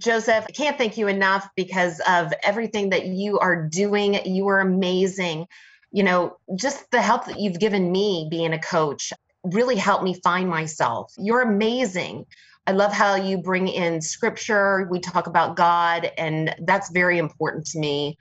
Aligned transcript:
Joseph, 0.00 0.46
I 0.48 0.52
can't 0.52 0.78
thank 0.78 0.96
you 0.96 1.08
enough 1.08 1.46
because 1.56 2.00
of 2.08 2.32
everything 2.42 2.90
that 2.90 3.06
you 3.06 3.38
are 3.38 3.68
doing. 3.68 4.18
You 4.24 4.48
are 4.48 4.60
amazing. 4.60 5.46
You 5.92 6.04
know, 6.04 6.36
just 6.56 6.90
the 6.90 7.02
help 7.02 7.26
that 7.26 7.38
you've 7.38 7.58
given 7.58 7.92
me 7.92 8.26
being 8.30 8.54
a 8.54 8.58
coach 8.58 9.12
really 9.44 9.76
helped 9.76 10.02
me 10.02 10.18
find 10.24 10.48
myself. 10.48 11.12
You're 11.18 11.42
amazing. 11.42 12.24
I 12.66 12.72
love 12.72 12.92
how 12.92 13.16
you 13.16 13.38
bring 13.38 13.68
in 13.68 14.00
scripture. 14.00 14.88
We 14.90 15.00
talk 15.00 15.26
about 15.26 15.56
God, 15.56 16.10
and 16.16 16.54
that's 16.64 16.90
very 16.90 17.18
important 17.18 17.66
to 17.66 17.78
me. 17.78 18.16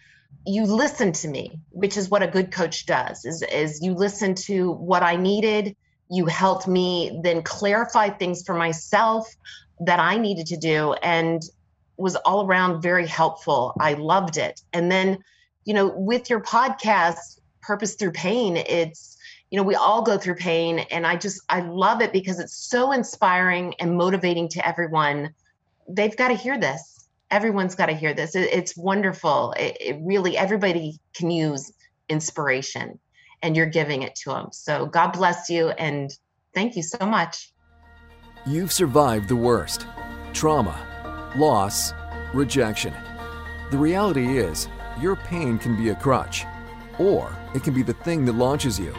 You 0.46 0.66
listen 0.66 1.14
to 1.14 1.30
me, 1.30 1.61
which 1.70 1.96
is 1.96 2.09
what 2.09 2.23
a 2.23 2.27
good 2.27 2.52
coach 2.52 2.88
does, 2.88 3.23
is, 3.23 3.41
is 3.43 3.82
you 3.82 3.93
listen 3.93 4.36
to 4.36 4.71
what 4.71 5.04
I 5.04 5.16
needed. 5.16 5.75
You 6.09 6.25
helped 6.25 6.68
me 6.68 7.21
then 7.23 7.41
clarify 7.41 8.09
things 8.09 8.43
for 8.46 8.55
myself 8.55 9.27
that 9.86 10.00
I 10.00 10.18
needed 10.18 10.48
to 10.48 10.57
do 10.57 10.93
and 11.04 11.41
was 12.00 12.16
all 12.18 12.45
around 12.45 12.81
very 12.81 13.05
helpful. 13.05 13.73
I 13.80 13.94
loved 13.94 14.38
it. 14.38 14.62
And 14.73 14.91
then, 14.91 15.20
you 15.66 15.73
know, 15.73 15.88
with 15.88 16.30
your 16.30 16.40
podcast, 16.40 17.40
Purpose 17.62 17.95
Through 17.95 18.13
Pain, 18.13 18.57
it's 18.57 19.17
you 19.52 19.57
know 19.57 19.63
we 19.63 19.76
all 19.76 20.02
go 20.02 20.17
through 20.17 20.35
pain 20.35 20.80
and 20.91 21.07
i 21.07 21.16
just 21.16 21.41
i 21.49 21.59
love 21.59 22.02
it 22.02 22.13
because 22.13 22.40
it's 22.40 22.55
so 22.55 22.91
inspiring 22.91 23.73
and 23.80 23.98
motivating 23.98 24.48
to 24.49 24.67
everyone. 24.67 25.34
They've 25.88 26.16
got 26.16 26.27
to 26.27 26.35
hear 26.35 26.59
this. 26.59 27.07
Everyone's 27.31 27.73
got 27.73 27.88
to 27.88 27.93
hear 27.93 28.13
this. 28.13 28.35
It, 28.35 28.49
it's 28.52 28.77
wonderful. 28.77 29.54
It, 29.54 29.77
it 29.79 29.98
really 30.02 30.38
everybody 30.38 30.99
can 31.16 31.31
use 31.31 31.71
inspiration 32.09 32.99
and 33.41 33.55
you're 33.55 33.66
giving 33.66 34.04
it 34.04 34.16
to 34.16 34.29
them 34.29 34.49
so 34.52 34.85
god 34.85 35.12
bless 35.12 35.49
you 35.49 35.70
and 35.70 36.12
thank 36.54 36.76
you 36.76 36.84
so 36.84 37.05
much. 37.05 37.52
You've 38.45 38.71
survived 38.71 39.27
the 39.27 39.35
worst. 39.35 39.85
Trauma 40.34 40.88
loss 41.38 41.94
rejection 42.34 42.94
the 43.72 43.78
reality 43.78 44.38
is 44.38 44.68
your 45.00 45.16
pain 45.16 45.58
can 45.58 45.77
be 45.77 45.90
a 45.90 45.96
crutch 45.96 46.46
or 46.98 47.36
it 47.55 47.63
can 47.63 47.74
be 47.74 47.84
the 47.84 47.94
thing 47.94 48.26
that 48.26 48.34
launches 48.34 48.80
you 48.80 48.94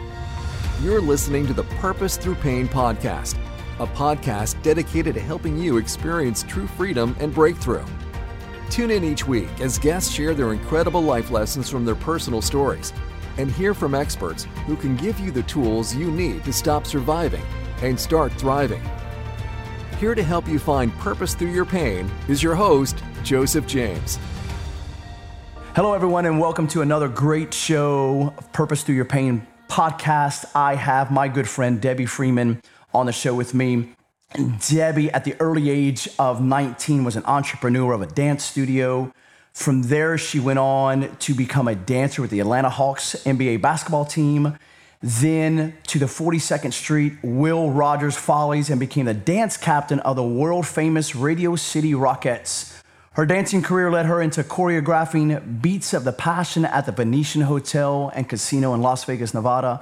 you're 0.83 0.99
listening 0.99 1.45
to 1.45 1.53
the 1.53 1.63
Purpose 1.79 2.17
Through 2.17 2.33
Pain 2.35 2.67
podcast, 2.67 3.37
a 3.77 3.85
podcast 3.85 4.59
dedicated 4.63 5.13
to 5.13 5.21
helping 5.21 5.55
you 5.55 5.77
experience 5.77 6.41
true 6.41 6.65
freedom 6.65 7.15
and 7.19 7.31
breakthrough. 7.31 7.85
Tune 8.71 8.89
in 8.89 9.03
each 9.03 9.27
week 9.27 9.61
as 9.61 9.77
guests 9.77 10.11
share 10.11 10.33
their 10.33 10.53
incredible 10.53 11.03
life 11.03 11.29
lessons 11.29 11.69
from 11.69 11.85
their 11.85 11.93
personal 11.93 12.41
stories 12.41 12.93
and 13.37 13.51
hear 13.51 13.75
from 13.75 13.93
experts 13.93 14.47
who 14.65 14.75
can 14.75 14.95
give 14.95 15.19
you 15.19 15.29
the 15.29 15.43
tools 15.43 15.95
you 15.95 16.09
need 16.09 16.43
to 16.45 16.51
stop 16.51 16.87
surviving 16.87 17.43
and 17.83 17.99
start 17.99 18.31
thriving. 18.33 18.81
Here 20.01 20.15
to 20.15 20.23
help 20.23 20.47
you 20.47 20.57
find 20.57 20.91
purpose 20.93 21.35
through 21.35 21.51
your 21.51 21.63
pain 21.63 22.09
is 22.27 22.41
your 22.41 22.55
host, 22.55 23.03
Joseph 23.21 23.67
James. 23.67 24.17
Hello, 25.75 25.93
everyone, 25.93 26.25
and 26.25 26.39
welcome 26.39 26.67
to 26.69 26.81
another 26.81 27.07
great 27.07 27.53
show 27.53 28.33
of 28.35 28.51
Purpose 28.51 28.81
Through 28.81 28.95
Your 28.95 29.05
Pain 29.05 29.45
podcast, 29.67 30.45
I 30.55 30.73
have 30.73 31.11
my 31.11 31.27
good 31.27 31.47
friend 31.47 31.79
Debbie 31.79 32.07
Freeman 32.07 32.63
on 32.95 33.05
the 33.05 33.11
show 33.11 33.35
with 33.35 33.53
me. 33.53 33.89
Debbie, 34.69 35.11
at 35.11 35.23
the 35.23 35.39
early 35.39 35.69
age 35.69 36.09
of 36.17 36.41
19, 36.41 37.03
was 37.03 37.15
an 37.15 37.23
entrepreneur 37.25 37.93
of 37.93 38.01
a 38.01 38.07
dance 38.07 38.43
studio. 38.43 39.13
From 39.53 39.83
there, 39.83 40.17
she 40.17 40.39
went 40.39 40.57
on 40.57 41.15
to 41.17 41.35
become 41.35 41.67
a 41.67 41.75
dancer 41.75 42.23
with 42.23 42.31
the 42.31 42.39
Atlanta 42.39 42.71
Hawks 42.71 43.13
NBA 43.23 43.61
basketball 43.61 44.05
team, 44.05 44.57
then 45.01 45.73
to 45.87 45.97
the 45.97 46.05
42nd 46.05 46.73
Street 46.73 47.13
Will 47.23 47.71
Rogers 47.71 48.15
Follies 48.15 48.69
and 48.69 48.79
became 48.79 49.05
the 49.05 49.13
dance 49.13 49.57
captain 49.57 49.99
of 50.01 50.15
the 50.15 50.23
world 50.23 50.67
famous 50.67 51.15
Radio 51.15 51.55
City 51.55 51.93
Rockettes. 51.93 52.77
Her 53.13 53.25
dancing 53.25 53.61
career 53.61 53.91
led 53.91 54.05
her 54.05 54.21
into 54.21 54.43
choreographing 54.43 55.61
Beats 55.61 55.93
of 55.93 56.03
the 56.03 56.13
Passion 56.13 56.63
at 56.63 56.85
the 56.85 56.91
Venetian 56.91 57.41
Hotel 57.41 58.11
and 58.15 58.29
Casino 58.29 58.73
in 58.73 58.81
Las 58.81 59.03
Vegas, 59.03 59.33
Nevada. 59.33 59.81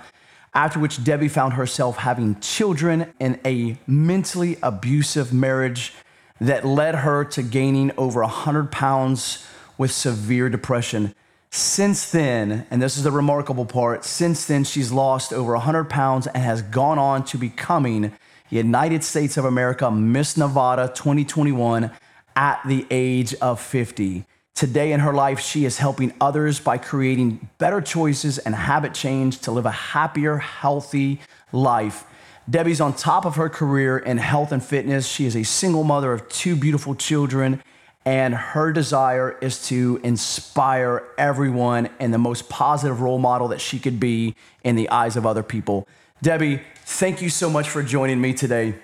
After 0.54 0.80
which, 0.80 1.04
Debbie 1.04 1.28
found 1.28 1.54
herself 1.54 1.98
having 1.98 2.40
children 2.40 3.14
in 3.20 3.40
a 3.46 3.78
mentally 3.86 4.58
abusive 4.64 5.32
marriage 5.32 5.94
that 6.42 6.66
led 6.66 6.96
her 6.96 7.24
to 7.26 7.44
gaining 7.44 7.92
over 7.98 8.22
100 8.22 8.72
pounds 8.72 9.46
with 9.78 9.92
severe 9.92 10.50
depression. 10.50 11.14
Since 11.52 12.12
then, 12.12 12.68
and 12.70 12.80
this 12.80 12.96
is 12.96 13.04
the 13.04 13.12
remarkable 13.12 13.66
part, 13.66 14.06
since 14.06 14.46
then, 14.46 14.64
she's 14.64 14.92
lost 14.92 15.34
over 15.34 15.54
100 15.54 15.86
pounds 15.86 16.28
and 16.28 16.44
has 16.44 16.62
gone 16.62 17.00
on 17.00 17.26
to 17.26 17.38
becoming 17.40 18.14
United 18.52 19.04
States 19.04 19.36
of 19.36 19.46
America 19.46 19.90
Miss 19.90 20.38
Nevada 20.38 20.92
2021 20.94 21.90
at 22.36 22.62
the 22.68 22.86
age 22.92 23.34
of 23.36 23.60
50. 23.60 24.26
Today 24.54 24.92
in 24.92 25.00
her 25.00 25.14
life, 25.14 25.40
she 25.40 25.66
is 25.66 25.80
helping 25.80 26.14
others 26.22 26.60
by 26.60 26.78
creating 26.78 27.50
better 27.58 27.82
choices 27.82 28.38
and 28.38 28.54
habit 28.54 28.94
change 28.94 29.40
to 29.40 29.52
live 29.52 29.66
a 29.66 29.72
happier, 29.72 30.38
healthy 30.38 31.20
life. 31.52 32.06
Debbie's 32.48 32.82
on 32.82 32.94
top 32.94 33.26
of 33.26 33.38
her 33.38 33.50
career 33.50 33.98
in 33.98 34.18
health 34.18 34.52
and 34.52 34.64
fitness. 34.64 35.08
She 35.08 35.26
is 35.26 35.36
a 35.36 35.44
single 35.44 35.84
mother 35.84 36.14
of 36.14 36.30
two 36.30 36.56
beautiful 36.56 36.94
children, 36.94 37.64
and 38.06 38.34
her 38.34 38.72
desire 38.72 39.38
is 39.42 39.68
to 39.68 40.00
inspire 40.04 41.08
everyone 41.18 41.90
in 42.00 42.12
the 42.12 42.18
most 42.18 42.50
positive 42.50 43.02
role 43.02 43.20
model 43.20 43.50
that 43.50 43.62
she 43.62 43.80
could 43.80 44.00
be 44.00 44.36
in 44.64 44.76
the 44.76 44.90
eyes 44.90 45.16
of 45.16 45.26
other 45.26 45.44
people. 45.44 45.88
Debbie, 46.22 46.62
thank 46.86 47.22
you 47.22 47.30
so 47.30 47.50
much 47.50 47.70
for 47.70 47.84
joining 47.84 48.20
me 48.20 48.34
today. 48.34 48.76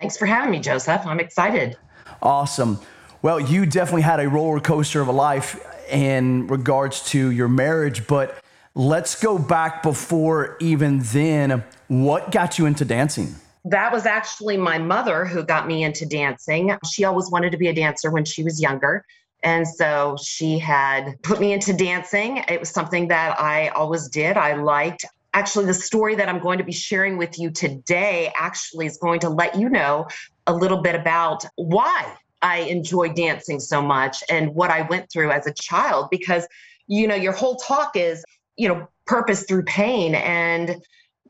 Thanks 0.00 0.16
for 0.16 0.26
having 0.26 0.50
me, 0.50 0.60
Joseph. 0.60 1.06
I'm 1.06 1.20
excited. 1.20 1.76
Awesome. 2.22 2.78
Well, 3.22 3.40
you 3.40 3.64
definitely 3.66 4.02
had 4.02 4.20
a 4.20 4.28
roller 4.28 4.60
coaster 4.60 5.00
of 5.00 5.08
a 5.08 5.12
life 5.12 5.58
in 5.90 6.46
regards 6.46 7.04
to 7.10 7.30
your 7.30 7.48
marriage, 7.48 8.06
but 8.06 8.38
let's 8.74 9.20
go 9.20 9.38
back 9.38 9.82
before 9.82 10.56
even 10.60 11.00
then. 11.00 11.64
What 11.88 12.30
got 12.30 12.58
you 12.58 12.66
into 12.66 12.84
dancing? 12.84 13.34
That 13.64 13.92
was 13.92 14.04
actually 14.04 14.56
my 14.56 14.78
mother 14.78 15.24
who 15.24 15.42
got 15.42 15.66
me 15.66 15.84
into 15.84 16.04
dancing. 16.06 16.76
She 16.90 17.04
always 17.04 17.30
wanted 17.30 17.50
to 17.52 17.58
be 17.58 17.68
a 17.68 17.72
dancer 17.72 18.10
when 18.10 18.24
she 18.24 18.42
was 18.42 18.60
younger. 18.60 19.04
And 19.42 19.66
so 19.66 20.16
she 20.22 20.58
had 20.58 21.22
put 21.22 21.40
me 21.40 21.52
into 21.52 21.72
dancing. 21.72 22.44
It 22.48 22.60
was 22.60 22.70
something 22.70 23.08
that 23.08 23.38
I 23.38 23.68
always 23.68 24.08
did. 24.08 24.36
I 24.36 24.54
liked. 24.54 25.04
Actually, 25.34 25.66
the 25.66 25.74
story 25.74 26.14
that 26.14 26.28
I'm 26.28 26.38
going 26.38 26.58
to 26.58 26.64
be 26.64 26.72
sharing 26.72 27.18
with 27.18 27.38
you 27.38 27.50
today 27.50 28.32
actually 28.36 28.86
is 28.86 28.96
going 28.98 29.20
to 29.20 29.28
let 29.28 29.58
you 29.58 29.68
know 29.68 30.06
a 30.46 30.54
little 30.54 30.80
bit 30.80 30.94
about 30.94 31.44
why 31.56 32.16
I 32.40 32.58
enjoy 32.58 33.08
dancing 33.08 33.58
so 33.58 33.82
much 33.82 34.22
and 34.28 34.54
what 34.54 34.70
I 34.70 34.82
went 34.82 35.10
through 35.10 35.30
as 35.30 35.46
a 35.46 35.52
child 35.54 36.08
because 36.10 36.46
you 36.86 37.08
know 37.08 37.14
your 37.14 37.32
whole 37.32 37.56
talk 37.56 37.96
is 37.96 38.22
you 38.56 38.68
know 38.68 38.86
purpose 39.06 39.44
through 39.44 39.64
pain 39.64 40.14
and 40.14 40.76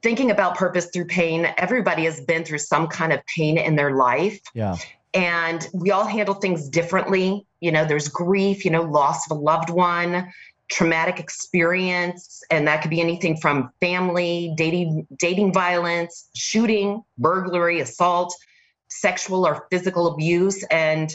thinking 0.04 0.30
about 0.30 0.54
purpose 0.54 0.86
through 0.92 1.06
pain 1.06 1.48
everybody 1.56 2.04
has 2.04 2.20
been 2.20 2.44
through 2.44 2.58
some 2.58 2.86
kind 2.86 3.10
of 3.10 3.20
pain 3.26 3.56
in 3.56 3.74
their 3.74 3.92
life. 3.96 4.38
Yeah. 4.52 4.76
And 5.14 5.66
we 5.72 5.90
all 5.90 6.04
handle 6.04 6.34
things 6.34 6.68
differently. 6.68 7.46
You 7.60 7.72
know 7.72 7.86
there's 7.86 8.08
grief 8.08 8.64
you 8.64 8.70
know 8.70 8.82
loss 8.82 9.28
of 9.28 9.36
a 9.36 9.40
loved 9.40 9.70
one 9.70 10.30
traumatic 10.70 11.18
experience 11.18 12.42
and 12.50 12.66
that 12.66 12.80
could 12.82 12.90
be 12.90 13.00
anything 13.00 13.36
from 13.36 13.70
family 13.80 14.52
dating 14.56 15.06
dating 15.18 15.52
violence 15.52 16.28
shooting 16.34 17.02
burglary 17.18 17.80
assault 17.80 18.34
sexual 18.88 19.46
or 19.46 19.66
physical 19.70 20.06
abuse. 20.06 20.62
And 20.64 21.14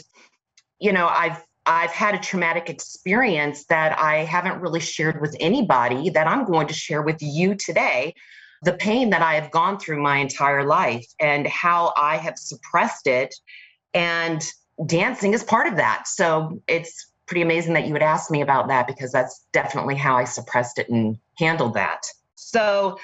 you 0.80 0.92
know 0.92 1.06
i've 1.08 1.40
i've 1.66 1.90
had 1.90 2.14
a 2.14 2.18
traumatic 2.18 2.68
experience 2.68 3.66
that 3.66 3.96
i 3.98 4.16
haven't 4.16 4.60
really 4.60 4.80
shared 4.80 5.20
with 5.20 5.36
anybody 5.38 6.10
that 6.10 6.26
i'm 6.26 6.44
going 6.44 6.66
to 6.66 6.74
share 6.74 7.02
with 7.02 7.18
you 7.20 7.54
today 7.54 8.14
the 8.62 8.72
pain 8.74 9.10
that 9.10 9.22
i 9.22 9.34
have 9.34 9.50
gone 9.50 9.78
through 9.78 10.02
my 10.02 10.18
entire 10.18 10.64
life 10.64 11.06
and 11.20 11.46
how 11.46 11.92
i 11.96 12.16
have 12.16 12.38
suppressed 12.38 13.06
it. 13.06 13.34
And 13.92 14.42
dancing 14.86 15.34
is 15.34 15.42
part 15.42 15.66
of 15.66 15.76
that. 15.76 16.06
So 16.06 16.60
it's 16.68 17.10
pretty 17.26 17.42
amazing 17.42 17.74
that 17.74 17.86
you 17.86 17.92
would 17.92 18.02
ask 18.02 18.30
me 18.30 18.40
about 18.40 18.68
that 18.68 18.86
because 18.86 19.12
that's 19.12 19.44
definitely 19.52 19.96
how 19.96 20.16
i 20.16 20.24
suppressed 20.24 20.78
it 20.78 20.88
and 20.88 21.18
handled 21.38 21.74
that. 21.74 22.06
So 22.36 22.98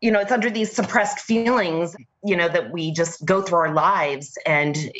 you 0.00 0.10
know, 0.10 0.20
it's 0.20 0.32
under 0.32 0.50
these 0.50 0.70
suppressed 0.70 1.20
feelings, 1.20 1.96
you 2.22 2.36
know, 2.36 2.48
that 2.48 2.70
we 2.70 2.92
just 2.92 3.24
go 3.24 3.40
through 3.40 3.58
our 3.58 3.72
lives 3.72 4.36
and 4.44 4.92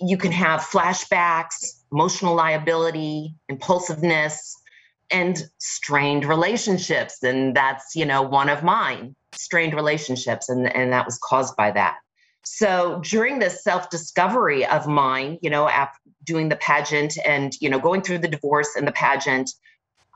you 0.00 0.16
can 0.16 0.32
have 0.32 0.60
flashbacks, 0.60 1.82
emotional 1.92 2.34
liability, 2.34 3.34
impulsiveness, 3.50 4.56
and 5.10 5.50
strained 5.58 6.24
relationships. 6.24 7.22
And 7.22 7.54
that's, 7.54 7.94
you 7.94 8.06
know, 8.06 8.22
one 8.22 8.48
of 8.48 8.62
mine, 8.62 9.14
strained 9.38 9.74
relationships. 9.74 10.48
And, 10.48 10.74
and 10.74 10.92
that 10.92 11.06
was 11.06 11.18
caused 11.18 11.56
by 11.56 11.70
that. 11.72 11.96
So 12.44 13.00
during 13.04 13.38
this 13.38 13.62
self 13.62 13.90
discovery 13.90 14.64
of 14.66 14.86
mine, 14.86 15.38
you 15.42 15.50
know, 15.50 15.68
after 15.68 15.98
doing 16.24 16.48
the 16.48 16.56
pageant 16.56 17.16
and, 17.24 17.54
you 17.60 17.70
know, 17.70 17.78
going 17.78 18.02
through 18.02 18.18
the 18.18 18.28
divorce 18.28 18.74
and 18.76 18.86
the 18.86 18.92
pageant, 18.92 19.50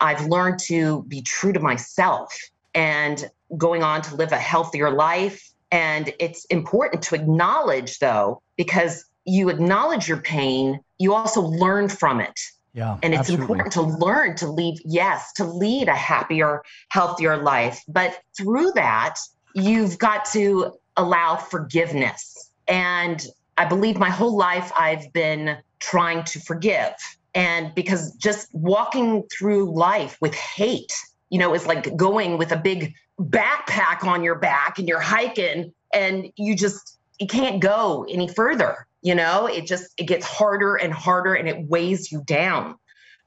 I've 0.00 0.26
learned 0.26 0.58
to 0.66 1.04
be 1.04 1.22
true 1.22 1.52
to 1.52 1.60
myself 1.60 2.34
and 2.74 3.30
going 3.56 3.82
on 3.82 4.02
to 4.02 4.16
live 4.16 4.32
a 4.32 4.38
healthier 4.38 4.90
life. 4.90 5.52
And 5.70 6.12
it's 6.18 6.44
important 6.46 7.02
to 7.04 7.14
acknowledge, 7.14 7.98
though, 7.98 8.42
because 8.56 9.04
you 9.24 9.48
acknowledge 9.48 10.08
your 10.08 10.18
pain, 10.18 10.80
you 10.98 11.14
also 11.14 11.40
learn 11.40 11.88
from 11.88 12.20
it. 12.20 12.38
Yeah. 12.74 12.98
And 13.02 13.12
it's 13.12 13.20
absolutely. 13.20 13.42
important 13.44 13.72
to 13.72 13.82
learn 13.82 14.36
to 14.36 14.46
lead, 14.50 14.80
yes, 14.84 15.32
to 15.34 15.44
lead 15.44 15.88
a 15.88 15.94
happier, 15.94 16.62
healthier 16.88 17.36
life. 17.36 17.82
But 17.86 18.18
through 18.36 18.72
that, 18.72 19.18
you've 19.54 19.98
got 19.98 20.24
to 20.32 20.72
allow 20.96 21.36
forgiveness. 21.36 22.50
And 22.68 23.24
I 23.58 23.66
believe 23.66 23.98
my 23.98 24.08
whole 24.08 24.36
life 24.36 24.72
I've 24.78 25.12
been 25.12 25.58
trying 25.80 26.24
to 26.24 26.40
forgive. 26.40 26.92
And 27.34 27.74
because 27.74 28.12
just 28.16 28.48
walking 28.54 29.24
through 29.36 29.74
life 29.74 30.16
with 30.20 30.34
hate, 30.34 30.92
you 31.30 31.38
know, 31.38 31.54
is 31.54 31.66
like 31.66 31.94
going 31.96 32.38
with 32.38 32.52
a 32.52 32.56
big 32.56 32.94
backpack 33.20 34.04
on 34.04 34.22
your 34.22 34.34
back 34.36 34.78
and 34.78 34.88
you're 34.88 35.00
hiking 35.00 35.72
and 35.92 36.30
you 36.36 36.56
just 36.56 36.98
you 37.18 37.26
can't 37.26 37.60
go 37.60 38.06
any 38.10 38.26
further 38.26 38.86
you 39.02 39.14
know 39.14 39.46
it 39.46 39.66
just 39.66 39.92
it 39.98 40.04
gets 40.04 40.26
harder 40.26 40.76
and 40.76 40.92
harder 40.92 41.34
and 41.34 41.48
it 41.48 41.68
weighs 41.68 42.10
you 42.10 42.22
down 42.24 42.76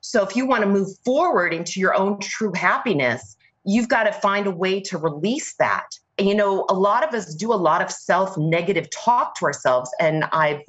so 0.02 0.24
if 0.24 0.36
you 0.36 0.46
want 0.46 0.64
to 0.64 0.70
move 0.70 0.90
forward 1.04 1.54
into 1.54 1.80
your 1.80 1.94
own 1.96 2.20
true 2.20 2.54
happiness 2.54 3.36
you've 3.64 3.90
got 3.90 4.04
to 4.04 4.12
find 4.12 4.48
a 4.48 4.52
way 4.52 4.80
to 4.80 4.98
release 4.98 5.56
that 5.56 5.88
and, 6.18 6.28
you 6.28 6.36
know 6.36 6.66
a 6.70 6.74
lot 6.74 7.08
of 7.08 7.14
us 7.14 7.36
do 7.36 7.54
a 7.54 7.56
lot 7.56 7.82
of 7.82 7.92
self 7.92 8.38
negative 8.38 8.90
talk 8.90 9.36
to 9.36 9.46
ourselves 9.46 9.90
and 10.00 10.24
i've 10.32 10.62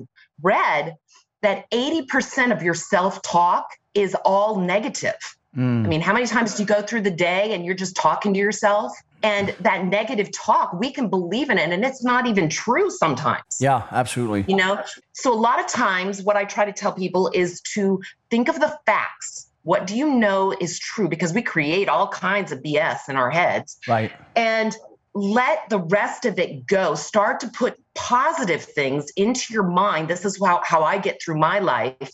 read 0.42 0.94
that 1.42 1.70
80% 1.70 2.50
of 2.50 2.62
your 2.62 2.74
self 2.74 3.22
talk 3.22 3.66
is 3.94 4.16
all 4.24 4.60
negative 4.60 5.14
Mm. 5.56 5.86
I 5.86 5.88
mean, 5.88 6.00
how 6.00 6.12
many 6.12 6.26
times 6.26 6.54
do 6.54 6.62
you 6.62 6.66
go 6.66 6.82
through 6.82 7.02
the 7.02 7.10
day 7.10 7.54
and 7.54 7.64
you're 7.64 7.74
just 7.74 7.96
talking 7.96 8.34
to 8.34 8.38
yourself? 8.38 8.92
And 9.26 9.49
that 9.58 9.84
negative 9.87 10.31
talk, 10.31 10.73
we 10.73 10.93
can 10.93 11.08
believe 11.08 11.50
in 11.50 11.58
it, 11.58 11.73
and 11.73 11.84
it's 11.84 12.05
not 12.05 12.28
even 12.28 12.49
true 12.49 12.90
sometimes. 12.90 13.58
Yeah, 13.58 13.82
absolutely. 13.90 14.44
You 14.46 14.55
know, 14.55 14.84
so 15.14 15.32
a 15.32 15.34
lot 15.34 15.58
of 15.58 15.67
times, 15.67 16.23
what 16.23 16.37
I 16.37 16.44
try 16.44 16.64
to 16.64 16.73
tell 16.73 16.93
people 16.93 17.28
is 17.34 17.61
to 17.75 18.00
think 18.31 18.49
of 18.49 18.61
the 18.61 18.78
facts. 18.87 19.50
What 19.64 19.84
do 19.84 19.96
you 19.96 20.08
know 20.08 20.55
is 20.61 20.78
true? 20.78 21.08
Because 21.08 21.32
we 21.32 21.43
create 21.43 21.88
all 21.88 22.06
kinds 22.06 22.52
of 22.52 22.61
BS 22.61 23.08
in 23.08 23.17
our 23.17 23.28
heads. 23.28 23.78
Right. 23.88 24.12
And 24.37 24.76
let 25.12 25.69
the 25.70 25.81
rest 25.81 26.25
of 26.25 26.38
it 26.38 26.64
go. 26.64 26.94
Start 26.94 27.40
to 27.40 27.49
put 27.49 27.76
positive 27.96 28.62
things 28.62 29.11
into 29.17 29.52
your 29.52 29.64
mind. 29.64 30.06
This 30.06 30.25
is 30.25 30.38
how, 30.40 30.61
how 30.62 30.84
I 30.84 30.99
get 30.99 31.20
through 31.20 31.38
my 31.38 31.58
life 31.58 32.12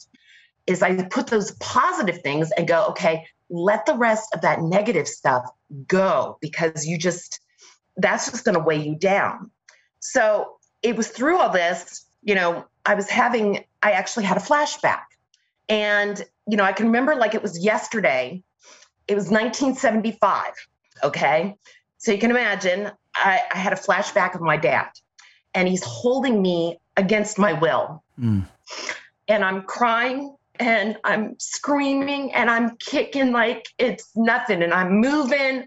is 0.67 0.83
I 0.83 0.95
put 1.09 1.27
those 1.27 1.51
positive 1.57 2.23
things 2.23 2.51
and 2.53 2.67
go, 2.67 2.87
okay, 2.91 3.27
let 3.53 3.85
the 3.85 3.95
rest 3.95 4.35
of 4.35 4.41
that 4.41 4.63
negative 4.63 5.07
stuff 5.07 5.45
go 5.87 6.39
because 6.41 6.87
you 6.87 6.99
just 6.99 7.41
that's 7.99 8.31
just 8.31 8.45
going 8.45 8.57
to 8.57 8.65
weigh 8.65 8.83
you 8.83 8.97
down. 8.97 9.51
So 10.01 10.57
it 10.83 10.97
was 10.97 11.09
through 11.09 11.37
all 11.37 11.51
this, 11.51 12.07
you 12.23 12.35
know, 12.35 12.65
I 12.87 12.95
was 12.95 13.09
having 13.09 13.65
I 13.83 13.93
actually 13.93 14.25
had 14.25 14.39
a 14.39 14.41
flashback. 14.41 15.03
And 15.69 16.25
you 16.49 16.57
know, 16.57 16.65
I 16.65 16.73
can 16.73 16.87
remember 16.87 17.15
like 17.15 17.35
it 17.35 17.43
was 17.43 17.63
yesterday. 17.63 18.43
It 19.07 19.15
was 19.15 19.25
1975. 19.25 20.45
Okay. 21.05 21.57
So 21.99 22.11
you 22.11 22.19
can 22.19 22.31
imagine 22.31 22.91
I, 23.15 23.43
I 23.53 23.59
had 23.59 23.73
a 23.73 23.77
flashback 23.77 24.35
of 24.35 24.41
my 24.41 24.57
dad 24.57 24.89
and 25.55 25.69
he's 25.69 25.85
holding 25.85 26.41
me 26.41 26.81
against 26.97 27.39
my 27.39 27.53
will. 27.53 28.03
Mm. 28.19 28.47
And 29.29 29.45
I'm 29.45 29.63
crying 29.63 30.35
and 30.63 30.97
I'm 31.03 31.35
screaming 31.39 32.33
and 32.33 32.49
I'm 32.49 32.77
kicking 32.77 33.33
like 33.33 33.67
it's 33.79 34.11
nothing 34.15 34.63
and 34.63 34.73
I'm 34.73 35.01
moving 35.01 35.67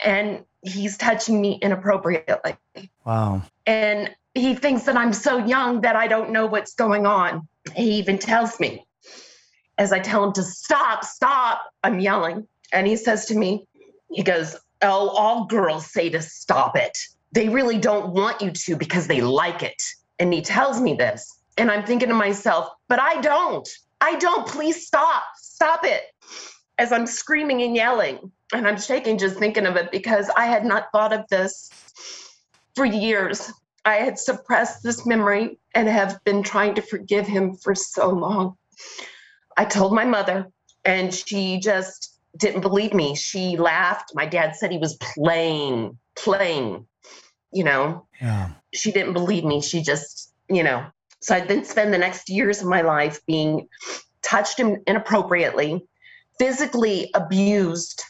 and 0.00 0.44
he's 0.62 0.96
touching 0.96 1.40
me 1.40 1.58
inappropriately. 1.60 2.56
Wow. 3.04 3.42
And 3.66 4.10
he 4.34 4.54
thinks 4.54 4.84
that 4.84 4.96
I'm 4.96 5.12
so 5.12 5.44
young 5.44 5.82
that 5.82 5.94
I 5.94 6.08
don't 6.08 6.30
know 6.30 6.46
what's 6.46 6.74
going 6.74 7.04
on. 7.04 7.46
He 7.76 7.98
even 7.98 8.18
tells 8.18 8.58
me, 8.58 8.86
as 9.76 9.92
I 9.92 9.98
tell 9.98 10.24
him 10.24 10.32
to 10.34 10.42
stop, 10.42 11.04
stop, 11.04 11.60
I'm 11.84 12.00
yelling. 12.00 12.48
And 12.72 12.86
he 12.86 12.96
says 12.96 13.26
to 13.26 13.36
me, 13.36 13.66
he 14.10 14.22
goes, 14.22 14.56
Oh, 14.80 15.08
all 15.10 15.44
girls 15.46 15.90
say 15.90 16.08
to 16.10 16.22
stop 16.22 16.76
it. 16.76 16.96
They 17.32 17.48
really 17.48 17.78
don't 17.78 18.14
want 18.14 18.40
you 18.40 18.52
to 18.52 18.76
because 18.76 19.06
they 19.06 19.20
like 19.20 19.62
it. 19.62 19.82
And 20.18 20.32
he 20.32 20.40
tells 20.40 20.80
me 20.80 20.94
this. 20.94 21.40
And 21.58 21.70
I'm 21.70 21.84
thinking 21.84 22.08
to 22.08 22.14
myself, 22.14 22.68
but 22.88 23.00
I 23.00 23.20
don't. 23.20 23.68
I 24.00 24.16
don't. 24.16 24.46
Please 24.46 24.86
stop. 24.86 25.22
Stop 25.36 25.84
it. 25.84 26.02
As 26.78 26.92
I'm 26.92 27.06
screaming 27.06 27.62
and 27.62 27.74
yelling. 27.74 28.30
And 28.52 28.66
I'm 28.66 28.80
shaking 28.80 29.18
just 29.18 29.38
thinking 29.38 29.66
of 29.66 29.76
it 29.76 29.90
because 29.90 30.30
I 30.36 30.46
had 30.46 30.64
not 30.64 30.90
thought 30.92 31.12
of 31.12 31.26
this 31.28 31.70
for 32.74 32.84
years. 32.84 33.52
I 33.84 33.96
had 33.96 34.18
suppressed 34.18 34.82
this 34.82 35.04
memory 35.04 35.58
and 35.74 35.88
have 35.88 36.22
been 36.24 36.42
trying 36.42 36.74
to 36.76 36.82
forgive 36.82 37.26
him 37.26 37.56
for 37.56 37.74
so 37.74 38.08
long. 38.08 38.56
I 39.56 39.64
told 39.64 39.92
my 39.92 40.04
mother, 40.04 40.46
and 40.84 41.12
she 41.12 41.58
just 41.58 42.18
didn't 42.36 42.60
believe 42.60 42.94
me. 42.94 43.16
She 43.16 43.56
laughed. 43.56 44.12
My 44.14 44.26
dad 44.26 44.56
said 44.56 44.70
he 44.70 44.78
was 44.78 44.96
playing, 44.96 45.98
playing, 46.16 46.86
you 47.52 47.64
know. 47.64 48.06
Yeah. 48.20 48.50
She 48.72 48.92
didn't 48.92 49.14
believe 49.14 49.44
me. 49.44 49.60
She 49.60 49.82
just, 49.82 50.32
you 50.48 50.62
know. 50.62 50.86
So 51.20 51.34
I 51.34 51.40
then 51.40 51.64
spend 51.64 51.92
the 51.92 51.98
next 51.98 52.28
years 52.28 52.60
of 52.60 52.68
my 52.68 52.82
life 52.82 53.24
being 53.26 53.68
touched 54.22 54.60
inappropriately, 54.60 55.86
physically 56.38 57.10
abused, 57.14 58.02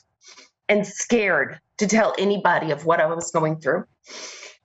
and 0.69 0.87
scared 0.87 1.59
to 1.79 1.87
tell 1.87 2.15
anybody 2.19 2.71
of 2.71 2.85
what 2.85 3.01
I 3.01 3.07
was 3.07 3.31
going 3.31 3.61
through, 3.61 3.85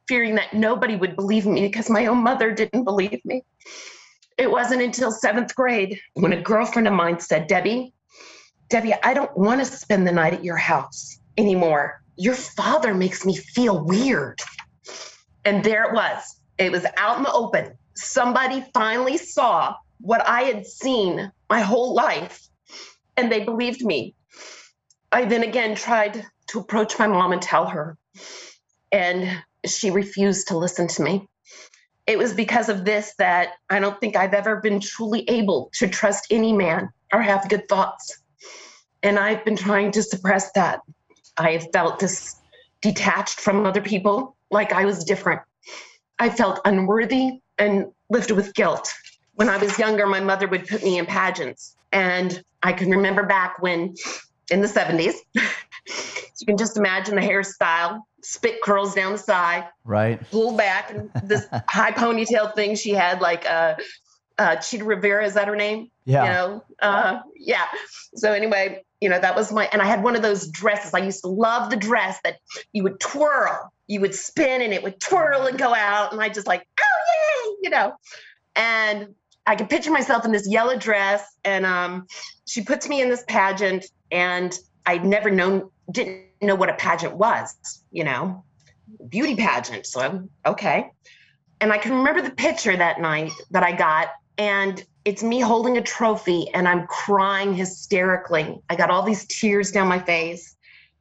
fearing 0.07 0.36
that 0.36 0.54
nobody 0.54 0.95
would 0.95 1.16
believe 1.16 1.45
me 1.45 1.62
because 1.62 1.90
my 1.90 2.07
own 2.07 2.24
mother 2.24 2.51
didn't 2.51 2.84
believe 2.84 3.24
me. 3.24 3.44
It 4.38 4.51
wasn't 4.51 4.81
until 4.81 5.12
seventh 5.12 5.56
grade 5.56 6.00
when 6.16 6.34
a 6.34 6.42
girlfriend 6.42 6.88
of 6.88 6.94
mine 6.94 7.19
said, 7.19 7.48
Debbie, 7.48 7.94
Debbie, 8.69 8.96
I 9.04 9.13
don't 9.13 9.36
want 9.38 9.62
to 9.62 9.66
spend 9.66 10.07
the 10.07 10.12
night 10.12 10.34
at 10.34 10.44
your 10.44 10.57
house 10.57 11.19
anymore. 11.38 12.01
Your 12.18 12.34
father 12.34 12.94
makes 12.94 13.25
me 13.25 13.36
feel 13.36 13.86
weird. 13.86 14.42
And 15.46 15.63
there 15.63 15.84
it 15.84 15.94
was. 15.94 16.42
It 16.57 16.72
was 16.72 16.86
out 16.98 17.18
in 17.18 17.24
the 17.24 17.31
open. 17.31 17.78
Somebody 17.95 18.66
finally 18.74 19.18
saw 19.18 19.75
what 20.00 20.28
I 20.28 20.44
had 20.44 20.66
seen 20.66 21.31
my 21.50 21.62
whole 21.62 21.94
life, 21.94 22.48
and 23.16 23.31
they 23.31 23.44
believed 23.44 23.84
me. 23.84 24.16
I 25.12 25.25
then 25.25 25.44
again 25.44 25.75
tried 25.75 26.25
to 26.48 26.60
approach 26.60 26.98
my 26.98 27.07
mom 27.07 27.31
and 27.31 27.42
tell 27.42 27.68
her, 27.68 27.98
and 28.92 29.44
she 29.66 29.92
refused 29.92 30.48
to 30.48 30.57
listen 30.57 30.88
to 30.90 31.04
me. 31.04 31.28
It 32.06 32.18
was 32.18 32.34
because 32.34 32.68
of 32.68 32.84
this 32.84 33.13
that 33.18 33.54
I 33.69 33.80
don't 33.80 34.00
think 34.01 34.16
I've 34.16 34.34
ever 34.34 34.57
been 34.57 34.80
truly 34.80 35.24
able 35.30 35.69
to 35.75 35.88
trust 35.88 36.28
any 36.31 36.51
man 36.51 36.89
or 37.13 37.22
have 37.22 37.48
good 37.48 37.69
thoughts. 37.69 38.18
And 39.03 39.18
I've 39.18 39.46
been 39.46 39.56
trying 39.56 39.91
to 39.91 40.03
suppress 40.03 40.51
that. 40.53 40.82
I 41.38 41.51
have 41.51 41.68
felt 41.72 42.00
this 42.00 42.36
detached 42.82 43.39
from 43.39 43.65
other 43.65 43.82
people, 43.82 44.36
like 44.51 44.74
I 44.74 44.86
was 44.86 45.06
different. 45.06 45.41
I 46.20 46.29
felt 46.29 46.60
unworthy 46.65 47.41
and 47.57 47.88
lived 48.10 48.31
with 48.31 48.53
guilt. 48.53 48.91
When 49.36 49.50
I 49.50 49.57
was 49.57 49.77
younger, 49.79 50.05
my 50.05 50.19
mother 50.19 50.48
would 50.48 50.67
put 50.67 50.83
me 50.83 50.98
in 50.98 51.05
pageants. 51.05 51.75
And 51.91 52.43
I 52.62 52.74
can 52.74 52.89
remember 52.89 53.24
back 53.24 53.62
when 53.62 53.95
in 54.51 54.62
the 54.62 54.67
70s, 54.67 55.13
you 55.36 56.45
can 56.45 56.57
just 56.57 56.77
imagine 56.77 57.15
the 57.15 57.22
hairstyle, 57.22 58.01
spit 58.22 58.62
curls 58.62 58.93
down 58.95 59.13
the 59.13 59.17
side, 59.17 59.67
Right. 59.83 60.19
pulled 60.31 60.57
back, 60.57 60.91
and 60.91 61.10
this 61.24 61.48
high 61.67 61.91
ponytail 61.91 62.53
thing 62.55 62.75
she 62.75 62.91
had, 62.91 63.22
like 63.22 63.45
uh, 63.50 63.75
uh, 64.38 64.55
Chita 64.57 64.83
Rivera, 64.83 65.25
is 65.25 65.33
that 65.36 65.48
her 65.48 65.55
name? 65.55 65.89
Yeah. 66.05 66.24
You 66.25 66.29
know, 66.31 66.63
uh, 66.81 67.19
yeah. 67.36 67.65
So 68.15 68.31
anyway, 68.33 68.83
you 69.01 69.10
know, 69.10 69.19
that 69.19 69.36
was 69.36 69.51
my, 69.51 69.67
and 69.72 69.81
I 69.81 69.86
had 69.86 70.03
one 70.03 70.15
of 70.15 70.22
those 70.22 70.48
dresses. 70.48 70.93
I 70.93 71.00
used 71.00 71.22
to 71.22 71.27
love 71.27 71.69
the 71.69 71.75
dress 71.75 72.19
that 72.24 72.38
you 72.72 72.83
would 72.83 73.00
twirl, 73.00 73.72
you 73.88 74.00
would 74.01 74.15
spin 74.15 74.62
and 74.62 74.74
it 74.74 74.81
would 74.83 75.00
twirl 75.00 75.45
and 75.45 75.57
go 75.57 75.74
out. 75.74 76.12
And 76.13 76.22
I 76.22 76.29
just 76.29 76.48
like, 76.48 76.62
yay, 76.62 76.93
you 77.63 77.70
know. 77.70 77.93
And 78.55 79.15
I 79.48 79.55
could 79.55 79.70
picture 79.70 79.91
myself 79.91 80.25
in 80.25 80.32
this 80.32 80.48
yellow 80.48 80.77
dress. 80.77 81.25
And 81.43 81.65
um, 81.65 82.05
she 82.46 82.63
puts 82.63 82.88
me 82.88 83.01
in 83.01 83.10
this 83.10 83.24
pageant. 83.27 83.86
And 84.12 84.53
I'd 84.86 85.05
never 85.05 85.32
known, 85.32 85.72
didn't 85.91 86.27
know 86.41 86.55
what 86.55 86.70
a 86.70 86.75
pageant 86.75 87.15
was, 87.15 87.55
you 87.91 88.03
know, 88.03 88.43
beauty 89.10 89.36
pageant. 89.36 89.88
So 89.88 90.01
I'm 90.01 90.29
okay. 90.46 90.91
And 91.62 91.72
I 91.72 91.77
can 91.77 91.93
remember 91.93 92.22
the 92.22 92.32
picture 92.36 92.75
that 92.75 93.00
night 93.00 93.32
that 93.51 93.63
I 93.63 93.72
got. 93.72 94.10
And 94.38 94.84
it's 95.05 95.24
me 95.24 95.39
holding 95.39 95.77
a 95.77 95.82
trophy 95.82 96.50
and 96.53 96.67
I'm 96.67 96.86
crying 96.88 97.53
hysterically. 97.53 98.60
I 98.70 98.75
got 98.75 98.89
all 98.89 99.03
these 99.03 99.25
tears 99.25 99.72
down 99.72 99.88
my 99.88 100.00
face. 100.00 100.55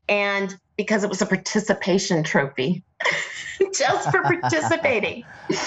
And 0.09 0.55
because 0.77 1.05
it 1.05 1.11
was 1.11 1.23
a 1.23 1.27
participation 1.27 2.23
trophy, 2.23 2.83
just 3.75 4.11
for 4.11 4.23
participating. 4.41 5.25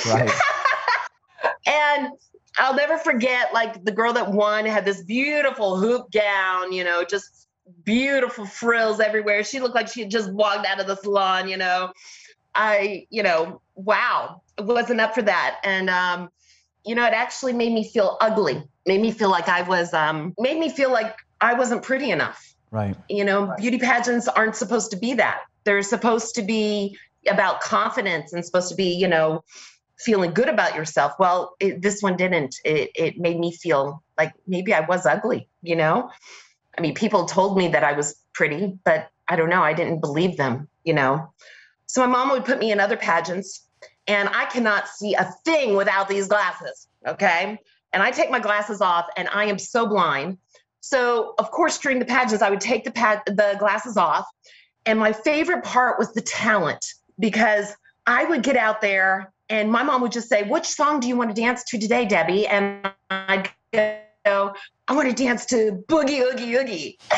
Right. 0.08 0.32
And 1.66 2.10
I'll 2.58 2.76
never 2.76 2.98
forget, 2.98 3.54
like, 3.54 3.84
the 3.84 3.92
girl 3.92 4.14
that 4.14 4.32
won 4.32 4.66
had 4.66 4.86
this 4.86 5.04
beautiful 5.04 5.78
hoop 5.78 6.12
gown, 6.12 6.72
you 6.72 6.84
know, 6.84 7.04
just 7.04 7.48
beautiful 7.84 8.46
frills 8.46 9.00
everywhere. 9.00 9.44
She 9.44 9.60
looked 9.60 9.76
like 9.76 9.88
she 9.88 10.02
had 10.02 10.12
just 10.12 10.32
walked 10.32 10.66
out 10.66 10.80
of 10.80 10.88
the 10.88 10.96
salon, 10.96 11.50
you 11.50 11.58
know. 11.58 11.92
I, 12.54 13.08
you 13.10 13.24
know, 13.24 13.62
wow, 13.76 14.42
wasn't 14.58 15.02
up 15.02 15.14
for 15.14 15.22
that. 15.24 15.60
And, 15.64 15.90
um, 15.90 16.30
you 16.86 16.96
know, 16.96 17.06
it 17.06 17.14
actually 17.14 17.52
made 17.54 17.74
me 17.74 17.84
feel 17.84 18.18
ugly 18.22 18.64
made 18.86 19.02
me 19.02 19.12
feel 19.12 19.30
like 19.30 19.50
I 19.50 19.64
was, 19.64 19.94
um, 19.94 20.34
made 20.38 20.60
me 20.60 20.70
feel 20.70 20.92
like 20.92 21.16
I 21.42 21.56
wasn't 21.56 21.84
pretty 21.84 22.12
enough. 22.12 22.54
Right. 22.72 22.96
You 23.10 23.24
know, 23.24 23.54
beauty 23.58 23.78
pageants 23.78 24.28
aren't 24.28 24.56
supposed 24.56 24.92
to 24.92 24.98
be 24.98 25.14
that. 25.16 25.42
They're 25.64 25.82
supposed 25.82 26.36
to 26.36 26.44
be 26.44 26.98
about 27.28 27.62
confidence 27.62 28.34
and 28.34 28.46
supposed 28.46 28.70
to 28.70 28.76
be, 28.76 28.94
you 28.96 29.08
know, 29.08 29.44
feeling 30.00 30.32
good 30.32 30.50
about 30.50 30.76
yourself. 30.76 31.14
Well, 31.20 31.56
it, 31.60 31.82
this 31.82 32.02
one 32.02 32.18
didn't. 32.18 32.56
It, 32.64 32.92
it 32.96 33.18
made 33.18 33.40
me 33.40 33.52
feel 33.52 34.04
like 34.18 34.34
maybe 34.48 34.74
I 34.74 34.82
was 34.82 35.06
ugly, 35.06 35.50
you 35.62 35.76
know? 35.76 36.10
I 36.78 36.82
mean, 36.82 36.94
people 36.94 37.26
told 37.26 37.58
me 37.58 37.70
that 37.70 37.84
I 37.84 37.94
was 37.94 38.16
pretty, 38.34 38.78
but 38.84 39.10
I 39.28 39.36
don't 39.36 39.50
know. 39.50 39.64
I 39.64 39.74
didn't 39.74 40.02
believe 40.02 40.38
them, 40.38 40.68
you 40.84 40.94
know? 40.94 41.32
So 41.88 42.02
my 42.02 42.08
mom 42.08 42.30
would 42.32 42.46
put 42.46 42.60
me 42.60 42.72
in 42.72 42.80
other 42.80 42.98
pageants, 42.98 43.66
and 44.08 44.30
I 44.30 44.46
cannot 44.46 44.88
see 44.88 45.14
a 45.14 45.34
thing 45.46 45.76
without 45.76 46.08
these 46.08 46.28
glasses, 46.28 46.88
okay? 47.08 47.58
And 47.94 48.04
I 48.04 48.12
take 48.12 48.30
my 48.30 48.40
glasses 48.40 48.82
off, 48.82 49.08
and 49.16 49.30
I 49.30 49.46
am 49.46 49.58
so 49.58 49.88
blind. 49.88 50.38
So, 50.82 51.34
of 51.40 51.50
course, 51.52 51.80
during 51.80 52.00
the 52.00 52.06
pageants, 52.06 52.44
I 52.44 52.50
would 52.50 52.62
take 52.62 52.84
the, 52.84 52.92
pad- 52.92 53.24
the 53.26 53.56
glasses 53.58 53.98
off. 53.98 54.26
And 54.86 55.00
my 55.00 55.14
favorite 55.14 55.64
part 55.64 55.98
was 55.98 56.14
the 56.14 56.22
talent 56.22 56.86
because 57.18 57.76
I 58.06 58.26
would 58.26 58.44
get 58.44 58.58
out 58.58 58.82
there 58.82 59.34
and 59.50 59.72
my 59.72 59.84
mom 59.84 60.02
would 60.02 60.12
just 60.12 60.30
say, 60.30 60.44
Which 60.44 60.66
song 60.66 61.00
do 61.00 61.08
you 61.08 61.16
want 61.16 61.36
to 61.36 61.40
dance 61.40 61.64
to 61.66 61.80
today, 61.80 62.06
Debbie? 62.06 62.48
And 62.48 62.90
I'd 63.10 63.50
go, 63.74 64.54
I 64.88 64.94
want 64.94 65.10
to 65.10 65.24
dance 65.24 65.46
to 65.48 65.84
Boogie 65.88 66.22
Oogie 66.22 66.56
Oogie. 66.56 67.00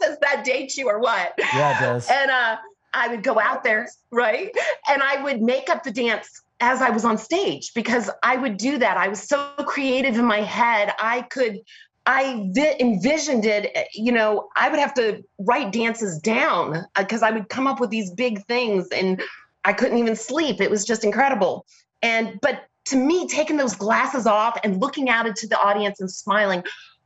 does 0.00 0.18
that 0.20 0.44
date 0.44 0.76
you 0.76 0.88
or 0.88 0.98
what? 0.98 1.34
Yeah, 1.38 1.76
it 1.76 1.80
does. 1.80 2.08
And 2.10 2.30
uh, 2.30 2.56
I 2.92 3.08
would 3.08 3.22
go 3.22 3.40
out 3.40 3.64
there, 3.64 3.88
right? 4.10 4.50
And 4.88 5.02
I 5.02 5.22
would 5.22 5.40
make 5.40 5.70
up 5.70 5.82
the 5.82 5.92
dance 5.92 6.42
as 6.60 6.82
I 6.82 6.90
was 6.90 7.04
on 7.04 7.18
stage 7.18 7.72
because 7.74 8.10
I 8.22 8.36
would 8.36 8.56
do 8.56 8.78
that. 8.78 8.96
I 8.96 9.08
was 9.08 9.22
so 9.22 9.50
creative 9.66 10.16
in 10.16 10.24
my 10.24 10.42
head. 10.42 10.92
I 10.98 11.22
could, 11.22 11.60
I 12.06 12.48
vi- 12.52 12.76
envisioned 12.78 13.44
it, 13.44 13.88
you 13.94 14.12
know, 14.12 14.48
I 14.56 14.68
would 14.68 14.78
have 14.78 14.94
to 14.94 15.22
write 15.38 15.72
dances 15.72 16.18
down 16.18 16.84
because 16.96 17.22
uh, 17.22 17.26
I 17.26 17.30
would 17.30 17.48
come 17.48 17.66
up 17.66 17.80
with 17.80 17.90
these 17.90 18.10
big 18.12 18.44
things 18.46 18.88
and 18.88 19.22
I 19.64 19.72
couldn't 19.72 19.98
even 19.98 20.16
sleep. 20.16 20.60
It 20.60 20.70
was 20.70 20.84
just 20.84 21.04
incredible. 21.04 21.66
And, 22.02 22.38
but 22.40 22.66
to 22.86 22.96
me, 22.96 23.28
taking 23.28 23.56
those 23.56 23.76
glasses 23.76 24.26
off 24.26 24.58
and 24.64 24.80
looking 24.80 25.08
out 25.08 25.26
into 25.26 25.46
the 25.46 25.58
audience 25.58 26.00
and 26.00 26.10
smiling, 26.10 26.64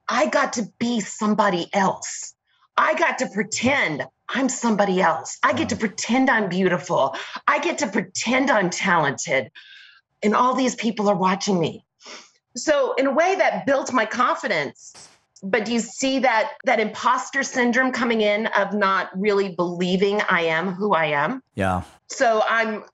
I 0.09 0.27
got 0.27 0.53
to 0.55 0.69
be 0.79 1.01
somebody 1.01 1.69
else. 1.73 2.35
I 2.77 2.95
got 2.95 3.19
to 3.19 3.27
pretend 3.29 4.07
I'm 4.29 4.49
somebody 4.49 5.01
else. 5.01 5.39
I 5.43 5.53
get 5.53 5.69
to 5.71 5.77
pretend 5.77 6.31
I'm 6.31 6.49
beautiful. 6.49 7.15
I 7.47 7.59
get 7.59 7.79
to 7.79 7.87
pretend 7.87 8.51
I'm 8.51 8.71
talented. 8.71 9.51
And 10.23 10.35
all 10.35 10.55
these 10.55 10.75
people 10.75 11.09
are 11.09 11.17
watching 11.17 11.61
me. 11.61 11.85
So, 12.57 12.95
in 12.95 13.07
a 13.07 13.13
way, 13.13 13.35
that 13.37 13.67
built 13.67 13.93
my 13.93 14.07
confidence. 14.07 14.95
But 15.43 15.65
do 15.65 15.73
you 15.73 15.81
see 15.81 16.21
that 16.21 16.53
that 16.65 16.81
imposter 16.81 17.43
syndrome 17.43 17.93
coming 17.93 18.23
in 18.23 18.47
of 18.49 18.73
not 18.73 19.11
really 19.19 19.55
believing 19.55 20.21
I 20.31 20.43
am 20.43 20.73
who 20.73 20.95
I 20.95 21.07
am? 21.07 21.43
Yeah. 21.55 21.83
So 22.09 22.43
I'm 22.49 22.85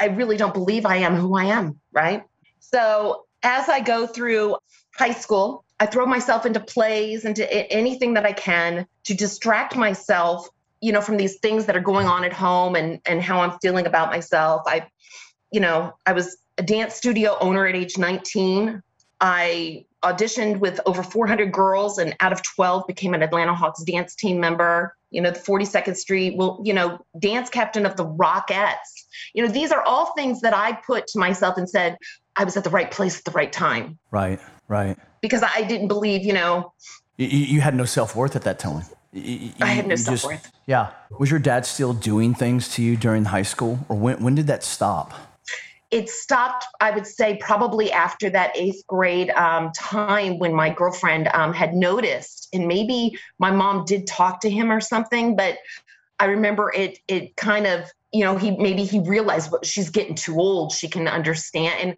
I 0.00 0.08
really 0.08 0.36
don't 0.36 0.54
believe 0.54 0.84
I 0.84 0.96
am 0.96 1.14
who 1.16 1.36
I 1.36 1.44
am, 1.44 1.80
right? 1.92 2.22
So 2.60 3.24
as 3.42 3.68
I 3.68 3.80
go 3.80 4.06
through 4.06 4.56
high 4.96 5.12
school, 5.12 5.64
I 5.78 5.86
throw 5.86 6.06
myself 6.06 6.46
into 6.46 6.60
plays, 6.60 7.24
into 7.24 7.50
anything 7.72 8.14
that 8.14 8.24
I 8.24 8.32
can 8.32 8.86
to 9.04 9.14
distract 9.14 9.76
myself, 9.76 10.48
you 10.80 10.92
know, 10.92 11.00
from 11.00 11.16
these 11.16 11.38
things 11.38 11.66
that 11.66 11.76
are 11.76 11.80
going 11.82 12.06
on 12.06 12.24
at 12.24 12.32
home 12.32 12.74
and 12.74 13.00
and 13.06 13.22
how 13.22 13.40
I'm 13.40 13.58
feeling 13.60 13.86
about 13.86 14.10
myself. 14.10 14.62
I, 14.66 14.86
you 15.50 15.60
know, 15.60 15.94
I 16.04 16.12
was 16.12 16.36
a 16.58 16.62
dance 16.62 16.94
studio 16.94 17.36
owner 17.40 17.66
at 17.66 17.74
age 17.74 17.98
19. 17.98 18.82
I 19.20 19.84
auditioned 20.06 20.58
with 20.58 20.80
over 20.86 21.02
400 21.02 21.52
girls 21.52 21.98
and 21.98 22.14
out 22.20 22.32
of 22.32 22.42
12 22.42 22.86
became 22.86 23.14
an 23.14 23.22
Atlanta 23.22 23.54
Hawks 23.54 23.82
dance 23.82 24.14
team 24.14 24.40
member. 24.40 24.94
You 25.10 25.20
know, 25.20 25.30
the 25.30 25.38
42nd 25.38 25.96
Street, 25.96 26.36
well, 26.36 26.60
you 26.64 26.72
know, 26.72 26.98
dance 27.18 27.48
captain 27.48 27.86
of 27.86 27.96
the 27.96 28.04
Rockettes. 28.04 28.76
You 29.34 29.44
know, 29.44 29.52
these 29.52 29.72
are 29.72 29.82
all 29.82 30.12
things 30.14 30.40
that 30.42 30.54
I 30.54 30.72
put 30.72 31.06
to 31.08 31.18
myself 31.18 31.56
and 31.56 31.68
said, 31.68 31.96
I 32.36 32.44
was 32.44 32.56
at 32.56 32.64
the 32.64 32.70
right 32.70 32.90
place 32.90 33.18
at 33.18 33.24
the 33.24 33.30
right 33.30 33.52
time. 33.52 33.98
Right, 34.10 34.40
right. 34.68 34.98
Because 35.22 35.42
I 35.42 35.62
didn't 35.62 35.88
believe, 35.88 36.22
you 36.22 36.32
know. 36.34 36.72
You, 37.16 37.26
you 37.28 37.60
had 37.60 37.74
no 37.74 37.84
self 37.84 38.14
worth 38.14 38.36
at 38.36 38.42
that 38.42 38.58
time. 38.58 38.84
You, 39.12 39.52
I 39.60 39.66
had 39.66 39.86
no 39.86 39.96
self 39.96 40.24
worth. 40.24 40.52
Yeah. 40.66 40.90
Was 41.18 41.30
your 41.30 41.40
dad 41.40 41.64
still 41.64 41.94
doing 41.94 42.34
things 42.34 42.68
to 42.74 42.82
you 42.82 42.96
during 42.96 43.24
high 43.24 43.42
school, 43.42 43.78
or 43.88 43.96
when 43.96 44.22
when 44.22 44.34
did 44.34 44.48
that 44.48 44.62
stop? 44.62 45.14
It 45.90 46.08
stopped 46.08 46.66
i 46.80 46.90
would 46.90 47.06
say 47.06 47.36
probably 47.36 47.92
after 47.92 48.28
that 48.30 48.56
eighth 48.56 48.86
grade 48.86 49.30
um, 49.30 49.70
time 49.72 50.38
when 50.38 50.54
my 50.54 50.70
girlfriend 50.70 51.28
um, 51.28 51.52
had 51.52 51.74
noticed 51.74 52.48
and 52.52 52.66
maybe 52.66 53.16
my 53.38 53.50
mom 53.50 53.84
did 53.84 54.06
talk 54.06 54.40
to 54.40 54.50
him 54.50 54.70
or 54.70 54.80
something 54.80 55.36
but 55.36 55.58
i 56.18 56.26
remember 56.26 56.72
it 56.74 56.98
it 57.08 57.36
kind 57.36 57.66
of 57.66 57.90
you 58.12 58.24
know 58.24 58.36
he 58.36 58.50
maybe 58.56 58.84
he 58.84 59.00
realized 59.00 59.50
well, 59.50 59.60
she's 59.62 59.90
getting 59.90 60.14
too 60.14 60.38
old 60.38 60.72
she 60.72 60.88
can 60.88 61.06
understand 61.08 61.74
and 61.80 61.96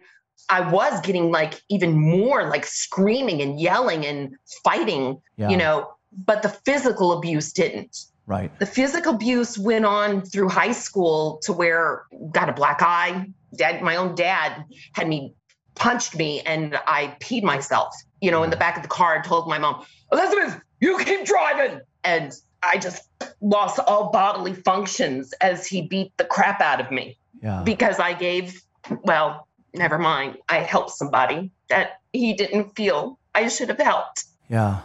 i 0.49 0.61
was 0.71 1.01
getting 1.01 1.31
like 1.31 1.61
even 1.69 1.97
more 1.97 2.47
like 2.47 2.65
screaming 2.65 3.41
and 3.41 3.59
yelling 3.59 4.05
and 4.05 4.35
fighting 4.63 5.19
yeah. 5.37 5.49
you 5.49 5.57
know 5.57 5.91
but 6.25 6.41
the 6.41 6.49
physical 6.49 7.11
abuse 7.13 7.53
didn't 7.53 8.05
Right. 8.29 8.51
The 8.59 8.67
physical 8.67 9.15
abuse 9.15 9.57
went 9.57 9.85
on 9.85 10.21
through 10.21 10.49
high 10.49 10.73
school 10.73 11.39
to 11.45 11.51
where 11.51 12.03
got 12.31 12.47
a 12.47 12.53
black 12.53 12.79
eye. 12.79 13.25
Dad, 13.55 13.81
my 13.81 13.95
own 13.95 14.15
dad 14.15 14.63
had 14.93 15.07
me 15.07 15.33
punched 15.75 16.15
me 16.15 16.41
and 16.41 16.79
I 16.85 17.15
peed 17.19 17.43
myself, 17.43 17.95
you 18.21 18.31
know, 18.31 18.43
in 18.43 18.49
the 18.49 18.57
back 18.57 18.75
of 18.75 18.83
the 18.83 18.89
car 18.89 19.15
and 19.15 19.23
told 19.23 19.47
my 19.47 19.57
mom, 19.57 19.85
Elizabeth, 20.11 20.61
you 20.79 20.97
keep 20.99 21.25
driving. 21.25 21.81
And 22.03 22.33
I 22.61 22.77
just 22.77 23.09
lost 23.41 23.79
all 23.79 24.11
bodily 24.11 24.53
functions 24.53 25.33
as 25.41 25.65
he 25.65 25.81
beat 25.81 26.15
the 26.17 26.25
crap 26.25 26.61
out 26.61 26.81
of 26.81 26.91
me. 26.91 27.17
Yeah. 27.41 27.63
Because 27.63 27.99
I 27.99 28.13
gave, 28.13 28.61
well, 29.03 29.47
never 29.73 29.97
mind. 29.97 30.37
I 30.49 30.57
helped 30.57 30.91
somebody 30.91 31.51
that 31.69 32.01
he 32.11 32.33
didn't 32.33 32.75
feel 32.75 33.19
I 33.33 33.47
should 33.47 33.69
have 33.69 33.79
helped. 33.79 34.25
Yeah. 34.49 34.81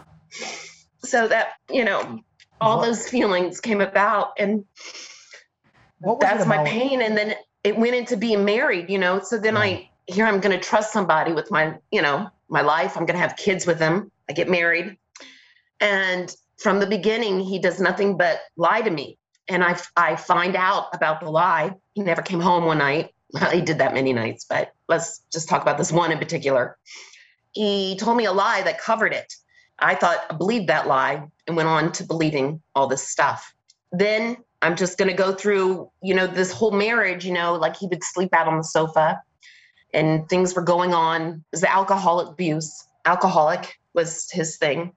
So 0.99 1.27
that, 1.27 1.53
you 1.69 1.83
know, 1.83 2.21
all 2.61 2.77
what? 2.77 2.85
those 2.85 3.07
feelings 3.07 3.59
came 3.59 3.81
about 3.81 4.33
and 4.37 4.65
that's 6.19 6.45
my 6.45 6.63
pain 6.63 7.01
and 7.01 7.17
then 7.17 7.35
it 7.65 7.75
went 7.75 7.95
into 7.95 8.15
being 8.15 8.45
married 8.45 8.89
you 8.89 8.97
know 8.97 9.19
so 9.19 9.37
then 9.37 9.57
i 9.57 9.69
mm. 9.71 9.89
here 10.07 10.25
i'm 10.25 10.39
going 10.39 10.57
to 10.57 10.63
trust 10.63 10.93
somebody 10.93 11.33
with 11.33 11.51
my 11.51 11.77
you 11.91 12.01
know 12.01 12.29
my 12.47 12.61
life. 12.61 12.95
I'm 12.95 13.07
going 13.07 13.15
to 13.15 13.27
have 13.27 13.35
kids 13.35 13.65
with 13.65 13.79
him 13.79 14.11
i 14.29 14.33
get 14.33 14.47
married. 14.47 14.97
And 15.81 16.33
from 16.57 16.79
the 16.79 16.87
beginning 16.87 17.39
he 17.39 17.59
does 17.59 17.79
nothing 17.81 18.17
but 18.17 18.39
lie 18.55 18.81
to 18.81 18.89
me. 18.89 19.17
And 19.49 19.63
i 19.63 19.77
i 19.97 20.15
find 20.15 20.55
out 20.55 20.85
about 20.93 21.19
the 21.19 21.29
lie. 21.29 21.73
He 21.95 22.03
never 22.03 22.21
came 22.21 22.39
home 22.39 22.65
one 22.65 22.77
night. 22.77 23.11
He 23.51 23.61
did 23.61 23.79
that 23.79 23.93
many 23.93 24.13
nights 24.13 24.45
but 24.47 24.71
let's 24.87 25.21
just 25.33 25.49
talk 25.49 25.61
about 25.61 25.77
this 25.77 25.91
one 25.91 26.11
in 26.11 26.19
particular. 26.19 26.77
He 27.51 27.97
told 27.97 28.17
me 28.17 28.25
a 28.25 28.31
lie 28.31 28.61
that 28.61 28.79
covered 28.79 29.13
it. 29.13 29.33
I 29.79 29.95
thought 29.95 30.19
I 30.29 30.35
believed 30.35 30.67
that 30.67 30.87
lie 30.87 31.27
and 31.47 31.57
went 31.57 31.67
on 31.67 31.91
to 31.93 32.03
believing 32.03 32.61
all 32.75 32.87
this 32.87 33.07
stuff. 33.07 33.53
Then 33.91 34.37
I'm 34.65 34.75
just 34.75 34.97
going 34.97 35.09
to 35.09 35.15
go 35.15 35.31
through, 35.31 35.91
you 36.01 36.15
know, 36.15 36.25
this 36.25 36.51
whole 36.51 36.71
marriage, 36.71 37.23
you 37.23 37.33
know, 37.33 37.53
like 37.53 37.77
he 37.77 37.85
would 37.85 38.03
sleep 38.03 38.33
out 38.33 38.47
on 38.47 38.57
the 38.57 38.63
sofa 38.63 39.21
and 39.93 40.27
things 40.27 40.55
were 40.55 40.63
going 40.63 40.93
on. 40.93 41.21
It 41.21 41.41
was 41.51 41.61
the 41.61 41.71
alcoholic 41.71 42.29
abuse. 42.29 42.87
Alcoholic 43.05 43.79
was 43.93 44.29
his 44.31 44.57
thing. 44.57 44.93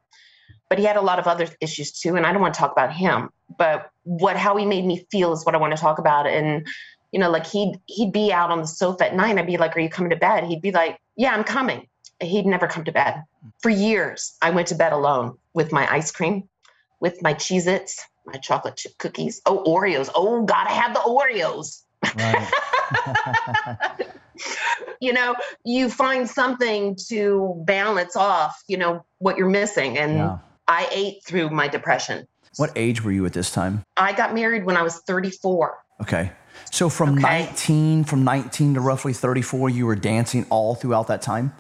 But 0.71 0.79
he 0.79 0.87
had 0.87 0.97
a 0.97 1.03
lot 1.03 1.19
of 1.19 1.27
other 1.27 1.49
issues 1.61 1.93
too. 1.93 2.17
And 2.17 2.25
I 2.25 2.33
don't 2.33 2.41
want 2.41 2.55
to 2.55 2.59
talk 2.59 2.73
about 2.73 2.95
him. 2.95 3.29
But 3.59 3.91
what 4.05 4.37
how 4.37 4.57
he 4.57 4.65
made 4.65 4.87
me 4.87 5.07
feel 5.11 5.33
is 5.33 5.45
what 5.45 5.55
I 5.55 5.59
want 5.59 5.75
to 5.77 5.81
talk 5.81 5.99
about. 5.99 6.27
And, 6.27 6.67
you 7.13 7.19
know, 7.19 7.31
like 7.31 7.47
he'd 7.47 7.79
he'd 7.87 8.13
be 8.13 8.33
out 8.33 8.51
on 8.51 8.61
the 8.61 8.67
sofa 8.67 9.07
at 9.07 9.15
night. 9.15 9.37
I'd 9.37 9.47
be 9.47 9.59
like, 9.59 9.77
Are 9.77 9.81
you 9.81 9.91
coming 9.91 10.11
to 10.11 10.17
bed? 10.17 10.45
He'd 10.45 10.63
be 10.63 10.73
like, 10.73 10.99
Yeah, 11.17 11.35
I'm 11.35 11.45
coming. 11.45 11.87
He'd 12.21 12.47
never 12.47 12.67
come 12.67 12.85
to 12.85 12.93
bed. 12.93 13.23
For 13.61 13.69
years, 13.69 14.35
I 14.41 14.51
went 14.51 14.69
to 14.69 14.75
bed 14.75 14.93
alone 14.93 15.37
with 15.53 15.73
my 15.73 15.91
ice 15.93 16.11
cream, 16.11 16.49
with 17.01 17.23
my 17.23 17.35
Cheez 17.35 17.67
Its, 17.67 18.03
my 18.33 18.39
chocolate 18.39 18.77
chip 18.77 18.97
cookies. 18.99 19.41
Oh, 19.47 19.65
Oreos. 19.67 20.11
Oh, 20.15 20.45
gotta 20.45 20.71
have 20.71 20.95
the 20.95 21.01
Oreos. 21.01 21.83
Right. 22.17 24.07
you 25.01 25.13
know, 25.13 25.35
you 25.65 25.89
find 25.89 26.29
something 26.29 26.97
to 27.09 27.63
balance 27.67 28.17
off, 28.17 28.63
you 28.69 28.77
know, 28.77 29.05
what 29.19 29.37
you're 29.37 29.49
missing. 29.49 29.99
And 29.99 30.15
yeah. 30.15 30.39
I 30.67 30.89
ate 30.93 31.25
through 31.25 31.51
my 31.51 31.69
depression. 31.69 32.27
What 32.57 32.73
age 32.77 33.03
were 33.03 33.13
you 33.13 33.27
at 33.27 33.33
this 33.33 33.51
time? 33.51 33.85
I 33.97 34.13
got 34.13 34.35
married 34.35 34.65
when 34.65 34.77
I 34.77 34.83
was 34.83 34.99
34. 35.07 35.79
Okay. 36.03 36.33
So 36.71 36.89
from 36.89 37.15
okay. 37.15 37.47
19 37.47 38.05
from 38.05 38.25
19 38.25 38.75
to 38.75 38.81
roughly 38.81 39.13
34 39.13 39.71
you 39.71 39.87
were 39.87 39.97
dancing 39.97 40.45
all 40.51 40.75
throughout 40.75 41.07
that 41.07 41.23
time? 41.23 41.53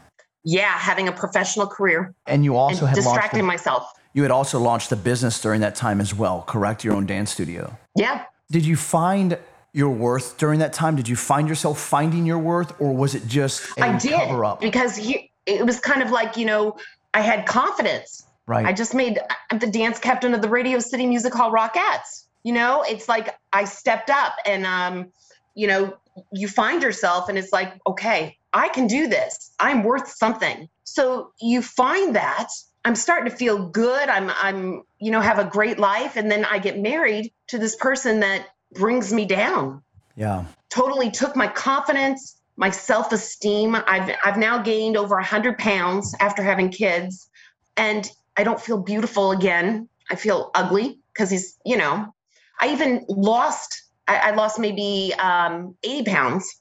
yeah, 0.44 0.78
having 0.78 1.08
a 1.08 1.12
professional 1.12 1.66
career. 1.66 2.14
And 2.26 2.42
you 2.42 2.56
also 2.56 2.87
and 2.87 2.88
had 2.88 2.94
distracting 2.96 3.44
myself. 3.44 3.92
You 4.18 4.25
had 4.25 4.32
also 4.32 4.58
launched 4.58 4.90
a 4.90 4.96
business 4.96 5.40
during 5.40 5.60
that 5.60 5.76
time 5.76 6.00
as 6.00 6.12
well, 6.12 6.42
correct? 6.42 6.82
Your 6.82 6.96
own 6.96 7.06
dance 7.06 7.30
studio. 7.30 7.78
Yeah. 7.94 8.25
Did 8.50 8.66
you 8.66 8.75
find 8.75 9.38
your 9.72 9.90
worth 9.90 10.38
during 10.38 10.58
that 10.58 10.72
time? 10.72 10.96
Did 10.96 11.08
you 11.08 11.14
find 11.14 11.48
yourself 11.48 11.78
finding 11.80 12.26
your 12.26 12.40
worth, 12.40 12.75
or 12.80 12.92
was 12.92 13.14
it 13.14 13.28
just 13.28 13.78
a 13.78 13.84
I 13.84 13.96
did, 13.96 14.10
cover 14.10 14.44
up? 14.44 14.60
Because 14.60 14.96
he, 14.96 15.30
it 15.46 15.64
was 15.64 15.78
kind 15.78 16.02
of 16.02 16.10
like, 16.10 16.37
you 16.37 16.46
know, 16.46 16.78
I 17.14 17.20
had 17.20 17.46
confidence. 17.46 18.25
Right. 18.48 18.66
I 18.66 18.72
just 18.72 18.92
made 18.92 19.20
I'm 19.52 19.60
the 19.60 19.70
dance 19.70 20.00
captain 20.00 20.34
of 20.34 20.42
the 20.42 20.48
Radio 20.48 20.80
City 20.80 21.06
Music 21.06 21.32
Hall 21.32 21.52
Rockettes. 21.52 22.25
You 22.42 22.54
know, 22.54 22.82
it's 22.82 23.08
like 23.08 23.38
I 23.52 23.66
stepped 23.66 24.10
up 24.10 24.34
and 24.44 24.66
um, 24.66 25.12
you 25.54 25.68
know, 25.68 25.96
you 26.32 26.48
find 26.48 26.82
yourself 26.82 27.28
and 27.28 27.38
it's 27.38 27.52
like, 27.52 27.72
okay, 27.87 28.37
I 28.52 28.68
can 28.70 28.88
do 28.88 29.06
this. 29.06 29.52
I'm 29.60 29.84
worth 29.84 30.08
something. 30.08 30.68
So 30.82 31.30
you 31.40 31.62
find 31.62 32.16
that 32.16 32.48
I'm 32.88 32.95
starting 32.95 33.30
to 33.30 33.37
feel 33.37 33.68
good. 33.68 34.09
I'm 34.09 34.30
I'm 34.30 34.83
you 34.99 35.11
know 35.11 35.21
have 35.21 35.38
a 35.38 35.45
great 35.45 35.78
life 35.78 36.16
and 36.16 36.30
then 36.30 36.47
I 36.47 36.59
get 36.59 36.78
married 36.78 37.35
to 37.49 37.59
this 37.59 37.76
person 37.76 38.21
that 38.21 38.47
brings 38.73 39.12
me 39.12 39.26
down. 39.26 39.83
Yeah. 40.16 40.47
Totally 40.71 41.11
took 41.11 41.37
my 41.37 41.49
confidence, 41.49 42.40
my 42.57 42.71
self-esteem. 42.71 43.76
I've 43.87 44.16
I've 44.25 44.38
now 44.38 44.62
gained 44.62 44.97
over 44.97 45.16
100 45.16 45.59
pounds 45.59 46.14
after 46.18 46.42
having 46.42 46.71
kids 46.71 47.28
and 47.76 48.11
I 48.38 48.42
don't 48.42 48.59
feel 48.59 48.78
beautiful 48.78 49.33
again. 49.33 49.87
I 50.11 50.14
feel 50.14 50.50
ugly 50.54 50.99
because 51.12 51.28
he's, 51.28 51.59
you 51.66 51.76
know, 51.76 52.14
I 52.59 52.73
even 52.73 53.04
lost 53.07 53.83
I, 54.09 54.16
I 54.16 54.30
lost 54.30 54.59
maybe 54.59 55.12
um, 55.18 55.76
80 55.83 56.11
pounds. 56.11 56.59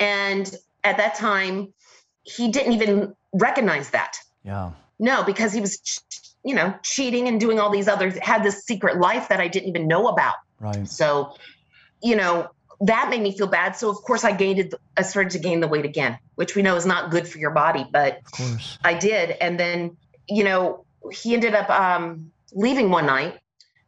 And 0.00 0.52
at 0.82 0.96
that 0.96 1.14
time, 1.14 1.72
he 2.24 2.50
didn't 2.50 2.72
even 2.72 3.14
recognize 3.32 3.90
that. 3.90 4.16
Yeah. 4.44 4.72
No, 5.02 5.24
because 5.24 5.52
he 5.52 5.60
was, 5.60 5.80
you 6.44 6.54
know, 6.54 6.72
cheating 6.84 7.26
and 7.26 7.40
doing 7.40 7.58
all 7.58 7.70
these 7.70 7.88
other, 7.88 8.10
had 8.20 8.44
this 8.44 8.64
secret 8.64 8.98
life 8.98 9.28
that 9.30 9.40
I 9.40 9.48
didn't 9.48 9.68
even 9.68 9.88
know 9.88 10.06
about. 10.06 10.36
Right. 10.60 10.86
So, 10.86 11.34
you 12.00 12.14
know, 12.14 12.48
that 12.82 13.10
made 13.10 13.20
me 13.20 13.36
feel 13.36 13.48
bad. 13.48 13.74
So 13.74 13.90
of 13.90 13.96
course 13.96 14.22
I 14.22 14.30
gained, 14.30 14.76
I 14.96 15.02
started 15.02 15.32
to 15.32 15.40
gain 15.40 15.58
the 15.58 15.66
weight 15.66 15.84
again, 15.84 16.20
which 16.36 16.54
we 16.54 16.62
know 16.62 16.76
is 16.76 16.86
not 16.86 17.10
good 17.10 17.26
for 17.26 17.38
your 17.38 17.50
body, 17.50 17.84
but 17.90 18.20
Of. 18.38 18.78
I 18.84 18.94
did. 18.94 19.30
And 19.40 19.58
then, 19.58 19.96
you 20.28 20.44
know, 20.44 20.84
he 21.10 21.34
ended 21.34 21.56
up 21.56 21.68
um, 21.68 22.30
leaving 22.52 22.90
one 22.90 23.06
night 23.06 23.40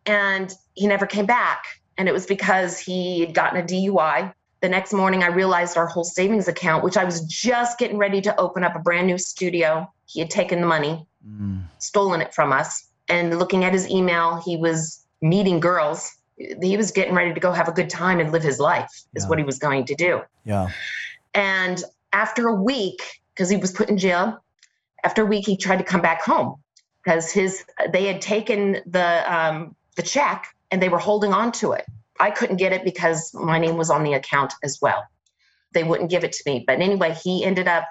and 0.06 0.52
he 0.75 0.88
never 0.88 1.06
came 1.06 1.26
back. 1.26 1.62
And 1.97 2.09
it 2.09 2.12
was 2.12 2.26
because 2.26 2.80
he 2.80 3.21
had 3.21 3.35
gotten 3.35 3.61
a 3.61 3.62
DUI. 3.62 4.35
The 4.64 4.71
next 4.71 4.94
morning, 4.94 5.23
I 5.23 5.26
realized 5.26 5.76
our 5.76 5.87
whole 5.87 6.04
savings 6.04 6.49
account, 6.49 6.83
which 6.85 6.97
I 6.97 7.04
was 7.04 7.21
just 7.21 7.78
getting 7.78 7.99
ready 7.99 8.23
to 8.23 8.35
open 8.40 8.64
up 8.64 8.75
a 8.75 8.78
brand 8.78 9.06
new 9.06 9.18
studio, 9.18 9.92
he 10.06 10.21
had 10.21 10.30
taken 10.30 10.62
the 10.62 10.66
money, 10.66 11.06
Mm. 11.28 11.64
stolen 11.76 12.23
it 12.23 12.33
from 12.33 12.50
us. 12.50 12.83
And 13.06 13.38
looking 13.38 13.62
at 13.66 13.75
his 13.75 13.87
email, 13.90 14.40
he 14.42 14.56
was 14.56 15.04
meeting 15.21 15.61
girls. 15.61 16.11
He 16.62 16.78
was 16.78 16.92
getting 16.92 17.14
ready 17.14 17.35
to 17.35 17.40
go 17.40 17.52
have 17.52 17.68
a 17.68 17.73
good 17.73 17.90
time 17.90 18.21
and 18.21 18.33
live 18.33 18.42
his 18.42 18.59
life, 18.59 18.90
is 19.14 19.25
Yeah. 19.25 19.28
what 19.28 19.37
he 19.38 19.44
was 19.44 19.59
going 19.59 19.85
to 19.85 19.94
do. 19.94 20.23
Yeah. 20.47 20.71
And 21.35 21.85
after 22.14 22.49
a 22.49 22.54
week, 22.54 23.21
because 23.35 23.50
he 23.50 23.59
was 23.59 23.71
put 23.71 23.90
in 23.90 23.99
jail, 23.99 24.42
after 25.04 25.21
a 25.21 25.26
week 25.26 25.44
he 25.44 25.59
tried 25.59 25.76
to 25.76 25.85
come 25.85 26.00
back 26.00 26.23
home 26.23 26.56
because 27.02 27.30
his 27.30 27.66
they 27.90 28.06
had 28.06 28.23
taken 28.23 28.80
the 28.87 29.30
um, 29.30 29.76
the 29.97 30.02
check 30.02 30.47
and 30.71 30.80
they 30.80 30.88
were 30.88 30.99
holding 31.11 31.35
on 31.35 31.52
to 31.52 31.73
it. 31.73 31.85
I 32.21 32.30
couldn't 32.30 32.56
get 32.56 32.73
it 32.73 32.85
because 32.85 33.33
my 33.35 33.59
name 33.59 33.76
was 33.76 33.90
on 33.90 34.04
the 34.04 34.14
account 34.14 34.54
as 34.62 34.78
well. 34.80 35.04
They 35.73 35.83
wouldn't 35.83 36.11
give 36.11 36.25
it 36.25 36.33
to 36.33 36.42
me. 36.47 36.64
But 36.66 36.80
anyway, 36.80 37.16
he 37.23 37.44
ended 37.44 37.68
up 37.68 37.87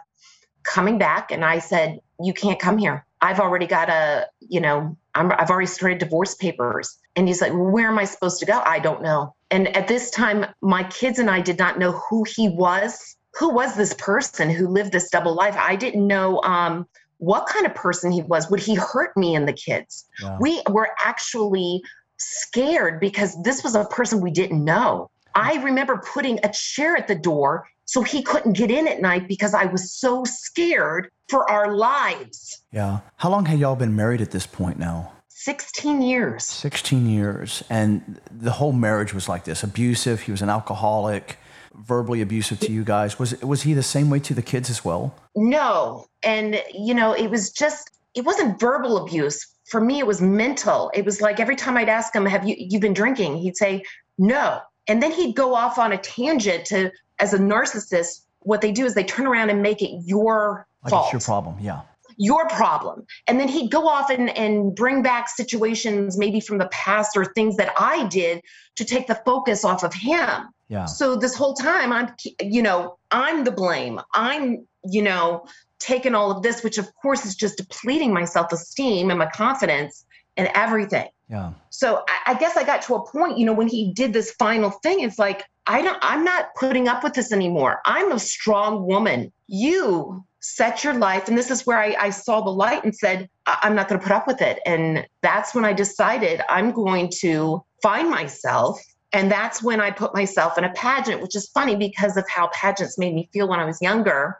coming 0.63 0.97
back, 0.97 1.31
and 1.31 1.43
I 1.43 1.59
said, 1.59 1.99
"You 2.21 2.33
can't 2.33 2.59
come 2.59 2.77
here. 2.77 3.05
I've 3.21 3.39
already 3.39 3.67
got 3.67 3.89
a, 3.89 4.27
you 4.39 4.59
know, 4.59 4.97
I'm, 5.15 5.31
I've 5.31 5.49
already 5.49 5.67
started 5.67 5.97
divorce 5.97 6.35
papers." 6.35 6.97
And 7.15 7.27
he's 7.27 7.41
like, 7.41 7.51
well, 7.51 7.69
"Where 7.69 7.87
am 7.87 7.99
I 7.99 8.05
supposed 8.05 8.39
to 8.39 8.45
go? 8.45 8.61
I 8.65 8.79
don't 8.79 9.01
know." 9.01 9.35
And 9.51 9.75
at 9.75 9.87
this 9.87 10.09
time, 10.09 10.45
my 10.61 10.83
kids 10.83 11.19
and 11.19 11.29
I 11.29 11.41
did 11.41 11.59
not 11.59 11.77
know 11.77 11.91
who 11.91 12.23
he 12.23 12.49
was. 12.49 13.15
Who 13.39 13.49
was 13.49 13.75
this 13.75 13.93
person 13.95 14.49
who 14.49 14.67
lived 14.67 14.91
this 14.91 15.09
double 15.09 15.35
life? 15.35 15.55
I 15.57 15.75
didn't 15.75 16.07
know 16.07 16.39
um, 16.43 16.87
what 17.17 17.47
kind 17.47 17.65
of 17.65 17.73
person 17.73 18.11
he 18.11 18.21
was. 18.21 18.49
Would 18.49 18.59
he 18.59 18.75
hurt 18.75 19.15
me 19.17 19.35
and 19.35 19.47
the 19.47 19.53
kids? 19.53 20.05
Yeah. 20.21 20.37
We 20.39 20.61
were 20.69 20.89
actually 21.03 21.81
scared 22.23 22.99
because 22.99 23.41
this 23.43 23.63
was 23.63 23.75
a 23.75 23.85
person 23.85 24.21
we 24.21 24.31
didn't 24.31 24.63
know. 24.63 25.09
I 25.35 25.55
remember 25.63 26.01
putting 26.13 26.39
a 26.43 26.51
chair 26.51 26.95
at 26.95 27.07
the 27.07 27.15
door 27.15 27.67
so 27.85 28.01
he 28.01 28.21
couldn't 28.21 28.53
get 28.53 28.71
in 28.71 28.87
at 28.87 29.01
night 29.01 29.27
because 29.27 29.53
I 29.53 29.65
was 29.65 29.91
so 29.91 30.23
scared 30.25 31.09
for 31.29 31.49
our 31.49 31.75
lives. 31.75 32.61
yeah. 32.71 32.99
How 33.17 33.29
long 33.29 33.45
had 33.45 33.59
y'all 33.59 33.75
been 33.75 33.95
married 33.95 34.21
at 34.21 34.31
this 34.31 34.45
point 34.45 34.77
now? 34.77 35.11
16 35.29 36.01
years. 36.01 36.45
16 36.45 37.07
years. 37.09 37.63
And 37.69 38.21
the 38.31 38.51
whole 38.51 38.71
marriage 38.71 39.13
was 39.13 39.27
like 39.27 39.43
this 39.43 39.63
abusive. 39.63 40.21
He 40.21 40.31
was 40.31 40.41
an 40.41 40.49
alcoholic, 40.49 41.37
verbally 41.75 42.21
abusive 42.21 42.59
to 42.61 42.71
you 42.71 42.83
guys. 42.83 43.19
Was, 43.19 43.39
was 43.41 43.63
he 43.63 43.73
the 43.73 43.83
same 43.83 44.09
way 44.09 44.19
to 44.19 44.33
the 44.33 44.41
kids 44.41 44.69
as 44.69 44.85
well? 44.85 45.13
No. 45.35 46.05
And, 46.23 46.61
you 46.73 46.93
know, 46.93 47.13
it 47.13 47.29
was 47.29 47.51
just, 47.51 47.89
it 48.13 48.23
wasn't 48.23 48.59
verbal 48.59 48.97
abuse. 49.03 49.45
For 49.65 49.79
me, 49.81 49.99
it 49.99 50.07
was 50.07 50.21
mental. 50.21 50.91
It 50.93 51.05
was 51.05 51.21
like 51.21 51.39
every 51.39 51.55
time 51.55 51.77
I'd 51.77 51.89
ask 51.89 52.15
him, 52.15 52.25
Have 52.25 52.47
you 52.47 52.55
you've 52.57 52.81
been 52.81 52.93
drinking? 52.93 53.37
He'd 53.37 53.57
say, 53.57 53.83
No. 54.17 54.59
And 54.87 55.01
then 55.01 55.11
he'd 55.11 55.35
go 55.35 55.55
off 55.55 55.77
on 55.77 55.93
a 55.93 55.97
tangent 55.97 56.65
to, 56.65 56.91
as 57.19 57.33
a 57.33 57.37
narcissist, 57.39 58.25
what 58.39 58.59
they 58.59 58.71
do 58.73 58.85
is 58.85 58.93
they 58.95 59.03
turn 59.05 59.25
around 59.25 59.49
and 59.49 59.61
make 59.61 59.81
it 59.81 59.91
your 60.05 60.67
Like 60.83 60.91
fault. 60.91 61.05
it's 61.05 61.13
your 61.13 61.21
problem. 61.21 61.55
Yeah. 61.61 61.81
your 62.17 62.47
problem. 62.49 63.05
And 63.27 63.39
then 63.39 63.47
he'd 63.47 63.71
go 63.71 63.87
off 63.87 64.09
and, 64.09 64.29
and 64.37 64.75
bring 64.75 65.01
back 65.01 65.29
situations 65.29 66.17
maybe 66.17 66.41
from 66.41 66.57
the 66.57 66.67
past 66.67 67.15
or 67.15 67.23
things 67.25 67.55
that 67.57 67.71
I 67.79 68.05
did 68.07 68.41
to 68.75 68.83
take 68.85 69.07
the 69.07 69.15
focus 69.25 69.63
off 69.63 69.83
of 69.83 69.93
him. 69.93 70.49
Yeah. 70.67 70.85
So 70.85 71.15
this 71.15 71.35
whole 71.35 71.53
time 71.53 71.91
I'm 71.93 72.13
you 72.41 72.61
know, 72.61 72.97
I'm 73.11 73.43
the 73.45 73.51
blame. 73.51 74.01
I'm, 74.13 74.67
you 74.83 75.01
know, 75.01 75.45
taking 75.83 76.15
all 76.15 76.31
of 76.31 76.41
this, 76.41 76.63
which 76.63 76.77
of 76.77 76.93
course 76.95 77.25
is 77.25 77.35
just 77.35 77.57
depleting 77.57 78.13
my 78.13 78.25
self-esteem 78.25 79.09
and 79.09 79.19
my 79.19 79.27
confidence 79.27 80.05
and 80.37 80.49
everything. 80.55 81.07
Yeah. 81.29 81.53
So 81.69 82.03
I, 82.07 82.31
I 82.31 82.33
guess 82.35 82.57
I 82.57 82.63
got 82.63 82.81
to 82.83 82.95
a 82.95 83.05
point, 83.05 83.37
you 83.37 83.45
know, 83.45 83.53
when 83.53 83.67
he 83.67 83.91
did 83.93 84.13
this 84.13 84.31
final 84.31 84.69
thing, 84.69 85.01
it's 85.01 85.19
like, 85.19 85.43
I 85.67 85.81
don't, 85.81 85.97
I'm 86.01 86.23
not 86.23 86.47
putting 86.55 86.87
up 86.87 87.03
with 87.03 87.13
this 87.13 87.31
anymore. 87.31 87.79
I'm 87.85 88.11
a 88.11 88.19
strong 88.19 88.85
woman. 88.85 89.31
You 89.47 90.23
set 90.41 90.83
your 90.83 90.93
life. 90.93 91.27
And 91.27 91.37
this 91.37 91.49
is 91.49 91.65
where 91.65 91.79
I, 91.79 91.95
I 91.99 92.09
saw 92.09 92.41
the 92.41 92.49
light 92.49 92.83
and 92.83 92.95
said, 92.95 93.29
I'm 93.45 93.75
not 93.75 93.87
going 93.87 93.99
to 93.99 94.03
put 94.05 94.13
up 94.13 94.27
with 94.27 94.41
it. 94.41 94.59
And 94.65 95.05
that's 95.21 95.55
when 95.55 95.65
I 95.65 95.73
decided 95.73 96.41
I'm 96.49 96.71
going 96.71 97.09
to 97.19 97.63
find 97.81 98.09
myself. 98.09 98.79
And 99.13 99.31
that's 99.31 99.63
when 99.63 99.79
I 99.79 99.91
put 99.91 100.13
myself 100.13 100.57
in 100.57 100.63
a 100.63 100.73
pageant, 100.73 101.21
which 101.21 101.35
is 101.35 101.47
funny 101.49 101.75
because 101.75 102.17
of 102.17 102.25
how 102.29 102.49
pageants 102.53 102.97
made 102.97 103.13
me 103.13 103.29
feel 103.31 103.47
when 103.47 103.59
I 103.59 103.65
was 103.65 103.81
younger, 103.81 104.39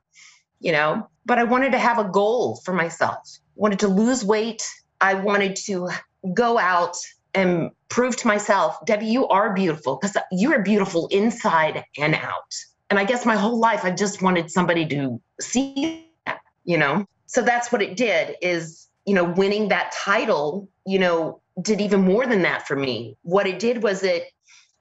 you 0.59 0.71
know. 0.71 1.07
But 1.25 1.39
I 1.39 1.43
wanted 1.43 1.71
to 1.71 1.79
have 1.79 1.99
a 1.99 2.03
goal 2.03 2.57
for 2.65 2.73
myself, 2.73 3.39
wanted 3.55 3.79
to 3.79 3.87
lose 3.87 4.23
weight. 4.23 4.67
I 4.99 5.13
wanted 5.13 5.55
to 5.67 5.89
go 6.33 6.57
out 6.57 6.97
and 7.33 7.71
prove 7.89 8.15
to 8.17 8.27
myself, 8.27 8.77
Debbie, 8.85 9.07
you 9.07 9.27
are 9.27 9.53
beautiful 9.53 9.97
because 9.97 10.15
you 10.31 10.53
are 10.53 10.61
beautiful 10.61 11.07
inside 11.07 11.83
and 11.97 12.15
out. 12.15 12.53
And 12.89 12.99
I 12.99 13.05
guess 13.05 13.25
my 13.25 13.35
whole 13.35 13.59
life, 13.59 13.83
I 13.83 13.91
just 13.91 14.21
wanted 14.21 14.51
somebody 14.51 14.85
to 14.87 15.19
see 15.41 16.09
that, 16.25 16.39
you 16.63 16.77
know? 16.77 17.05
So 17.25 17.41
that's 17.41 17.71
what 17.71 17.81
it 17.81 17.97
did 17.97 18.35
is, 18.41 18.87
you 19.05 19.15
know, 19.15 19.23
winning 19.23 19.69
that 19.69 19.91
title, 19.91 20.69
you 20.85 20.99
know, 20.99 21.41
did 21.61 21.81
even 21.81 22.01
more 22.01 22.27
than 22.27 22.43
that 22.43 22.67
for 22.67 22.75
me. 22.75 23.17
What 23.23 23.47
it 23.47 23.59
did 23.59 23.81
was 23.81 24.03
it, 24.03 24.25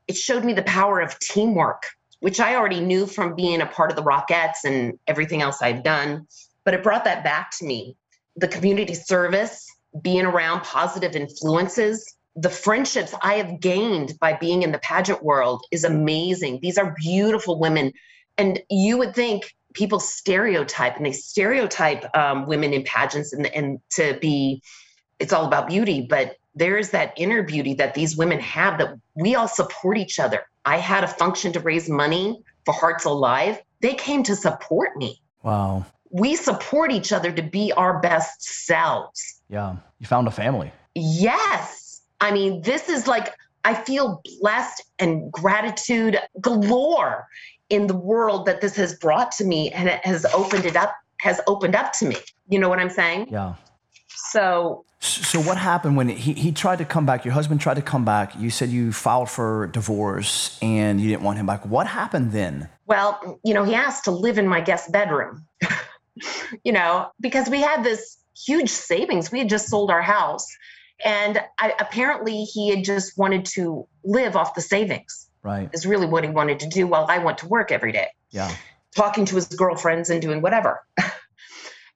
it 0.09 0.17
showed 0.17 0.45
me 0.45 0.53
the 0.53 0.63
power 0.63 1.01
of 1.01 1.19
teamwork, 1.19 1.85
which 2.23 2.39
I 2.39 2.55
already 2.55 2.81
knew 2.81 3.07
from 3.07 3.35
being 3.35 3.61
a 3.61 3.67
part 3.67 3.91
of 3.91 3.97
the 3.97 4.03
Rockettes 4.05 4.63
and 4.65 4.97
everything 5.09 5.43
else 5.43 5.61
I've 5.61 5.83
done. 5.83 6.29
But 6.65 6.73
it 6.73 6.85
brought 6.85 7.05
that 7.05 7.25
back 7.25 7.51
to 7.59 7.65
me. 7.67 7.97
The 8.37 8.47
community 8.47 8.95
service, 8.95 9.67
being 10.01 10.25
around 10.25 10.63
positive 10.63 11.17
influences, 11.17 12.15
the 12.37 12.49
friendships 12.49 13.13
I 13.23 13.35
have 13.35 13.59
gained 13.59 14.15
by 14.21 14.35
being 14.35 14.63
in 14.63 14.71
the 14.71 14.79
pageant 14.79 15.25
world 15.25 15.65
is 15.73 15.83
amazing. 15.83 16.61
These 16.63 16.79
are 16.79 16.95
beautiful 16.97 17.59
women. 17.59 17.93
And 18.39 18.63
you 18.71 18.99
would 18.99 19.17
think 19.17 19.53
people 19.75 19.99
stereotype 19.99 20.97
and 20.97 21.05
they 21.05 21.13
stereotype 21.13 22.05
um, 22.17 22.47
women 22.47 22.73
in 22.73 22.85
pageants 22.85 23.33
and, 23.33 23.47
and 23.47 23.81
to 23.97 24.17
be, 24.21 24.63
it's 25.23 25.33
all 25.33 25.47
about 25.47 25.69
beauty. 25.69 26.03
But 26.03 26.37
there 26.55 26.77
is 26.77 26.91
that 26.91 27.15
inner 27.17 27.43
beauty 27.43 27.75
that 27.75 27.95
these 27.95 28.17
women 28.17 28.41
have 28.41 28.79
that 28.79 28.99
we 29.15 29.35
all 29.35 29.49
support 29.49 29.97
each 29.97 30.19
other. 30.19 30.41
I 30.65 30.77
had 30.77 31.05
a 31.05 31.09
function 31.09 31.53
to 31.55 31.61
raise 31.61 31.89
money 31.89 32.43
for 32.65 32.75
Hearts 32.75 33.05
Alive. 33.05 33.61
They 33.81 33.95
came 33.95 34.23
to 34.25 34.37
support 34.37 34.97
me. 34.97 35.21
Wow. 35.43 35.87
We 36.11 36.37
support 36.37 36.93
each 36.93 37.13
other 37.13 37.33
to 37.33 37.43
be 37.43 37.73
our 37.73 38.01
best 38.01 38.43
selves. 38.43 39.41
Yeah. 39.49 39.77
You 39.99 40.07
found 40.07 40.29
a 40.29 40.31
family. 40.31 40.73
Yes. 40.95 42.03
I 42.21 42.33
mean, 42.33 42.63
this 42.63 42.89
is 42.89 43.07
like, 43.07 43.35
I 43.65 43.75
feel 43.75 44.21
blessed 44.41 44.83
and 44.99 45.33
gratitude 45.33 46.19
galore 46.41 47.27
in 47.71 47.87
the 47.87 47.97
world 47.97 48.47
that 48.47 48.61
this 48.61 48.77
has 48.77 48.95
brought 48.95 49.33
to 49.33 49.45
me 49.45 49.71
and 49.71 49.89
it 49.89 50.05
has 50.05 50.27
opened 50.27 50.67
it 50.67 50.77
up, 50.77 50.95
has 51.21 51.41
opened 51.47 51.75
up 51.75 51.93
to 51.95 52.07
me. 52.07 52.17
You 52.49 52.59
know 52.59 52.69
what 52.69 52.79
I'm 52.79 52.91
saying? 52.91 53.29
Yeah. 53.31 53.55
So, 54.33 54.85
So 55.01 55.41
what 55.41 55.59
happened 55.59 55.97
when 55.97 56.09
he, 56.09 56.33
he 56.33 56.53
tried 56.53 56.79
to 56.79 56.85
come 56.85 57.05
back? 57.05 57.25
Your 57.25 57.35
husband 57.35 57.61
tried 57.61 57.75
to 57.75 57.83
come 57.83 58.05
back. 58.05 58.35
You 58.39 58.51
said 58.51 58.71
you 58.71 58.93
filed 58.93 59.29
for 59.31 59.67
divorce 59.69 60.59
and 60.63 61.01
you 61.01 61.09
didn't 61.09 61.23
want 61.23 61.39
him 61.39 61.47
back. 61.47 61.67
What 61.67 61.87
happened 61.87 62.33
then? 62.33 62.69
well, 62.93 63.41
you 63.43 63.55
know, 63.55 63.65
he 63.65 63.75
asked 63.75 64.05
to 64.05 64.11
live 64.11 64.37
in 64.37 64.47
my 64.47 64.61
guest 64.61 64.93
bedroom. 64.93 65.47
you 66.65 66.73
know, 66.73 67.11
because 67.21 67.49
we 67.49 67.61
had 67.61 67.85
this 67.85 68.19
huge 68.37 68.69
savings. 68.69 69.33
We 69.33 69.39
had 69.39 69.49
just 69.49 69.69
sold 69.69 69.91
our 69.91 70.03
house. 70.03 70.47
And 71.03 71.41
I, 71.59 71.73
apparently 71.81 72.45
he 72.45 72.69
had 72.69 72.85
just 72.85 73.17
wanted 73.17 73.47
to 73.57 73.87
live 74.05 74.37
off 74.37 74.55
the 74.55 74.61
savings. 74.61 75.29
Right. 75.43 75.71
Is 75.73 75.87
really 75.87 76.07
what 76.07 76.23
he 76.23 76.31
wanted 76.31 76.61
to 76.61 76.69
do 76.69 76.87
while 76.87 77.07
I 77.09 77.19
went 77.19 77.39
to 77.39 77.49
work 77.49 77.73
every 77.73 77.93
day. 77.93 78.09
Yeah. 78.31 78.55
Talking 78.95 79.25
to 79.25 79.37
his 79.37 79.47
girlfriends 79.47 80.11
and 80.11 80.21
doing 80.21 80.43
whatever. 80.43 80.85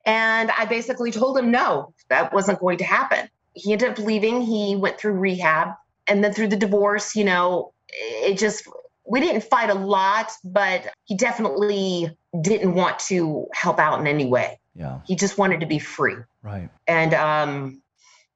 and 0.07 0.53
I 0.57 0.65
basically 0.65 1.11
told 1.11 1.37
him 1.37 1.51
no, 1.51 1.93
that 2.09 2.33
wasn't 2.33 2.61
going 2.61 2.79
to 2.79 2.85
happen. 2.85 3.29
He 3.53 3.73
ended 3.73 3.91
up 3.91 3.99
leaving. 3.99 4.41
He 4.41 4.77
went 4.77 4.99
through 4.99 5.15
rehab 5.15 5.71
and 6.07 6.23
then 6.23 6.33
through 6.33 6.49
the 6.49 6.57
divorce, 6.57 7.17
you 7.17 7.25
know, 7.25 7.73
it 7.89 8.39
just 8.39 8.69
we 9.09 9.21
didn't 9.21 9.43
fight 9.43 9.71
a 9.71 9.75
lot, 9.75 10.33
but 10.45 10.89
he 11.05 11.17
definitely 11.17 12.17
didn't 12.41 12.75
want 12.75 12.99
to 12.99 13.47
help 13.53 13.79
out 13.79 14.01
in 14.01 14.07
any 14.07 14.27
way. 14.27 14.61
Yeah. 14.75 15.01
He 15.07 15.17
just 15.17 15.39
wanted 15.39 15.61
to 15.61 15.67
be 15.67 15.79
free. 15.79 16.17
Right. 16.43 16.69
And 16.87 17.15
um, 17.15 17.83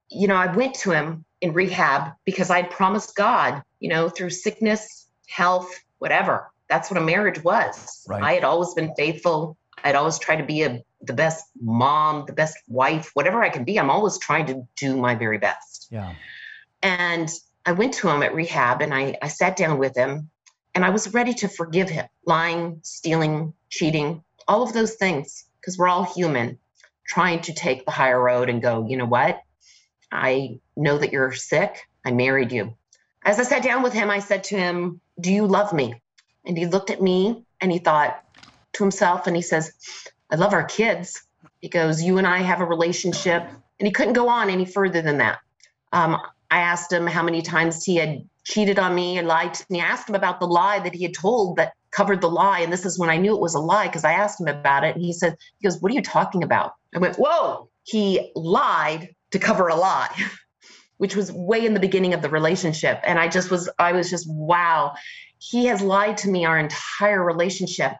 you 0.09 0.27
know, 0.27 0.35
I 0.35 0.53
went 0.53 0.75
to 0.75 0.91
him 0.91 1.23
in 1.39 1.53
rehab 1.53 2.13
because 2.25 2.49
I'd 2.49 2.69
promised 2.69 3.15
God, 3.15 3.63
you 3.79 3.89
know, 3.89 4.09
through 4.09 4.31
sickness, 4.31 5.07
health, 5.27 5.73
whatever. 5.99 6.51
That's 6.67 6.91
what 6.91 7.01
a 7.01 7.03
marriage 7.03 7.43
was. 7.43 8.05
Right. 8.07 8.23
I 8.23 8.33
had 8.33 8.43
always 8.43 8.73
been 8.73 8.93
faithful. 8.95 9.57
I'd 9.83 9.95
always 9.95 10.19
tried 10.19 10.37
to 10.37 10.45
be 10.45 10.63
a 10.63 10.83
the 11.03 11.13
best 11.13 11.45
mom, 11.59 12.25
the 12.25 12.33
best 12.33 12.57
wife, 12.67 13.11
whatever 13.13 13.43
I 13.43 13.49
can 13.49 13.63
be. 13.63 13.79
I'm 13.79 13.89
always 13.89 14.17
trying 14.19 14.45
to 14.47 14.67
do 14.75 14.97
my 14.97 15.15
very 15.15 15.37
best. 15.37 15.87
Yeah. 15.91 16.13
And 16.81 17.29
I 17.65 17.73
went 17.73 17.93
to 17.95 18.09
him 18.09 18.23
at 18.23 18.33
rehab 18.33 18.81
and 18.81 18.93
I, 18.93 19.17
I 19.21 19.27
sat 19.27 19.55
down 19.55 19.77
with 19.77 19.95
him 19.95 20.29
and 20.73 20.85
I 20.85 20.89
was 20.89 21.13
ready 21.13 21.33
to 21.35 21.47
forgive 21.47 21.89
him 21.89 22.07
lying, 22.25 22.79
stealing, 22.83 23.53
cheating, 23.69 24.23
all 24.47 24.63
of 24.63 24.73
those 24.73 24.95
things, 24.95 25.45
because 25.59 25.77
we're 25.77 25.87
all 25.87 26.03
human, 26.03 26.57
trying 27.05 27.41
to 27.41 27.53
take 27.53 27.85
the 27.85 27.91
higher 27.91 28.21
road 28.21 28.49
and 28.49 28.61
go, 28.61 28.87
you 28.87 28.97
know 28.97 29.05
what? 29.05 29.41
I 30.11 30.59
know 30.75 30.97
that 30.97 31.11
you're 31.11 31.33
sick. 31.33 31.87
I 32.05 32.11
married 32.11 32.51
you. 32.51 32.75
As 33.23 33.39
I 33.39 33.43
sat 33.43 33.63
down 33.63 33.83
with 33.83 33.93
him, 33.93 34.09
I 34.09 34.19
said 34.19 34.43
to 34.45 34.57
him, 34.57 34.99
Do 35.19 35.31
you 35.31 35.45
love 35.45 35.73
me? 35.73 36.01
And 36.45 36.57
he 36.57 36.65
looked 36.65 36.89
at 36.89 37.01
me 37.01 37.45
and 37.59 37.71
he 37.71 37.77
thought 37.77 38.23
to 38.73 38.83
himself 38.83 39.27
and 39.27 39.35
he 39.35 39.41
says, 39.41 39.73
I 40.31 40.35
love 40.35 40.53
our 40.53 40.63
kids. 40.63 41.21
He 41.59 41.69
goes, 41.69 42.01
You 42.01 42.17
and 42.17 42.25
I 42.25 42.39
have 42.39 42.61
a 42.61 42.65
relationship. 42.65 43.43
And 43.79 43.87
he 43.87 43.91
couldn't 43.91 44.13
go 44.13 44.29
on 44.29 44.49
any 44.49 44.65
further 44.65 45.01
than 45.01 45.17
that. 45.17 45.39
Um, 45.91 46.17
I 46.49 46.59
asked 46.59 46.91
him 46.91 47.07
how 47.07 47.23
many 47.23 47.41
times 47.41 47.83
he 47.83 47.95
had 47.95 48.27
cheated 48.43 48.79
on 48.79 48.93
me 48.93 49.17
and 49.17 49.27
lied 49.27 49.57
me. 49.69 49.81
I 49.81 49.85
asked 49.85 50.09
him 50.09 50.15
about 50.15 50.39
the 50.39 50.47
lie 50.47 50.79
that 50.79 50.93
he 50.93 51.03
had 51.03 51.13
told 51.13 51.57
that 51.57 51.73
covered 51.91 52.21
the 52.21 52.29
lie. 52.29 52.59
And 52.59 52.71
this 52.71 52.85
is 52.85 52.97
when 52.97 53.09
I 53.09 53.17
knew 53.17 53.35
it 53.35 53.41
was 53.41 53.55
a 53.55 53.59
lie 53.59 53.87
because 53.87 54.03
I 54.03 54.13
asked 54.13 54.39
him 54.39 54.47
about 54.47 54.83
it. 54.83 54.95
And 54.95 55.03
he 55.03 55.13
said, 55.13 55.35
he 55.59 55.67
goes, 55.67 55.81
What 55.81 55.91
are 55.91 55.95
you 55.95 56.01
talking 56.01 56.43
about? 56.43 56.73
I 56.95 56.99
went, 56.99 57.17
Whoa, 57.17 57.69
he 57.83 58.31
lied 58.35 59.15
to 59.31 59.39
cover 59.39 59.67
a 59.67 59.75
lie, 59.75 60.13
which 60.97 61.15
was 61.15 61.31
way 61.31 61.65
in 61.65 61.73
the 61.73 61.79
beginning 61.79 62.13
of 62.13 62.21
the 62.21 62.29
relationship. 62.29 62.99
And 63.03 63.19
I 63.19 63.27
just 63.27 63.49
was, 63.51 63.69
I 63.79 63.93
was 63.93 64.09
just, 64.09 64.29
wow, 64.29 64.93
he 65.39 65.65
has 65.65 65.81
lied 65.81 66.17
to 66.17 66.29
me 66.29 66.45
our 66.45 66.59
entire 66.59 67.23
relationship. 67.23 67.93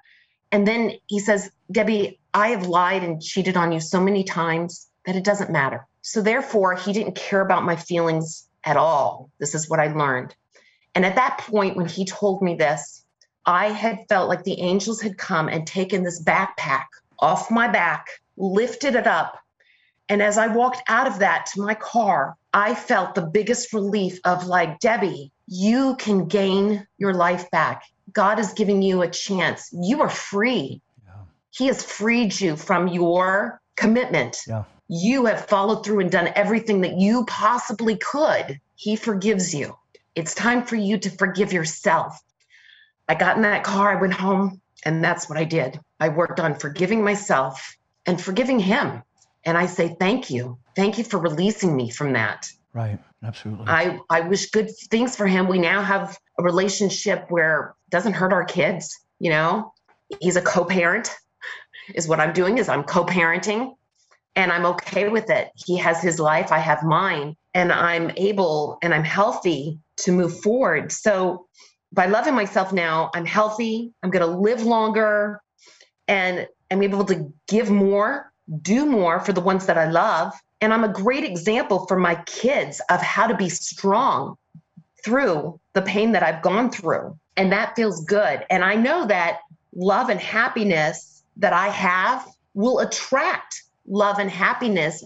And 0.51 0.67
then 0.67 0.93
he 1.07 1.19
says, 1.19 1.49
Debbie, 1.71 2.19
I 2.33 2.49
have 2.49 2.67
lied 2.67 3.03
and 3.03 3.21
cheated 3.21 3.57
on 3.57 3.71
you 3.71 3.79
so 3.79 4.01
many 4.01 4.23
times 4.23 4.87
that 5.05 5.15
it 5.15 5.23
doesn't 5.23 5.51
matter. 5.51 5.87
So 6.01 6.21
therefore, 6.21 6.75
he 6.75 6.93
didn't 6.93 7.15
care 7.15 7.41
about 7.41 7.63
my 7.63 7.75
feelings 7.75 8.47
at 8.63 8.77
all. 8.77 9.29
This 9.39 9.55
is 9.55 9.69
what 9.69 9.79
I 9.79 9.87
learned. 9.93 10.35
And 10.93 11.05
at 11.05 11.15
that 11.15 11.37
point, 11.39 11.77
when 11.77 11.87
he 11.87 12.05
told 12.05 12.41
me 12.41 12.55
this, 12.55 13.05
I 13.45 13.67
had 13.67 14.07
felt 14.07 14.29
like 14.29 14.43
the 14.43 14.59
angels 14.59 15.01
had 15.01 15.17
come 15.17 15.47
and 15.47 15.65
taken 15.65 16.03
this 16.03 16.21
backpack 16.21 16.85
off 17.19 17.49
my 17.49 17.67
back, 17.67 18.07
lifted 18.37 18.95
it 18.95 19.07
up. 19.07 19.39
And 20.09 20.21
as 20.21 20.37
I 20.37 20.47
walked 20.47 20.81
out 20.87 21.07
of 21.07 21.19
that 21.19 21.45
to 21.53 21.61
my 21.61 21.73
car, 21.73 22.35
I 22.53 22.75
felt 22.75 23.15
the 23.15 23.21
biggest 23.21 23.73
relief 23.73 24.19
of 24.25 24.45
like, 24.45 24.79
Debbie, 24.79 25.31
you 25.47 25.95
can 25.95 26.27
gain 26.27 26.85
your 26.97 27.13
life 27.13 27.49
back. 27.51 27.83
God 28.13 28.39
is 28.39 28.53
giving 28.53 28.81
you 28.81 29.01
a 29.01 29.09
chance. 29.09 29.69
You 29.71 30.01
are 30.01 30.09
free. 30.09 30.81
Yeah. 31.05 31.13
He 31.51 31.67
has 31.67 31.83
freed 31.83 32.39
you 32.39 32.55
from 32.55 32.87
your 32.87 33.61
commitment. 33.75 34.41
Yeah 34.47 34.63
you 34.93 35.25
have 35.25 35.45
followed 35.45 35.85
through 35.85 36.01
and 36.01 36.11
done 36.11 36.33
everything 36.35 36.81
that 36.81 36.99
you 36.99 37.23
possibly 37.25 37.95
could, 37.95 38.59
He 38.75 38.97
forgives 38.97 39.55
you. 39.55 39.77
It's 40.15 40.35
time 40.35 40.65
for 40.65 40.75
you 40.75 40.97
to 40.97 41.09
forgive 41.09 41.53
yourself. 41.53 42.21
I 43.07 43.15
got 43.15 43.37
in 43.37 43.43
that 43.43 43.63
car, 43.63 43.97
I 43.97 44.01
went 44.01 44.13
home, 44.13 44.59
and 44.83 45.01
that's 45.01 45.29
what 45.29 45.37
I 45.37 45.45
did. 45.45 45.79
I 46.01 46.09
worked 46.09 46.41
on 46.41 46.55
forgiving 46.55 47.05
myself 47.05 47.77
and 48.05 48.21
forgiving 48.21 48.59
Him. 48.59 49.01
And 49.45 49.57
I 49.57 49.65
say, 49.65 49.95
thank 49.97 50.29
you. 50.29 50.57
Thank 50.75 50.97
you 50.97 51.05
for 51.05 51.19
releasing 51.19 51.73
me 51.73 51.89
from 51.89 52.11
that. 52.11 52.51
Right. 52.73 52.99
Absolutely. 53.23 53.67
I, 53.67 53.97
I 54.09 54.21
wish 54.21 54.49
good 54.49 54.69
things 54.89 55.15
for 55.15 55.27
him. 55.27 55.47
We 55.47 55.59
now 55.59 55.81
have 55.81 56.17
a 56.39 56.43
relationship 56.43 57.25
where 57.29 57.75
doesn't 57.91 58.13
hurt 58.13 58.33
our 58.33 58.45
kids, 58.45 58.97
you 59.19 59.29
know? 59.29 59.73
He's 60.19 60.35
a 60.35 60.41
co-parent, 60.41 61.15
is 61.93 62.07
what 62.07 62.19
I'm 62.19 62.33
doing, 62.33 62.57
is 62.57 62.67
I'm 62.67 62.83
co-parenting 62.83 63.75
and 64.35 64.51
I'm 64.51 64.65
okay 64.65 65.09
with 65.09 65.29
it. 65.29 65.49
He 65.55 65.77
has 65.77 66.01
his 66.01 66.19
life, 66.19 66.51
I 66.51 66.59
have 66.59 66.83
mine, 66.83 67.35
and 67.53 67.71
I'm 67.71 68.11
able 68.17 68.77
and 68.81 68.93
I'm 68.93 69.03
healthy 69.03 69.79
to 69.97 70.11
move 70.11 70.39
forward. 70.41 70.91
So 70.91 71.47
by 71.91 72.05
loving 72.07 72.33
myself 72.33 72.71
now, 72.71 73.11
I'm 73.13 73.25
healthy, 73.25 73.93
I'm 74.01 74.09
going 74.09 74.25
to 74.25 74.37
live 74.37 74.63
longer, 74.63 75.41
and 76.07 76.47
I'm 76.69 76.83
able 76.83 77.03
to 77.05 77.31
give 77.47 77.69
more, 77.69 78.31
do 78.61 78.85
more 78.85 79.19
for 79.19 79.33
the 79.33 79.41
ones 79.41 79.65
that 79.65 79.77
I 79.77 79.89
love. 79.89 80.33
And 80.61 80.73
I'm 80.73 80.83
a 80.83 80.93
great 80.93 81.23
example 81.23 81.85
for 81.87 81.97
my 81.97 82.15
kids 82.25 82.81
of 82.89 83.01
how 83.01 83.27
to 83.27 83.35
be 83.35 83.49
strong 83.49 84.37
through 85.03 85.59
the 85.73 85.81
pain 85.81 86.11
that 86.13 86.23
I've 86.23 86.41
gone 86.41 86.69
through. 86.69 87.17
And 87.41 87.51
that 87.51 87.75
feels 87.75 88.05
good. 88.05 88.45
And 88.51 88.63
I 88.63 88.75
know 88.75 89.07
that 89.07 89.39
love 89.73 90.09
and 90.09 90.19
happiness 90.19 91.23
that 91.37 91.53
I 91.53 91.69
have 91.69 92.23
will 92.53 92.77
attract 92.77 93.63
love 93.87 94.19
and 94.19 94.29
happiness 94.29 95.03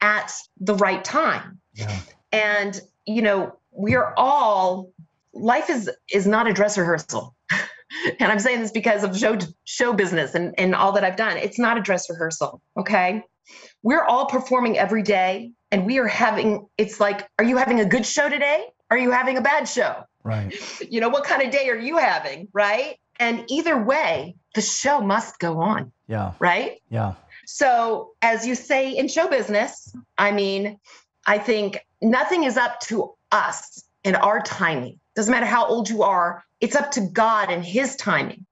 at 0.00 0.32
the 0.60 0.76
right 0.76 1.02
time. 1.02 1.58
Yeah. 1.74 1.98
And 2.30 2.80
you 3.04 3.20
know, 3.20 3.56
we're 3.72 4.14
all 4.16 4.92
life 5.32 5.68
is 5.70 5.90
is 6.12 6.24
not 6.24 6.46
a 6.46 6.52
dress 6.52 6.78
rehearsal. 6.78 7.34
and 8.20 8.30
I'm 8.30 8.38
saying 8.38 8.60
this 8.60 8.70
because 8.70 9.02
of 9.02 9.18
show 9.18 9.36
show 9.64 9.92
business 9.92 10.36
and, 10.36 10.54
and 10.60 10.76
all 10.76 10.92
that 10.92 11.02
I've 11.02 11.16
done. 11.16 11.36
It's 11.36 11.58
not 11.58 11.78
a 11.78 11.80
dress 11.80 12.08
rehearsal. 12.08 12.62
Okay. 12.76 13.24
We're 13.82 14.04
all 14.04 14.26
performing 14.26 14.78
every 14.78 15.02
day 15.02 15.50
and 15.72 15.84
we 15.84 15.98
are 15.98 16.06
having 16.06 16.68
it's 16.78 17.00
like, 17.00 17.26
are 17.40 17.44
you 17.44 17.56
having 17.56 17.80
a 17.80 17.84
good 17.84 18.06
show 18.06 18.28
today? 18.28 18.66
Are 18.88 18.98
you 18.98 19.10
having 19.10 19.36
a 19.36 19.40
bad 19.40 19.68
show? 19.68 20.04
Right. 20.24 20.54
You 20.88 21.00
know, 21.00 21.08
what 21.08 21.24
kind 21.24 21.42
of 21.42 21.50
day 21.50 21.68
are 21.68 21.76
you 21.76 21.98
having? 21.98 22.48
Right. 22.52 22.98
And 23.18 23.44
either 23.48 23.82
way, 23.82 24.36
the 24.54 24.62
show 24.62 25.00
must 25.00 25.38
go 25.38 25.60
on. 25.60 25.92
Yeah. 26.08 26.32
Right? 26.38 26.80
Yeah. 26.90 27.14
So, 27.46 28.12
as 28.22 28.46
you 28.46 28.54
say 28.54 28.96
in 28.96 29.08
show 29.08 29.28
business, 29.28 29.94
I 30.16 30.32
mean, 30.32 30.78
I 31.26 31.38
think 31.38 31.84
nothing 32.00 32.44
is 32.44 32.56
up 32.56 32.80
to 32.80 33.14
us 33.30 33.84
in 34.04 34.14
our 34.16 34.40
timing. 34.40 34.98
Doesn't 35.14 35.30
matter 35.30 35.46
how 35.46 35.66
old 35.66 35.90
you 35.90 36.02
are, 36.02 36.44
it's 36.60 36.76
up 36.76 36.90
to 36.92 37.00
God 37.00 37.50
and 37.50 37.64
His 37.64 37.96
timing. 37.96 38.46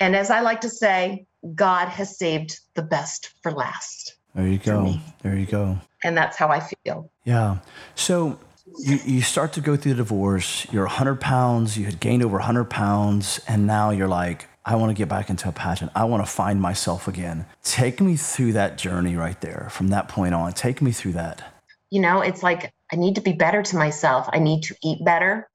And 0.00 0.16
as 0.16 0.30
I 0.30 0.40
like 0.40 0.60
to 0.62 0.68
say, 0.68 1.26
God 1.54 1.88
has 1.88 2.18
saved 2.18 2.60
the 2.74 2.82
best 2.82 3.30
for 3.42 3.52
last. 3.52 4.16
There 4.34 4.46
you 4.46 4.58
go. 4.58 4.94
There 5.22 5.36
you 5.36 5.46
go. 5.46 5.78
And 6.02 6.16
that's 6.16 6.36
how 6.36 6.48
I 6.48 6.60
feel. 6.60 7.10
Yeah. 7.24 7.58
So 7.94 8.38
you, 8.78 8.98
you 9.04 9.22
start 9.22 9.52
to 9.54 9.60
go 9.60 9.76
through 9.76 9.92
the 9.92 9.98
divorce, 9.98 10.66
you're 10.72 10.84
100 10.84 11.20
pounds, 11.20 11.76
you 11.76 11.84
had 11.84 12.00
gained 12.00 12.22
over 12.22 12.36
100 12.36 12.64
pounds, 12.64 13.40
and 13.48 13.66
now 13.66 13.90
you're 13.90 14.08
like, 14.08 14.48
I 14.64 14.76
want 14.76 14.90
to 14.90 14.94
get 14.94 15.08
back 15.08 15.28
into 15.28 15.48
a 15.48 15.52
pageant. 15.52 15.90
I 15.94 16.04
want 16.04 16.24
to 16.24 16.30
find 16.30 16.60
myself 16.60 17.08
again. 17.08 17.46
Take 17.64 18.00
me 18.00 18.16
through 18.16 18.52
that 18.52 18.78
journey 18.78 19.16
right 19.16 19.40
there 19.40 19.68
from 19.70 19.88
that 19.88 20.08
point 20.08 20.34
on. 20.34 20.52
Take 20.52 20.80
me 20.80 20.92
through 20.92 21.12
that. 21.12 21.42
You 21.90 22.00
know, 22.00 22.20
it's 22.20 22.42
like 22.42 22.72
I 22.92 22.96
need 22.96 23.16
to 23.16 23.20
be 23.20 23.32
better 23.32 23.62
to 23.62 23.76
myself. 23.76 24.28
I 24.32 24.38
need 24.38 24.62
to 24.64 24.76
eat 24.82 25.04
better. 25.04 25.48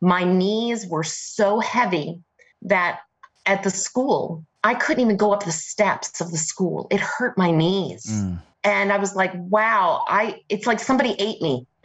My 0.00 0.22
knees 0.22 0.86
were 0.86 1.02
so 1.02 1.58
heavy 1.58 2.20
that 2.62 3.00
at 3.46 3.62
the 3.64 3.70
school, 3.70 4.44
I 4.62 4.74
couldn't 4.74 5.02
even 5.02 5.16
go 5.16 5.32
up 5.32 5.44
the 5.44 5.52
steps 5.52 6.20
of 6.20 6.30
the 6.30 6.38
school. 6.38 6.86
It 6.90 7.00
hurt 7.00 7.36
my 7.36 7.50
knees. 7.50 8.06
Mm. 8.06 8.40
And 8.62 8.92
I 8.92 8.98
was 8.98 9.14
like, 9.14 9.32
wow, 9.34 10.04
I 10.08 10.40
it's 10.48 10.66
like 10.66 10.80
somebody 10.80 11.16
ate 11.18 11.42
me. 11.42 11.66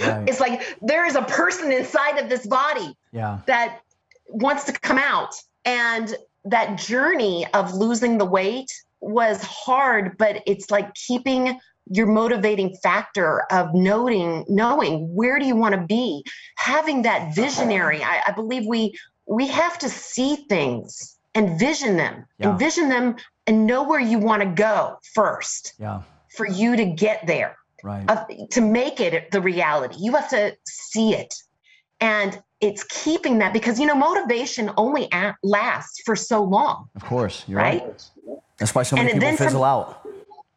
Right. 0.00 0.28
it's 0.28 0.40
like 0.40 0.78
there 0.82 1.04
is 1.06 1.16
a 1.16 1.22
person 1.22 1.72
inside 1.72 2.18
of 2.18 2.28
this 2.28 2.46
body 2.46 2.94
yeah. 3.12 3.40
that 3.46 3.80
wants 4.28 4.64
to 4.64 4.72
come 4.72 4.98
out 4.98 5.34
and 5.64 6.14
that 6.44 6.78
journey 6.78 7.46
of 7.54 7.74
losing 7.74 8.18
the 8.18 8.24
weight 8.24 8.72
was 9.00 9.42
hard, 9.42 10.16
but 10.18 10.42
it's 10.46 10.70
like 10.70 10.94
keeping 10.94 11.58
your 11.90 12.06
motivating 12.06 12.76
factor 12.82 13.44
of 13.50 13.74
noting, 13.74 14.44
knowing 14.48 15.14
where 15.14 15.38
do 15.38 15.46
you 15.46 15.56
want 15.56 15.74
to 15.74 15.80
be, 15.80 16.24
having 16.56 17.02
that 17.02 17.34
visionary. 17.34 18.02
I, 18.02 18.22
I 18.28 18.32
believe 18.32 18.66
we 18.66 18.94
we 19.26 19.46
have 19.48 19.78
to 19.78 19.88
see 19.88 20.36
things 20.48 21.16
and 21.34 21.58
vision 21.58 21.96
them, 21.96 22.26
yeah. 22.38 22.50
envision 22.50 22.88
them 22.88 23.16
and 23.46 23.66
know 23.66 23.82
where 23.84 24.00
you 24.00 24.18
want 24.18 24.42
to 24.42 24.48
go 24.48 24.98
first 25.14 25.74
Yeah. 25.78 26.02
for 26.34 26.46
you 26.46 26.76
to 26.76 26.84
get 26.86 27.26
there 27.26 27.56
Right. 27.84 28.06
to 28.50 28.60
make 28.60 29.00
it 29.00 29.30
the 29.30 29.40
reality. 29.40 29.96
You 29.98 30.14
have 30.16 30.28
to 30.30 30.56
see 30.64 31.14
it. 31.14 31.32
And 32.00 32.40
it's 32.60 32.84
keeping 32.84 33.38
that 33.38 33.52
because, 33.52 33.78
you 33.78 33.86
know, 33.86 33.94
motivation 33.94 34.70
only 34.76 35.08
a- 35.12 35.36
lasts 35.42 36.00
for 36.04 36.16
so 36.16 36.42
long, 36.42 36.88
Of 36.96 37.04
course. 37.04 37.44
You're 37.46 37.58
right. 37.58 37.82
right? 37.82 38.10
That's 38.58 38.74
why 38.74 38.82
so 38.82 38.96
many 38.96 39.12
And 39.12 39.20
people 39.20 39.36
fizzle 39.36 39.64
out. 39.64 40.00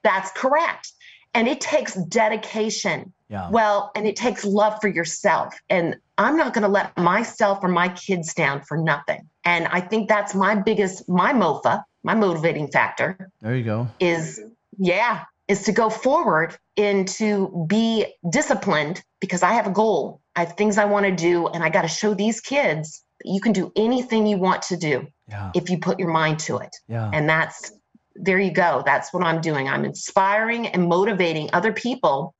That's 0.03 0.31
correct. 0.31 0.91
And 1.33 1.47
it 1.47 1.61
takes 1.61 1.93
dedication. 1.93 3.13
Yeah. 3.29 3.49
Well, 3.49 3.91
and 3.95 4.05
it 4.07 4.15
takes 4.15 4.43
love 4.43 4.79
for 4.81 4.87
yourself. 4.89 5.55
And 5.69 5.95
I'm 6.17 6.35
not 6.37 6.53
going 6.53 6.63
to 6.63 6.67
let 6.67 6.97
myself 6.97 7.59
or 7.61 7.69
my 7.69 7.89
kids 7.89 8.33
down 8.33 8.61
for 8.61 8.77
nothing. 8.77 9.29
And 9.45 9.67
I 9.67 9.79
think 9.79 10.09
that's 10.09 10.35
my 10.35 10.55
biggest, 10.55 11.07
my 11.07 11.31
MOFA, 11.33 11.83
my 12.03 12.13
motivating 12.15 12.67
factor 12.67 13.31
There 13.41 13.55
you 13.55 13.63
go. 13.63 13.87
is, 13.99 14.41
yeah, 14.77 15.23
is 15.51 15.63
to 15.63 15.71
go 15.73 15.89
forward 15.89 16.57
and 16.77 17.07
to 17.09 17.65
be 17.67 18.05
disciplined 18.31 19.03
because 19.19 19.43
I 19.43 19.51
have 19.51 19.67
a 19.67 19.71
goal. 19.71 20.21
I 20.35 20.45
have 20.45 20.53
things 20.53 20.77
I 20.77 20.85
want 20.85 21.05
to 21.05 21.11
do. 21.11 21.47
And 21.47 21.61
I 21.61 21.69
got 21.69 21.81
to 21.81 21.89
show 21.89 22.13
these 22.13 22.39
kids 22.39 23.03
that 23.19 23.29
you 23.29 23.41
can 23.41 23.51
do 23.51 23.69
anything 23.75 24.25
you 24.25 24.37
want 24.37 24.61
to 24.63 24.77
do 24.77 25.07
Yeah. 25.27 25.51
if 25.53 25.69
you 25.69 25.77
put 25.77 25.99
your 25.99 26.09
mind 26.09 26.39
to 26.47 26.57
it. 26.57 26.73
Yeah. 26.87 27.11
And 27.13 27.27
that's, 27.27 27.73
there 28.15 28.39
you 28.39 28.51
go. 28.53 28.81
That's 28.85 29.13
what 29.13 29.23
I'm 29.23 29.41
doing. 29.41 29.67
I'm 29.67 29.83
inspiring 29.83 30.67
and 30.67 30.87
motivating 30.87 31.49
other 31.51 31.73
people, 31.73 32.33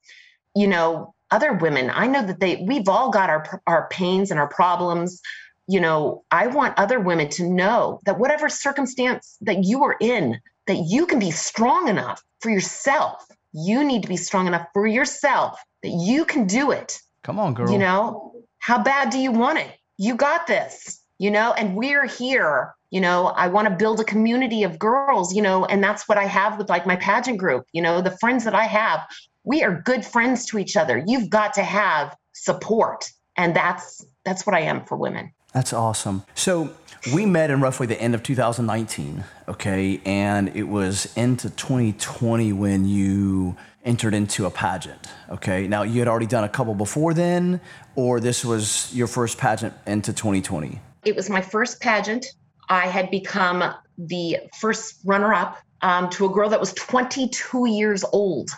you 0.56 0.68
know, 0.68 1.14
other 1.32 1.52
women. 1.54 1.92
I 1.94 2.08
know 2.08 2.24
that 2.26 2.40
they, 2.40 2.64
we've 2.66 2.88
all 2.88 3.10
got 3.12 3.30
our, 3.30 3.62
our 3.68 3.90
pains 3.90 4.32
and 4.32 4.40
our 4.40 4.48
problems. 4.50 5.22
You 5.68 5.82
know, 5.82 6.24
I 6.32 6.48
want 6.48 6.78
other 6.78 7.00
women 7.00 7.28
to 7.32 7.44
know 7.44 8.00
that 8.06 8.20
whatever 8.20 8.48
circumstance 8.48 9.38
that 9.42 9.64
you 9.66 9.84
are 9.84 9.96
in, 10.00 10.40
that 10.72 10.86
you 10.88 11.06
can 11.06 11.20
be 11.20 11.32
strong 11.32 11.90
enough 11.90 12.24
for 12.40 12.50
yourself. 12.50 13.26
You 13.52 13.84
need 13.84 14.04
to 14.04 14.08
be 14.08 14.16
strong 14.16 14.48
enough 14.48 14.68
for 14.74 14.88
yourself 14.88 15.60
that 15.84 15.90
you 15.90 16.24
can 16.24 16.48
do 16.48 16.72
it. 16.72 16.98
Come 17.24 17.40
on, 17.40 17.54
girl. 17.54 17.70
You 17.70 17.78
know, 17.78 18.32
how 18.60 18.82
bad 18.82 19.10
do 19.10 19.20
you 19.20 19.34
want 19.34 19.60
it? 19.60 19.70
You 19.98 20.16
got 20.16 20.48
this, 20.48 21.02
you 21.18 21.30
know, 21.30 21.52
and 21.58 21.76
we're 21.76 22.08
here. 22.08 22.74
You 22.90 23.02
know, 23.02 23.28
I 23.28 23.50
want 23.50 23.68
to 23.68 23.76
build 23.76 24.00
a 24.00 24.06
community 24.06 24.64
of 24.64 24.80
girls, 24.80 25.36
you 25.36 25.42
know, 25.42 25.66
and 25.66 25.84
that's 25.84 26.08
what 26.08 26.18
I 26.18 26.26
have 26.26 26.58
with 26.58 26.70
like 26.70 26.88
my 26.88 26.96
pageant 26.96 27.38
group. 27.38 27.66
You 27.74 27.82
know, 27.82 28.02
the 28.02 28.18
friends 28.22 28.46
that 28.46 28.56
I 28.56 28.64
have, 28.64 29.02
we 29.44 29.64
are 29.64 29.82
good 29.82 30.06
friends 30.06 30.46
to 30.48 30.58
each 30.58 30.78
other. 30.78 31.04
You've 31.06 31.30
got 31.30 31.54
to 31.56 31.64
have 31.64 32.16
support. 32.32 33.10
And 33.36 33.54
that's 33.54 34.06
that's 34.24 34.46
what 34.46 34.56
I 34.56 34.62
am 34.62 34.86
for 34.86 34.96
women. 34.96 35.34
That's 35.54 35.74
awesome. 35.74 36.24
So 36.34 36.74
we 37.14 37.26
met 37.26 37.50
in 37.50 37.62
roughly 37.62 37.88
the 37.88 38.00
end 38.00 38.16
of 38.16 38.24
2019, 38.24 39.24
okay? 39.48 40.02
And 40.06 40.56
it 40.56 40.64
was 40.64 41.12
into 41.18 41.50
2020 41.50 42.54
when 42.54 42.86
you 42.86 43.58
entered 43.84 44.14
into 44.14 44.46
a 44.46 44.52
pageant, 44.52 45.08
okay? 45.30 45.68
Now, 45.68 45.82
you 45.84 46.00
had 46.00 46.08
already 46.08 46.28
done 46.28 46.44
a 46.44 46.50
couple 46.50 46.76
before 46.76 47.14
then, 47.14 47.60
or 47.96 48.20
this 48.20 48.46
was 48.46 48.94
your 48.94 49.08
first 49.08 49.38
pageant 49.38 49.74
into 49.88 50.14
2020? 50.14 50.80
It 51.04 51.16
was 51.16 51.30
my 51.30 51.42
first 51.42 51.82
pageant. 51.82 52.26
I 52.70 52.88
had 52.88 53.10
become 53.10 53.74
the 53.98 54.38
first 54.60 55.00
runner 55.04 55.34
up 55.34 55.58
um, 55.82 56.10
to 56.12 56.26
a 56.26 56.30
girl 56.30 56.50
that 56.50 56.60
was 56.60 56.74
22 56.74 57.68
years 57.68 58.06
old. 58.14 58.52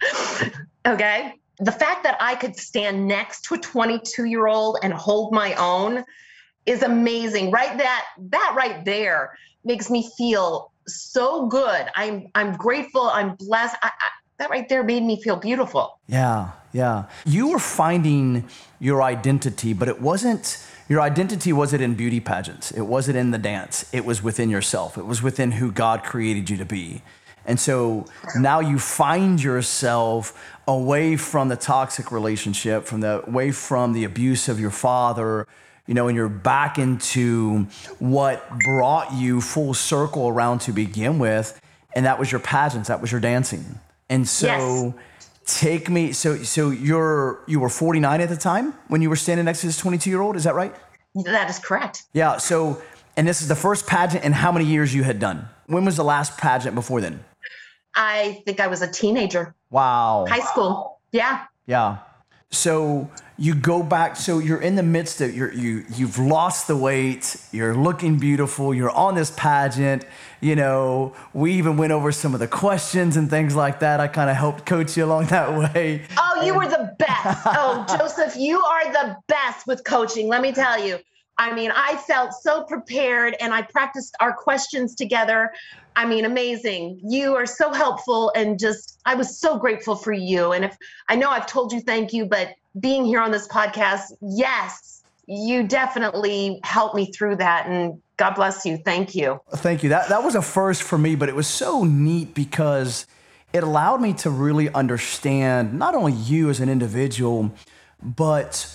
okay. 0.86 1.34
The 1.58 1.72
fact 1.72 2.02
that 2.02 2.16
I 2.20 2.34
could 2.34 2.56
stand 2.56 3.06
next 3.06 3.42
to 3.46 3.54
a 3.54 3.58
22 3.58 4.24
year 4.24 4.46
old 4.46 4.78
and 4.82 4.92
hold 4.92 5.32
my 5.32 5.54
own 5.54 6.04
is 6.66 6.82
amazing. 6.82 7.50
Right 7.50 7.76
that 7.78 8.04
that 8.30 8.54
right 8.56 8.84
there 8.84 9.36
makes 9.64 9.90
me 9.90 10.10
feel 10.16 10.72
so 10.86 11.46
good. 11.46 11.86
I'm 11.94 12.28
I'm 12.34 12.56
grateful. 12.56 13.02
I'm 13.02 13.36
blessed. 13.36 13.76
I, 13.82 13.88
I, 13.88 14.08
that 14.38 14.50
right 14.50 14.68
there 14.68 14.82
made 14.82 15.02
me 15.02 15.22
feel 15.22 15.36
beautiful. 15.36 15.98
Yeah, 16.08 16.50
yeah. 16.72 17.04
You 17.24 17.50
were 17.50 17.58
finding 17.58 18.48
your 18.80 19.02
identity, 19.02 19.72
but 19.72 19.88
it 19.88 20.00
wasn't 20.00 20.58
your 20.88 21.00
identity 21.00 21.52
wasn't 21.52 21.82
in 21.82 21.94
beauty 21.94 22.20
pageants. 22.20 22.70
It 22.70 22.82
wasn't 22.82 23.16
in 23.16 23.30
the 23.30 23.38
dance. 23.38 23.88
It 23.92 24.04
was 24.04 24.22
within 24.22 24.50
yourself. 24.50 24.98
It 24.98 25.06
was 25.06 25.22
within 25.22 25.52
who 25.52 25.70
God 25.70 26.02
created 26.02 26.50
you 26.50 26.56
to 26.58 26.64
be. 26.64 27.02
And 27.46 27.60
so 27.60 28.06
now 28.36 28.60
you 28.60 28.78
find 28.78 29.42
yourself 29.42 30.32
away 30.66 31.16
from 31.16 31.48
the 31.48 31.56
toxic 31.56 32.10
relationship, 32.10 32.84
from 32.86 33.00
the 33.00 33.26
away 33.26 33.50
from 33.52 33.92
the 33.92 34.04
abuse 34.04 34.48
of 34.48 34.58
your 34.58 34.70
father, 34.70 35.46
you 35.86 35.94
know, 35.94 36.08
and 36.08 36.16
you're 36.16 36.28
back 36.28 36.78
into 36.78 37.64
what 37.98 38.48
brought 38.60 39.12
you 39.12 39.40
full 39.40 39.74
circle 39.74 40.28
around 40.28 40.60
to 40.60 40.72
begin 40.72 41.18
with, 41.18 41.60
and 41.94 42.06
that 42.06 42.18
was 42.18 42.32
your 42.32 42.40
pageants, 42.40 42.88
that 42.88 43.00
was 43.02 43.12
your 43.12 43.20
dancing. 43.20 43.78
And 44.08 44.26
so 44.28 44.46
Yes. 44.46 44.94
take 45.46 45.90
me 45.90 46.12
so 46.12 46.36
so 46.42 46.70
you're 46.70 47.40
you 47.46 47.60
were 47.60 47.68
49 47.68 48.20
at 48.22 48.28
the 48.30 48.36
time 48.36 48.72
when 48.88 49.02
you 49.02 49.10
were 49.10 49.16
standing 49.16 49.44
next 49.44 49.60
to 49.60 49.66
this 49.66 49.76
22 49.76 50.08
year 50.08 50.22
old, 50.22 50.36
is 50.36 50.44
that 50.44 50.54
right? 50.54 50.74
That 51.26 51.50
is 51.50 51.58
correct. 51.58 52.04
Yeah, 52.14 52.38
so 52.38 52.80
and 53.16 53.28
this 53.28 53.42
is 53.42 53.48
the 53.48 53.54
first 53.56 53.86
pageant 53.86 54.24
in 54.24 54.32
how 54.32 54.50
many 54.50 54.64
years 54.64 54.94
you 54.94 55.04
had 55.04 55.20
done? 55.20 55.48
When 55.66 55.84
was 55.84 55.96
the 55.96 56.04
last 56.04 56.36
pageant 56.38 56.74
before 56.74 57.00
then? 57.00 57.24
I 57.96 58.42
think 58.44 58.60
I 58.60 58.66
was 58.66 58.82
a 58.82 58.90
teenager, 58.90 59.54
Wow. 59.70 60.26
high 60.28 60.40
school. 60.40 61.00
Yeah. 61.12 61.44
Yeah. 61.66 61.98
So 62.50 63.10
you 63.36 63.54
go 63.54 63.82
back. 63.82 64.14
So 64.16 64.38
you're 64.38 64.60
in 64.60 64.76
the 64.76 64.82
midst 64.82 65.20
of 65.20 65.34
you're, 65.34 65.52
you 65.52 65.84
you've 65.96 66.18
lost 66.18 66.68
the 66.68 66.76
weight. 66.76 67.36
You're 67.50 67.74
looking 67.74 68.18
beautiful. 68.18 68.72
You're 68.72 68.90
on 68.92 69.16
this 69.16 69.32
pageant. 69.36 70.04
You 70.40 70.54
know, 70.54 71.14
we 71.32 71.54
even 71.54 71.76
went 71.76 71.90
over 71.92 72.12
some 72.12 72.32
of 72.32 72.38
the 72.40 72.46
questions 72.46 73.16
and 73.16 73.28
things 73.28 73.56
like 73.56 73.80
that. 73.80 73.98
I 73.98 74.06
kind 74.06 74.30
of 74.30 74.36
helped 74.36 74.66
coach 74.66 74.96
you 74.96 75.04
along 75.04 75.26
that 75.26 75.52
way. 75.58 76.02
Oh, 76.16 76.42
you 76.44 76.54
were 76.54 76.68
the 76.68 76.94
best. 76.98 77.42
Oh, 77.46 77.84
Joseph, 77.98 78.36
you 78.36 78.60
are 78.60 78.92
the 78.92 79.16
best 79.26 79.66
with 79.66 79.82
coaching. 79.84 80.28
Let 80.28 80.40
me 80.40 80.52
tell 80.52 80.78
you. 80.84 80.98
I 81.36 81.52
mean, 81.52 81.72
I 81.74 81.96
felt 81.96 82.32
so 82.32 82.62
prepared 82.64 83.36
and 83.40 83.52
I 83.52 83.62
practiced 83.62 84.14
our 84.20 84.32
questions 84.32 84.94
together. 84.94 85.52
I 85.96 86.06
mean, 86.06 86.24
amazing. 86.24 87.00
You 87.02 87.34
are 87.34 87.46
so 87.46 87.72
helpful 87.72 88.32
and 88.36 88.58
just, 88.58 89.00
I 89.04 89.14
was 89.14 89.38
so 89.38 89.58
grateful 89.58 89.96
for 89.96 90.12
you. 90.12 90.52
And 90.52 90.64
if 90.64 90.76
I 91.08 91.16
know 91.16 91.30
I've 91.30 91.46
told 91.46 91.72
you 91.72 91.80
thank 91.80 92.12
you, 92.12 92.26
but 92.26 92.54
being 92.78 93.04
here 93.04 93.20
on 93.20 93.30
this 93.30 93.48
podcast, 93.48 94.12
yes, 94.20 95.02
you 95.26 95.66
definitely 95.66 96.60
helped 96.64 96.94
me 96.94 97.10
through 97.10 97.36
that. 97.36 97.66
And 97.66 98.00
God 98.16 98.34
bless 98.34 98.64
you. 98.64 98.76
Thank 98.76 99.14
you. 99.14 99.40
Thank 99.56 99.82
you. 99.82 99.88
That 99.88 100.08
that 100.10 100.22
was 100.22 100.34
a 100.34 100.42
first 100.42 100.82
for 100.82 100.98
me, 100.98 101.16
but 101.16 101.28
it 101.28 101.34
was 101.34 101.46
so 101.46 101.84
neat 101.84 102.34
because 102.34 103.06
it 103.52 103.62
allowed 103.62 104.00
me 104.00 104.12
to 104.14 104.30
really 104.30 104.68
understand 104.72 105.78
not 105.78 105.94
only 105.94 106.12
you 106.12 106.50
as 106.50 106.60
an 106.60 106.68
individual, 106.68 107.52
but 108.02 108.70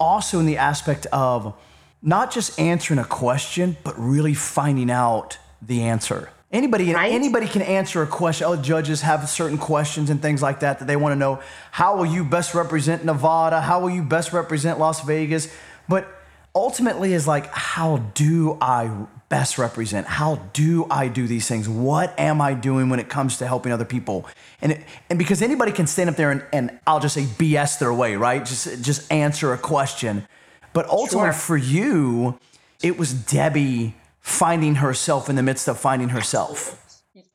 also 0.00 0.40
in 0.40 0.46
the 0.46 0.56
aspect 0.56 1.06
of 1.06 1.54
not 2.02 2.32
just 2.32 2.58
answering 2.58 2.98
a 2.98 3.04
question, 3.04 3.76
but 3.84 3.94
really 3.98 4.34
finding 4.34 4.90
out 4.90 5.38
the 5.60 5.82
answer. 5.82 6.30
Anybody, 6.50 6.92
Right. 6.92 7.12
anybody 7.12 7.46
can 7.46 7.62
answer 7.62 8.02
a 8.02 8.06
question. 8.06 8.46
Oh, 8.46 8.56
judges 8.56 9.00
have 9.00 9.26
certain 9.30 9.56
questions 9.56 10.10
and 10.10 10.20
things 10.20 10.42
like 10.42 10.60
that 10.60 10.80
that 10.80 10.84
they 10.86 10.96
want 10.96 11.12
to 11.12 11.18
know. 11.18 11.38
How 11.70 11.96
will 11.96 12.04
you 12.04 12.24
best 12.24 12.54
represent 12.54 13.04
Nevada? 13.04 13.60
How 13.62 13.80
will 13.80 13.88
you 13.90 14.02
best 14.02 14.32
represent 14.34 14.78
Las 14.78 15.00
Vegas? 15.02 15.48
But 15.88 16.06
ultimately, 16.54 17.14
is 17.14 17.26
like, 17.26 17.46
how 17.52 17.98
do 18.14 18.58
I 18.60 18.90
best 19.30 19.56
represent? 19.56 20.06
How 20.06 20.42
do 20.52 20.86
I 20.90 21.08
do 21.08 21.26
these 21.26 21.48
things? 21.48 21.70
What 21.70 22.12
am 22.20 22.42
I 22.42 22.52
doing 22.52 22.90
when 22.90 23.00
it 23.00 23.08
comes 23.08 23.38
to 23.38 23.46
helping 23.46 23.72
other 23.72 23.86
people? 23.86 24.26
And 24.60 24.72
it, 24.72 24.82
and 25.08 25.18
because 25.18 25.40
anybody 25.40 25.72
can 25.72 25.86
stand 25.86 26.10
up 26.10 26.16
there 26.16 26.30
and, 26.30 26.44
and 26.52 26.78
I'll 26.86 27.00
just 27.00 27.14
say 27.14 27.22
BS 27.22 27.78
their 27.78 27.94
way, 27.94 28.16
right? 28.16 28.44
Just 28.44 28.82
just 28.82 29.10
answer 29.10 29.54
a 29.54 29.58
question. 29.58 30.26
But 30.72 30.88
ultimately, 30.88 31.28
Sure. 31.30 31.32
for 31.32 31.56
you, 31.56 32.38
it 32.82 32.98
was 32.98 33.12
Debbie 33.12 33.94
finding 34.20 34.76
herself 34.76 35.28
in 35.28 35.36
the 35.36 35.42
midst 35.42 35.68
of 35.68 35.78
finding 35.78 36.10
herself. 36.10 36.78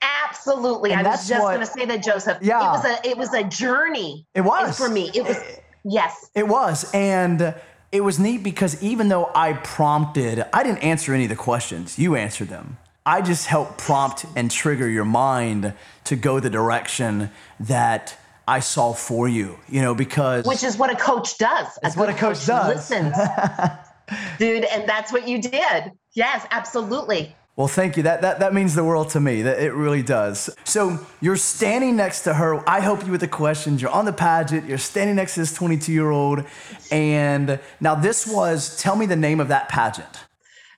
Absolutely. 0.02 0.92
And 0.92 1.02
I 1.02 1.04
that's 1.04 1.24
was 1.24 1.30
just 1.30 1.42
going 1.42 1.60
to 1.60 1.66
say 1.66 1.86
that, 1.86 2.04
Joseph. 2.04 2.38
Yeah. 2.42 2.60
It 2.60 2.72
was 2.72 2.86
a 2.86 3.10
it 3.10 3.18
was 3.18 3.34
a 3.34 3.44
journey. 3.44 4.26
It 4.34 4.42
was. 4.42 4.78
for 4.78 4.90
me. 4.90 5.12
It 5.14 5.24
was 5.26 5.38
yes. 5.84 6.30
It 6.36 6.48
was. 6.48 6.90
And 6.94 7.56
it 7.92 8.02
was 8.02 8.20
neat 8.20 8.44
because 8.44 8.82
even 8.84 9.10
though 9.10 9.32
I 9.34 9.54
prompted, 9.54 10.46
I 10.54 10.64
didn't 10.64 10.80
answer 10.80 11.14
any 11.14 11.24
of 11.24 11.30
the 11.30 11.36
questions. 11.36 11.98
You 11.98 12.16
answered 12.16 12.50
them. 12.50 12.78
I 13.06 13.22
just 13.22 13.48
helped 13.48 13.78
prompt 13.78 14.26
and 14.36 14.52
trigger 14.52 14.90
your 14.90 15.06
mind 15.06 15.74
to 16.06 16.16
go 16.18 16.40
the 16.42 16.50
direction 16.50 17.32
that 17.60 18.18
I 18.48 18.60
saw 18.62 18.94
for 18.94 19.28
you, 19.28 19.60
you 19.68 19.82
know, 19.82 19.94
because 19.94 20.46
Which 20.46 20.64
is 20.64 20.78
what 20.78 20.90
a 20.90 20.96
coach 20.96 21.38
does. 21.38 21.68
It's 21.84 21.96
a 21.96 22.00
what 22.00 22.10
a 22.10 22.14
coach 22.14 22.46
does. 22.46 22.90
Listens. 22.90 23.16
Dude, 24.40 24.64
and 24.64 24.88
that's 24.88 25.12
what 25.12 25.28
you 25.28 25.42
did. 25.42 25.92
Yes, 26.14 26.48
absolutely. 26.52 27.36
Well, 27.58 27.68
thank 27.68 27.98
you. 27.98 28.04
That, 28.04 28.22
that 28.22 28.40
that 28.40 28.54
means 28.54 28.76
the 28.76 28.84
world 28.84 29.10
to 29.10 29.20
me. 29.20 29.42
That 29.42 29.60
it 29.60 29.74
really 29.74 30.04
does. 30.04 30.50
So 30.64 31.00
you're 31.22 31.36
standing 31.36 31.96
next 31.96 32.22
to 32.22 32.36
her. 32.36 32.68
I 32.70 32.80
help 32.80 33.04
you 33.04 33.12
with 33.12 33.22
the 33.22 33.28
questions. 33.28 33.82
You're 33.82 33.92
on 33.92 34.06
the 34.06 34.14
pageant. 34.14 34.68
You're 34.68 34.78
standing 34.78 35.16
next 35.16 35.34
to 35.34 35.40
this 35.42 35.54
22 35.54 35.92
year 35.92 36.12
old. 36.12 36.46
And 36.92 37.60
now 37.82 37.96
this 37.96 38.28
was. 38.28 38.78
Tell 38.78 38.96
me 38.96 39.08
the 39.08 39.16
name 39.16 39.40
of 39.40 39.48
that 39.48 39.70
pageant. 39.70 40.26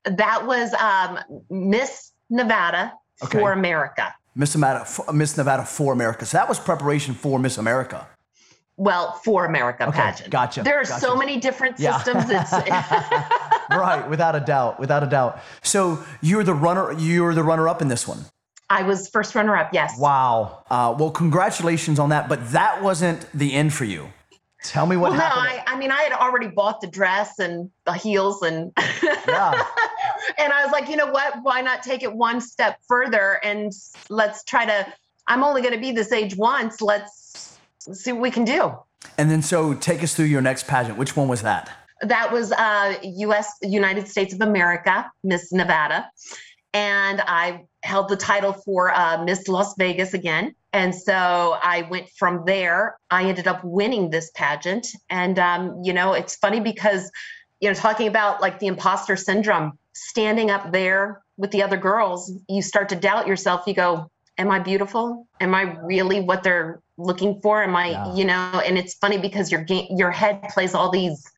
That 0.06 0.48
was 0.48 0.74
um, 0.74 1.20
Miss 1.50 2.14
Nevada 2.30 2.94
okay. 3.24 3.38
for 3.38 3.52
America. 3.52 4.16
Miss 4.36 4.56
Nevada, 4.56 4.88
Miss 5.14 5.38
Nevada 5.38 5.66
for 5.66 5.94
America. 5.94 6.26
So 6.26 6.38
that 6.38 6.48
was 6.48 6.60
preparation 6.60 7.14
for 7.14 7.40
Miss 7.40 7.58
America. 7.58 8.08
Well, 8.78 9.12
for 9.26 9.46
America 9.46 9.90
okay, 9.90 9.98
pageant. 9.98 10.30
Gotcha. 10.30 10.64
There 10.64 10.80
are 10.80 10.86
gotcha. 10.86 11.02
so 11.02 11.14
many 11.14 11.38
different 11.38 11.78
systems. 11.78 12.30
Yeah. 12.30 13.28
right, 13.72 14.10
without 14.10 14.36
a 14.36 14.40
doubt, 14.40 14.80
without 14.80 15.04
a 15.04 15.08
doubt. 15.08 15.42
So 15.62 16.02
you're 16.22 16.46
the 16.46 16.54
runner. 16.54 16.94
You're 16.94 17.34
the 17.34 17.44
runner-up 17.44 17.82
in 17.82 17.90
this 17.90 18.08
one. 18.08 18.20
I 18.70 18.84
was 18.84 19.10
first 19.10 19.36
runner-up. 19.36 19.74
Yes. 19.74 20.00
Wow. 20.00 20.64
Uh, 20.70 20.96
well, 20.98 21.12
congratulations 21.12 22.00
on 22.00 22.10
that. 22.10 22.30
But 22.30 22.52
that 22.52 22.82
wasn't 22.82 23.26
the 23.34 23.54
end 23.54 23.74
for 23.74 23.84
you. 23.84 24.14
Tell 24.64 24.86
me 24.86 24.98
what 24.98 25.12
well, 25.12 25.20
happened. 25.22 25.46
No, 25.46 25.72
I, 25.72 25.76
I 25.76 25.78
mean, 25.78 25.92
I 25.92 26.02
had 26.02 26.12
already 26.12 26.48
bought 26.48 26.82
the 26.82 26.88
dress 26.88 27.40
and 27.40 27.70
the 27.86 27.94
heels, 27.94 28.42
and 28.42 28.74
yeah. 28.78 29.52
and 30.38 30.52
I 30.52 30.64
was 30.64 30.72
like, 30.72 30.90
you 30.90 30.98
know 30.98 31.10
what? 31.12 31.36
Why 31.44 31.62
not 31.62 31.82
take 31.82 32.04
it 32.04 32.14
one 32.14 32.42
step 32.42 32.80
further 32.88 33.40
and 33.44 33.72
let's 34.10 34.44
try 34.44 34.66
to. 34.66 34.94
I'm 35.28 35.44
only 35.44 35.62
going 35.62 35.76
to 35.76 35.80
be 35.80 35.92
this 35.92 36.12
age 36.12 36.36
once. 36.36 36.82
Let's 36.82 37.58
see 37.80 38.12
what 38.12 38.22
we 38.22 38.32
can 38.32 38.44
do. 38.44 38.76
And 39.18 39.32
then, 39.32 39.42
so 39.42 39.76
take 39.76 40.04
us 40.04 40.14
through 40.14 40.26
your 40.26 40.42
next 40.42 40.68
pageant. 40.68 40.98
Which 40.98 41.16
one 41.16 41.28
was 41.28 41.42
that? 41.44 41.72
That 42.02 42.32
was 42.32 42.52
uh, 42.52 42.98
U.S. 43.02 43.54
United 43.62 44.08
States 44.08 44.34
of 44.34 44.42
America, 44.42 45.10
Miss 45.24 45.54
Nevada, 45.54 46.10
and 46.74 47.22
I 47.22 47.66
held 47.84 48.10
the 48.10 48.18
title 48.18 48.54
for 48.54 48.94
uh, 48.94 49.24
Miss 49.24 49.48
Las 49.48 49.76
Vegas 49.78 50.14
again. 50.14 50.56
And 50.72 50.94
so 50.94 51.58
I 51.64 51.88
went 51.90 52.10
from 52.10 52.44
there. 52.46 52.98
I 53.10 53.26
ended 53.26 53.48
up 53.48 53.64
winning 53.64 54.10
this 54.10 54.32
pageant. 54.36 54.88
And, 55.10 55.40
um, 55.40 55.82
you 55.84 55.94
know, 55.94 56.14
it's 56.14 56.36
funny 56.36 56.60
because, 56.60 57.12
you 57.60 57.70
know, 57.70 57.74
talking 57.74 58.08
about 58.08 58.42
like 58.42 58.60
the 58.60 58.68
imposter 58.68 59.16
syndrome, 59.16 59.78
standing 59.94 60.52
up 60.52 60.72
there 60.72 61.22
with 61.38 61.52
the 61.52 61.64
other 61.64 61.78
girls, 61.78 62.32
you 62.48 62.62
start 62.62 62.90
to 62.90 62.96
doubt 62.96 63.28
yourself. 63.28 63.64
You 63.66 63.74
go, 63.74 64.12
Am 64.38 64.52
I 64.52 64.60
beautiful? 64.60 65.28
Am 65.42 65.54
I 65.54 65.64
really 65.84 66.22
what 66.22 66.44
they're 66.44 66.82
looking 66.98 67.42
for? 67.42 67.62
Am 67.62 67.76
I, 67.76 67.88
yeah. 67.88 68.16
you 68.16 68.24
know, 68.24 68.62
and 68.66 68.78
it's 68.78 68.94
funny 68.94 69.18
because 69.18 69.52
your 69.52 69.62
game, 69.62 69.88
your 69.98 70.12
head 70.12 70.44
plays 70.44 70.74
all 70.74 70.90
these 70.90 71.30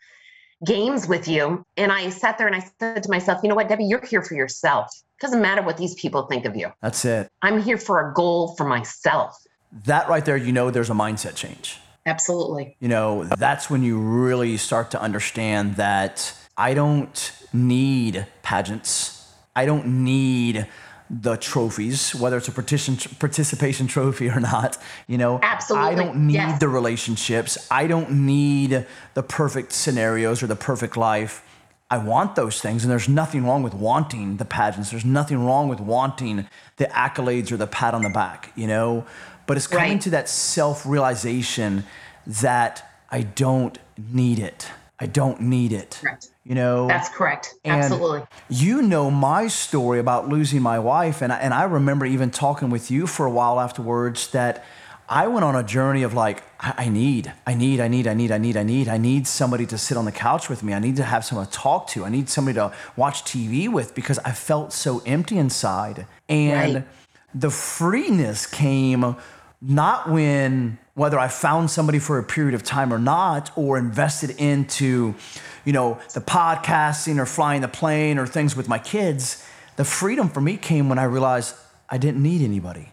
games 0.66 1.08
with 1.08 1.28
you. 1.28 1.64
And 1.78 1.92
I 1.92 2.10
sat 2.10 2.38
there 2.38 2.48
and 2.48 2.56
I 2.56 2.66
said 2.80 3.04
to 3.04 3.10
myself, 3.10 3.42
you 3.44 3.50
know 3.50 3.56
what, 3.56 3.70
Debbie, 3.70 3.86
you're 3.86 4.06
here 4.06 4.22
for 4.22 4.36
yourself. 4.36 4.92
Doesn't 5.20 5.42
matter 5.42 5.62
what 5.62 5.78
these 5.78 5.96
people 5.96 6.24
think 6.24 6.46
of 6.46 6.56
you. 6.56 6.72
That's 6.82 7.06
it. 7.06 7.30
I'm 7.42 7.62
here 7.62 7.78
for 7.78 8.10
a 8.10 8.14
goal 8.14 8.56
for 8.56 8.66
myself. 8.66 9.38
That 9.86 10.10
right 10.10 10.26
there, 10.26 10.38
you 10.38 10.52
know, 10.52 10.72
there's 10.72 10.90
a 10.90 10.94
mindset 10.94 11.36
change. 11.36 11.80
Absolutely. 12.06 12.76
You 12.80 12.88
know, 12.88 13.24
that's 13.24 13.70
when 13.70 13.84
you 13.84 14.00
really 14.00 14.58
start 14.58 14.92
to 14.92 15.02
understand 15.02 15.76
that 15.76 16.34
I 16.58 16.74
don't 16.74 17.32
need 17.54 18.26
pageants. 18.42 19.32
I 19.56 19.66
don't 19.66 20.04
need 20.04 20.68
the 21.12 21.36
trophies, 21.36 22.16
whether 22.16 22.38
it's 22.38 22.48
a 22.48 22.54
participation 22.54 23.88
trophy 23.88 24.30
or 24.30 24.40
not. 24.40 24.78
You 25.08 25.18
know, 25.18 25.40
absolutely. 25.44 25.90
I 25.90 25.96
don't 25.96 26.28
need 26.28 26.34
yes. 26.34 26.60
the 26.60 26.70
relationships. 26.70 27.68
I 27.70 27.88
don't 27.88 28.26
need 28.26 28.86
the 29.14 29.24
perfect 29.24 29.74
scenarios 29.74 30.42
or 30.42 30.48
the 30.48 30.56
perfect 30.56 30.96
life. 30.96 31.46
I 31.90 31.98
want 31.98 32.36
those 32.36 32.62
things, 32.62 32.86
and 32.86 32.92
there's 32.92 33.10
nothing 33.10 33.46
wrong 33.46 33.64
with 33.64 33.74
wanting 33.74 34.38
the 34.38 34.46
pageants. 34.46 34.92
There's 34.92 35.04
nothing 35.04 35.46
wrong 35.46 35.68
with 35.68 35.82
wanting 35.82 36.48
the 36.78 36.86
accolades 36.86 37.52
or 37.52 37.58
the 37.58 37.68
pat 37.68 37.94
on 37.94 38.04
the 38.04 38.10
back, 38.10 38.54
you 38.56 38.66
know. 38.66 39.06
But 39.46 39.58
it's 39.58 39.68
coming 39.68 39.94
right. 39.94 40.02
to 40.02 40.12
that 40.12 40.30
self 40.30 40.86
realization 40.86 41.84
that 42.26 42.90
I 43.10 43.24
don't 43.24 43.78
need 43.98 44.40
it. 44.40 44.70
I 45.02 45.08
don't 45.08 45.42
need 45.42 45.74
it. 45.74 46.00
Correct. 46.00 46.31
You 46.44 46.56
know, 46.56 46.88
that's 46.88 47.10
correct. 47.10 47.54
Absolutely. 47.66 48.24
You 48.50 48.82
know 48.82 49.12
my 49.12 49.48
story 49.48 50.00
about 50.00 50.28
losing 50.28 50.62
my 50.62 50.80
wife, 50.80 51.22
and 51.22 51.32
I, 51.32 51.38
and 51.38 51.54
I 51.54 51.64
remember 51.64 52.06
even 52.06 52.32
talking 52.32 52.70
with 52.72 52.90
you 52.90 53.06
for 53.06 53.28
a 53.28 53.32
while 53.32 53.60
afterwards 53.60 54.32
that 54.32 54.66
I 55.12 55.28
went 55.28 55.44
on 55.44 55.58
a 55.58 55.64
journey 55.64 56.04
of 56.04 56.14
like, 56.14 56.42
I, 56.58 56.88
need, 56.88 57.34
I 57.46 57.54
need, 57.54 57.82
I 57.82 57.90
need, 57.90 58.08
I 58.08 58.14
need, 58.14 58.32
I 58.32 58.38
need, 58.38 58.56
I 58.56 58.64
need, 58.64 58.88
I 58.88 58.98
need 58.98 59.28
somebody 59.28 59.66
to 59.66 59.78
sit 59.78 59.98
on 59.98 60.06
the 60.06 60.12
couch 60.12 60.48
with 60.48 60.64
me. 60.64 60.74
I 60.74 60.80
need 60.80 60.96
to 60.96 61.04
have 61.04 61.26
someone 61.26 61.48
to 61.48 61.52
talk 61.52 61.88
to. 61.88 62.06
I 62.06 62.10
need 62.10 62.30
somebody 62.30 62.56
to 62.56 62.72
watch 62.96 63.24
TV 63.26 63.68
with 63.70 63.94
because 63.94 64.20
I 64.20 64.32
felt 64.32 64.72
so 64.72 65.00
empty 65.06 65.38
inside. 65.38 66.08
And 66.30 66.76
right. 66.76 66.88
the 67.36 67.50
freeness 67.50 68.46
came 68.46 69.18
not 69.62 70.10
when 70.10 70.80
whether 70.94 71.18
I 71.18 71.30
found 71.30 71.72
somebody 71.72 72.00
for 72.00 72.18
a 72.18 72.24
period 72.24 72.54
of 72.54 72.64
time 72.64 72.94
or 72.94 73.00
not, 73.00 73.52
or 73.56 73.78
invested 73.78 74.32
into, 74.32 75.16
you 75.64 75.74
know, 75.74 76.00
the 76.14 76.20
podcasting 76.20 77.18
or 77.18 77.26
flying 77.26 77.62
the 77.62 77.68
plane 77.68 78.18
or 78.18 78.28
things 78.28 78.56
with 78.56 78.68
my 78.68 78.78
kids. 78.78 79.48
The 79.78 79.86
freedom 79.86 80.30
for 80.30 80.42
me 80.42 80.58
came 80.58 80.90
when 80.90 81.00
I 81.00 81.06
realized 81.06 81.56
I 81.90 81.98
didn't 81.98 82.22
need 82.22 82.42
anybody. 82.42 82.92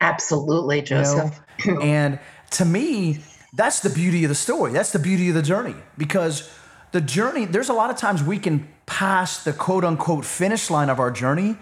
Absolutely, 0.00 0.82
Joseph. 0.82 1.38
You 1.64 1.74
know? 1.74 1.80
and 1.80 2.18
to 2.52 2.64
me, 2.64 3.20
that's 3.54 3.80
the 3.80 3.90
beauty 3.90 4.24
of 4.24 4.28
the 4.28 4.34
story. 4.34 4.72
That's 4.72 4.92
the 4.92 4.98
beauty 4.98 5.28
of 5.28 5.34
the 5.34 5.42
journey 5.42 5.76
because 5.96 6.50
the 6.92 7.00
journey, 7.00 7.46
there's 7.46 7.68
a 7.68 7.74
lot 7.74 7.90
of 7.90 7.96
times 7.96 8.22
we 8.22 8.38
can 8.38 8.68
pass 8.86 9.42
the 9.44 9.52
quote 9.52 9.84
unquote 9.84 10.24
finish 10.24 10.70
line 10.70 10.90
of 10.90 11.00
our 11.00 11.10
journey 11.10 11.56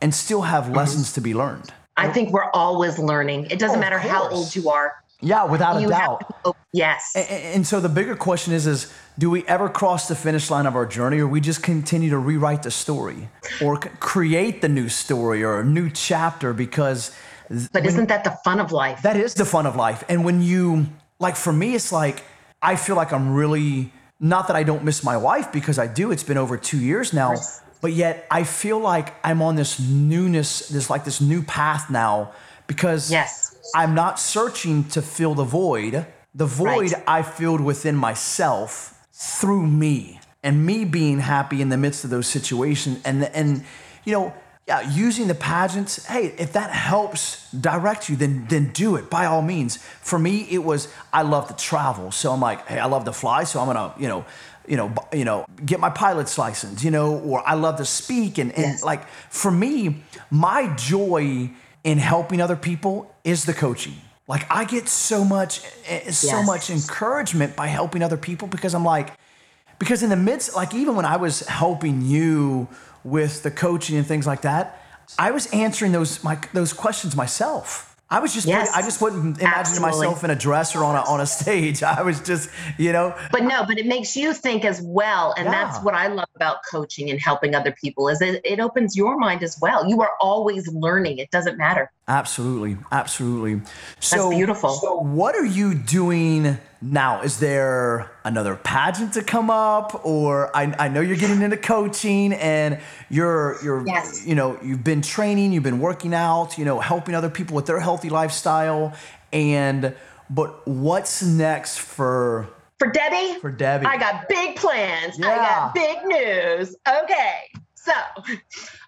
and 0.00 0.14
still 0.14 0.42
have 0.42 0.64
mm-hmm. 0.64 0.74
lessons 0.74 1.12
to 1.14 1.20
be 1.20 1.34
learned. 1.34 1.72
I 1.98 2.12
think 2.12 2.30
we're 2.30 2.50
always 2.52 2.98
learning. 2.98 3.46
It 3.50 3.58
doesn't 3.58 3.78
oh, 3.78 3.80
matter 3.80 3.98
how 3.98 4.28
old 4.28 4.54
you 4.54 4.70
are. 4.70 4.94
Yeah, 5.20 5.44
without 5.44 5.80
you 5.80 5.88
a 5.88 5.90
doubt. 5.90 6.44
To, 6.44 6.54
yes. 6.72 7.12
And, 7.16 7.28
and, 7.28 7.66
so 7.66 7.80
the 7.80 7.88
bigger 7.88 8.14
question 8.14 8.52
is: 8.52 8.68
is 8.68 8.92
do 9.18 9.28
we 9.30 9.44
ever 9.46 9.68
cross 9.68 10.06
the 10.06 10.14
finish 10.14 10.48
line 10.48 10.66
of 10.66 10.76
our 10.76 10.86
journey, 10.86 11.18
or 11.18 11.26
we 11.26 11.40
just 11.40 11.62
continue 11.62 12.10
to 12.10 12.18
rewrite 12.18 12.62
the 12.62 12.70
story, 12.70 13.28
or 13.60 13.78
create 13.78 14.60
the 14.60 14.68
new 14.68 14.88
story 14.88 15.42
or 15.42 15.58
a 15.58 15.64
new 15.64 15.90
chapter? 15.90 16.52
Because 16.52 17.10
but 17.72 17.86
isn't 17.86 18.08
that 18.08 18.24
the 18.24 18.38
fun 18.44 18.60
of 18.60 18.72
life? 18.72 19.02
That 19.02 19.16
is 19.16 19.34
the 19.34 19.44
fun 19.44 19.66
of 19.66 19.76
life. 19.76 20.04
And 20.08 20.24
when 20.24 20.42
you, 20.42 20.86
like, 21.18 21.36
for 21.36 21.52
me, 21.52 21.74
it's 21.74 21.92
like, 21.92 22.22
I 22.60 22.76
feel 22.76 22.96
like 22.96 23.12
I'm 23.12 23.34
really, 23.34 23.90
not 24.20 24.48
that 24.48 24.56
I 24.56 24.62
don't 24.62 24.84
miss 24.84 25.02
my 25.02 25.16
wife 25.16 25.50
because 25.50 25.78
I 25.78 25.86
do. 25.86 26.10
It's 26.10 26.22
been 26.22 26.36
over 26.36 26.56
two 26.56 26.78
years 26.78 27.12
now. 27.12 27.34
But 27.80 27.92
yet 27.92 28.26
I 28.30 28.44
feel 28.44 28.78
like 28.78 29.14
I'm 29.24 29.42
on 29.42 29.56
this 29.56 29.78
newness, 29.78 30.68
this 30.68 30.90
like 30.90 31.04
this 31.04 31.20
new 31.20 31.42
path 31.42 31.90
now 31.90 32.32
because 32.66 33.10
yes. 33.10 33.56
I'm 33.74 33.94
not 33.94 34.18
searching 34.18 34.84
to 34.90 35.02
fill 35.02 35.34
the 35.34 35.44
void. 35.44 36.06
The 36.34 36.46
void 36.46 36.92
right. 36.92 37.02
I 37.06 37.22
filled 37.22 37.60
within 37.60 37.96
myself 37.96 38.94
through 39.12 39.66
me 39.66 40.20
and 40.42 40.64
me 40.64 40.84
being 40.84 41.18
happy 41.18 41.60
in 41.60 41.68
the 41.68 41.76
midst 41.76 42.04
of 42.04 42.10
those 42.10 42.26
situations. 42.26 43.00
And, 43.04 43.24
and, 43.24 43.64
you 44.04 44.12
know, 44.12 44.32
yeah, 44.68 44.82
using 44.92 45.28
the 45.28 45.34
pageants, 45.34 46.04
hey, 46.04 46.34
if 46.38 46.52
that 46.52 46.70
helps 46.70 47.50
direct 47.52 48.10
you, 48.10 48.16
then 48.16 48.46
then 48.50 48.70
do 48.74 48.96
it 48.96 49.08
by 49.08 49.24
all 49.24 49.40
means. 49.40 49.78
For 49.78 50.18
me, 50.18 50.46
it 50.50 50.62
was 50.62 50.92
I 51.10 51.22
love 51.22 51.48
to 51.48 51.56
travel, 51.56 52.10
so 52.10 52.32
I'm 52.32 52.40
like, 52.40 52.66
hey, 52.66 52.78
I 52.78 52.84
love 52.84 53.06
to 53.06 53.14
fly, 53.14 53.44
so 53.44 53.60
I'm 53.60 53.66
gonna, 53.66 53.94
you 53.98 54.08
know, 54.08 54.26
you 54.68 54.76
know, 54.76 54.94
you 55.12 55.24
know, 55.24 55.46
get 55.64 55.80
my 55.80 55.90
pilot's 55.90 56.36
license, 56.38 56.84
you 56.84 56.90
know, 56.90 57.18
or 57.18 57.46
I 57.48 57.54
love 57.54 57.76
to 57.78 57.84
speak, 57.84 58.38
and 58.38 58.52
and 58.52 58.66
yes. 58.74 58.84
like 58.84 59.08
for 59.30 59.50
me, 59.50 60.02
my 60.30 60.74
joy 60.76 61.50
in 61.84 61.98
helping 61.98 62.40
other 62.40 62.56
people 62.56 63.14
is 63.24 63.44
the 63.44 63.54
coaching. 63.54 63.94
Like 64.26 64.46
I 64.50 64.64
get 64.64 64.88
so 64.88 65.24
much, 65.24 65.62
eh, 65.86 66.10
so 66.10 66.36
yes. 66.36 66.46
much 66.46 66.70
encouragement 66.70 67.56
by 67.56 67.66
helping 67.66 68.02
other 68.02 68.18
people 68.18 68.46
because 68.46 68.74
I'm 68.74 68.84
like, 68.84 69.14
because 69.78 70.02
in 70.02 70.10
the 70.10 70.16
midst, 70.16 70.54
like 70.54 70.74
even 70.74 70.96
when 70.96 71.06
I 71.06 71.16
was 71.16 71.40
helping 71.40 72.02
you 72.02 72.68
with 73.04 73.42
the 73.42 73.50
coaching 73.50 73.96
and 73.96 74.06
things 74.06 74.26
like 74.26 74.42
that, 74.42 74.82
I 75.18 75.30
was 75.30 75.46
answering 75.52 75.92
those 75.92 76.22
my 76.22 76.38
those 76.52 76.74
questions 76.74 77.16
myself. 77.16 77.87
I 78.10 78.20
was 78.20 78.32
just 78.32 78.46
yes, 78.46 78.70
I 78.74 78.80
just 78.80 79.02
wouldn't 79.02 79.38
imagine 79.38 79.82
myself 79.82 80.24
in 80.24 80.30
a 80.30 80.34
dress 80.34 80.74
or 80.74 80.82
on 80.82 80.96
a 80.96 81.00
on 81.00 81.20
a 81.20 81.26
stage. 81.26 81.82
I 81.82 82.02
was 82.02 82.20
just, 82.20 82.48
you 82.78 82.92
know. 82.92 83.14
But 83.30 83.44
no, 83.44 83.66
but 83.66 83.78
it 83.78 83.86
makes 83.86 84.16
you 84.16 84.32
think 84.32 84.64
as 84.64 84.80
well. 84.80 85.34
And 85.36 85.44
yeah. 85.44 85.50
that's 85.50 85.84
what 85.84 85.94
I 85.94 86.06
love 86.06 86.28
about 86.34 86.58
coaching 86.70 87.10
and 87.10 87.20
helping 87.20 87.54
other 87.54 87.72
people 87.72 88.08
is 88.08 88.22
it, 88.22 88.40
it 88.44 88.60
opens 88.60 88.96
your 88.96 89.18
mind 89.18 89.42
as 89.42 89.58
well. 89.60 89.86
You 89.86 90.00
are 90.00 90.12
always 90.20 90.66
learning. 90.68 91.18
It 91.18 91.30
doesn't 91.30 91.58
matter. 91.58 91.92
Absolutely. 92.08 92.78
Absolutely. 92.90 93.60
So 94.00 94.16
that's 94.16 94.36
beautiful. 94.36 94.70
So 94.70 95.00
what 95.00 95.34
are 95.34 95.44
you 95.44 95.74
doing 95.74 96.56
now? 96.80 97.20
Is 97.20 97.38
there 97.38 98.10
another 98.24 98.56
pageant 98.56 99.12
to 99.12 99.22
come 99.22 99.50
up? 99.50 100.06
Or 100.06 100.54
I, 100.56 100.74
I 100.78 100.88
know 100.88 101.02
you're 101.02 101.18
getting 101.18 101.42
into 101.42 101.58
coaching 101.58 102.32
and 102.32 102.80
you're 103.10 103.58
you're 103.62 103.86
yes. 103.86 104.26
you 104.26 104.34
know, 104.34 104.58
you've 104.62 104.82
been 104.82 105.02
training, 105.02 105.52
you've 105.52 105.62
been 105.62 105.80
working 105.80 106.14
out, 106.14 106.56
you 106.56 106.64
know, 106.64 106.80
helping 106.80 107.14
other 107.14 107.28
people 107.28 107.54
with 107.54 107.66
their 107.66 107.78
healthy 107.78 108.08
lifestyle. 108.08 108.94
And 109.30 109.94
but 110.30 110.66
what's 110.66 111.22
next 111.22 111.78
for 111.78 112.48
for 112.78 112.90
Debbie? 112.90 113.38
For 113.40 113.50
Debbie. 113.50 113.84
I 113.84 113.98
got 113.98 114.30
big 114.30 114.56
plans. 114.56 115.18
Yeah. 115.18 115.28
I 115.28 115.36
got 115.36 115.74
big 115.74 115.98
news. 116.06 116.74
Okay. 116.88 117.50
So, 117.74 117.92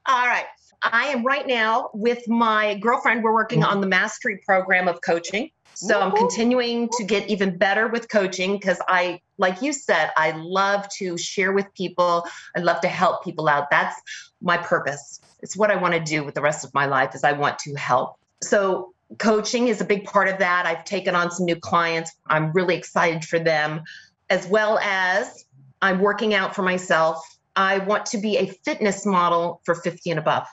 all 0.07 0.27
right 0.27 0.47
I 0.83 1.07
am 1.09 1.25
right 1.25 1.47
now 1.47 1.91
with 1.93 2.29
my 2.29 2.75
girlfriend. 2.75 3.23
We're 3.23 3.35
working 3.35 3.65
on 3.65 3.81
the 3.81 3.87
mastery 3.87 4.41
program 4.47 4.89
of 4.89 5.01
coaching. 5.03 5.51
So 5.75 6.01
I'm 6.01 6.13
continuing 6.13 6.91
to 6.99 7.05
get 7.05 7.29
even 7.31 7.57
better 7.57 7.89
with 7.89 8.11
coaching 8.11 8.57
because 8.57 8.79
I, 8.87 9.21
like 9.39 9.63
you 9.63 9.73
said, 9.73 10.11
I 10.17 10.33
love 10.33 10.87
to 10.99 11.17
share 11.17 11.53
with 11.53 11.73
people. 11.75 12.27
I 12.55 12.61
love 12.61 12.81
to 12.83 12.89
help 12.89 13.25
people 13.25 13.49
out. 13.49 13.71
That's 13.71 13.99
my 14.43 14.59
purpose. 14.59 15.21
It's 15.43 15.57
what 15.57 15.71
I 15.71 15.77
want 15.77 15.95
to 15.95 16.01
do 16.01 16.23
with 16.23 16.35
the 16.35 16.43
rest 16.43 16.65
of 16.65 16.75
my 16.75 16.87
life 16.87 17.15
is 17.15 17.25
I 17.25 17.33
want 17.33 17.59
to 17.61 17.75
help. 17.75 18.17
So 18.43 18.93
coaching 19.19 19.69
is 19.69 19.81
a 19.81 19.85
big 19.85 20.05
part 20.05 20.29
of 20.29 20.39
that. 20.39 20.67
I've 20.67 20.85
taken 20.85 21.15
on 21.15 21.31
some 21.31 21.47
new 21.47 21.57
clients. 21.57 22.13
I'm 22.27 22.53
really 22.53 22.77
excited 22.77 23.25
for 23.25 23.39
them, 23.39 23.83
as 24.29 24.47
well 24.47 24.79
as 24.79 25.47
I'm 25.81 26.01
working 26.01 26.35
out 26.35 26.55
for 26.55 26.63
myself. 26.63 27.25
I 27.57 27.79
want 27.79 28.07
to 28.07 28.19
be 28.19 28.37
a 28.37 28.47
fitness 28.65 29.07
model 29.07 29.61
for 29.65 29.75
50 29.75 30.11
and 30.11 30.19
above. 30.19 30.47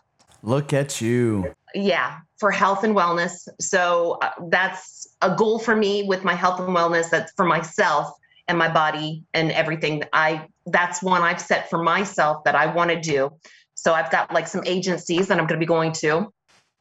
Look 0.43 0.73
at 0.73 1.01
you. 1.01 1.53
Yeah, 1.73 2.19
for 2.39 2.51
health 2.51 2.83
and 2.83 2.95
wellness. 2.95 3.47
So 3.59 4.17
uh, 4.21 4.31
that's 4.49 5.07
a 5.21 5.35
goal 5.35 5.59
for 5.59 5.75
me 5.75 6.03
with 6.03 6.23
my 6.23 6.33
health 6.33 6.59
and 6.59 6.69
wellness. 6.69 7.09
That's 7.09 7.31
for 7.35 7.45
myself 7.45 8.11
and 8.47 8.57
my 8.57 8.71
body 8.71 9.23
and 9.33 9.51
everything. 9.51 10.03
I 10.13 10.47
that's 10.65 11.01
one 11.01 11.21
I've 11.21 11.41
set 11.41 11.69
for 11.69 11.81
myself 11.81 12.43
that 12.45 12.55
I 12.55 12.67
want 12.67 12.91
to 12.91 12.99
do. 12.99 13.31
So 13.75 13.93
I've 13.93 14.11
got 14.11 14.33
like 14.33 14.47
some 14.47 14.63
agencies 14.65 15.27
that 15.27 15.39
I'm 15.39 15.45
going 15.45 15.59
to 15.59 15.63
be 15.63 15.65
going 15.65 15.91
to. 15.93 16.31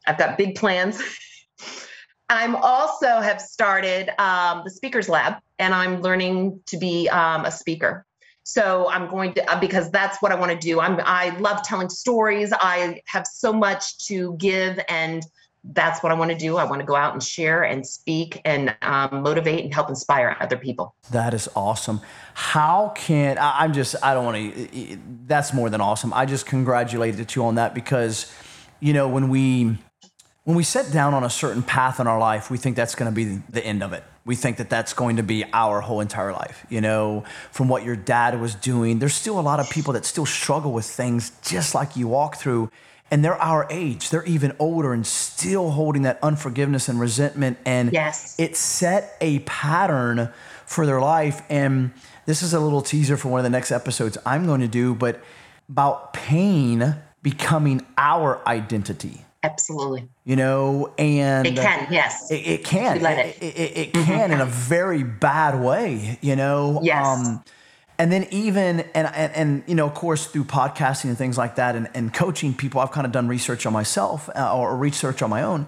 I've 0.05 0.17
got 0.17 0.37
big 0.37 0.55
plans. 0.55 1.01
I'm 2.29 2.55
also 2.55 3.21
have 3.21 3.39
started 3.39 4.09
um, 4.21 4.63
the 4.65 4.71
Speakers 4.71 5.07
Lab, 5.07 5.35
and 5.59 5.73
I'm 5.73 6.01
learning 6.01 6.61
to 6.67 6.77
be 6.77 7.07
um, 7.07 7.45
a 7.45 7.51
speaker. 7.51 8.05
So 8.47 8.87
I'm 8.89 9.09
going 9.09 9.33
to 9.33 9.51
uh, 9.51 9.59
because 9.59 9.91
that's 9.91 10.21
what 10.21 10.31
I 10.31 10.35
want 10.35 10.53
to 10.53 10.57
do. 10.57 10.79
I'm 10.79 11.01
I 11.03 11.37
love 11.39 11.63
telling 11.63 11.89
stories. 11.89 12.53
I 12.53 13.01
have 13.03 13.27
so 13.27 13.51
much 13.51 13.97
to 14.07 14.37
give, 14.37 14.79
and 14.87 15.21
that's 15.73 16.01
what 16.01 16.13
I 16.13 16.15
want 16.15 16.31
to 16.31 16.37
do. 16.37 16.55
I 16.55 16.63
want 16.63 16.79
to 16.79 16.85
go 16.85 16.95
out 16.95 17.11
and 17.11 17.21
share 17.21 17.63
and 17.63 17.85
speak 17.85 18.39
and 18.45 18.73
um, 18.83 19.21
motivate 19.21 19.65
and 19.65 19.73
help 19.73 19.89
inspire 19.89 20.37
other 20.39 20.55
people. 20.55 20.95
That 21.11 21.33
is 21.33 21.49
awesome. 21.57 21.99
How 22.35 22.93
can 22.95 23.37
I, 23.37 23.65
I'm 23.65 23.73
just 23.73 23.97
I 24.01 24.13
don't 24.13 24.23
want 24.23 24.37
to. 24.37 24.97
That's 25.25 25.53
more 25.53 25.69
than 25.69 25.81
awesome. 25.81 26.13
I 26.13 26.25
just 26.25 26.45
congratulated 26.45 27.35
you 27.35 27.43
on 27.43 27.55
that 27.55 27.75
because, 27.75 28.33
you 28.79 28.93
know, 28.93 29.09
when 29.09 29.27
we 29.27 29.77
when 30.45 30.55
we 30.55 30.63
set 30.63 30.93
down 30.93 31.13
on 31.13 31.25
a 31.25 31.29
certain 31.29 31.63
path 31.63 31.99
in 31.99 32.07
our 32.07 32.17
life, 32.17 32.49
we 32.49 32.57
think 32.57 32.77
that's 32.77 32.95
going 32.95 33.11
to 33.11 33.15
be 33.15 33.41
the 33.49 33.61
end 33.65 33.83
of 33.83 33.91
it. 33.91 34.05
We 34.27 34.35
think 34.35 34.57
that 34.57 34.69
that's 34.69 34.93
going 34.93 35.15
to 35.15 35.23
be 35.23 35.45
our 35.53 35.81
whole 35.81 36.01
entire 36.01 36.33
life. 36.33 36.65
You 36.69 36.81
know, 36.81 37.23
from 37.51 37.69
what 37.69 37.83
your 37.83 37.95
dad 37.95 38.39
was 38.39 38.53
doing, 38.53 38.99
there's 38.99 39.15
still 39.15 39.39
a 39.39 39.41
lot 39.41 39.59
of 39.59 39.69
people 39.69 39.93
that 39.93 40.05
still 40.05 40.25
struggle 40.25 40.71
with 40.71 40.85
things 40.85 41.31
just 41.41 41.73
like 41.73 41.95
you 41.95 42.07
walk 42.07 42.35
through. 42.35 42.69
And 43.09 43.23
they're 43.23 43.41
our 43.41 43.65
age, 43.69 44.09
they're 44.09 44.25
even 44.25 44.53
older 44.59 44.93
and 44.93 45.07
still 45.07 45.71
holding 45.71 46.01
that 46.01 46.19
unforgiveness 46.21 46.89
and 46.89 46.99
resentment. 46.99 47.57
And 47.65 47.93
yes. 47.93 48.35
it 48.37 48.57
set 48.57 49.15
a 49.21 49.39
pattern 49.39 50.29
for 50.65 50.85
their 50.85 50.99
life. 50.99 51.41
And 51.49 51.93
this 52.25 52.43
is 52.43 52.53
a 52.53 52.59
little 52.59 52.81
teaser 52.81 53.15
for 53.15 53.29
one 53.29 53.39
of 53.39 53.45
the 53.45 53.49
next 53.49 53.71
episodes 53.71 54.17
I'm 54.25 54.45
going 54.45 54.59
to 54.59 54.67
do, 54.67 54.93
but 54.93 55.21
about 55.69 56.13
pain 56.13 56.95
becoming 57.23 57.85
our 57.97 58.41
identity 58.45 59.23
Absolutely. 59.51 60.07
You 60.25 60.35
know, 60.35 60.93
and 60.97 61.47
it 61.47 61.55
can, 61.55 61.87
yes. 61.91 62.29
It, 62.31 62.35
it 62.35 62.65
can. 62.65 63.01
let 63.01 63.25
it. 63.25 63.37
It, 63.41 63.45
it, 63.45 63.77
it 63.77 63.93
mm-hmm. 63.93 64.03
can 64.03 64.31
in 64.31 64.41
a 64.41 64.45
very 64.45 65.03
bad 65.03 65.61
way, 65.61 66.19
you 66.21 66.35
know? 66.35 66.81
Yes. 66.83 67.05
Um, 67.05 67.43
and 67.99 68.11
then 68.11 68.27
even 68.31 68.81
and, 68.93 69.07
and, 69.07 69.33
and 69.33 69.63
you 69.65 69.75
know 69.75 69.87
of 69.87 69.93
course 69.93 70.27
through 70.27 70.43
podcasting 70.43 71.05
and 71.05 71.17
things 71.17 71.37
like 71.37 71.55
that 71.55 71.75
and, 71.75 71.89
and 71.93 72.13
coaching 72.13 72.53
people 72.53 72.79
i've 72.79 72.91
kind 72.91 73.05
of 73.05 73.11
done 73.11 73.27
research 73.27 73.65
on 73.65 73.73
myself 73.73 74.29
uh, 74.35 74.55
or 74.55 74.75
research 74.77 75.21
on 75.21 75.29
my 75.29 75.43
own 75.43 75.67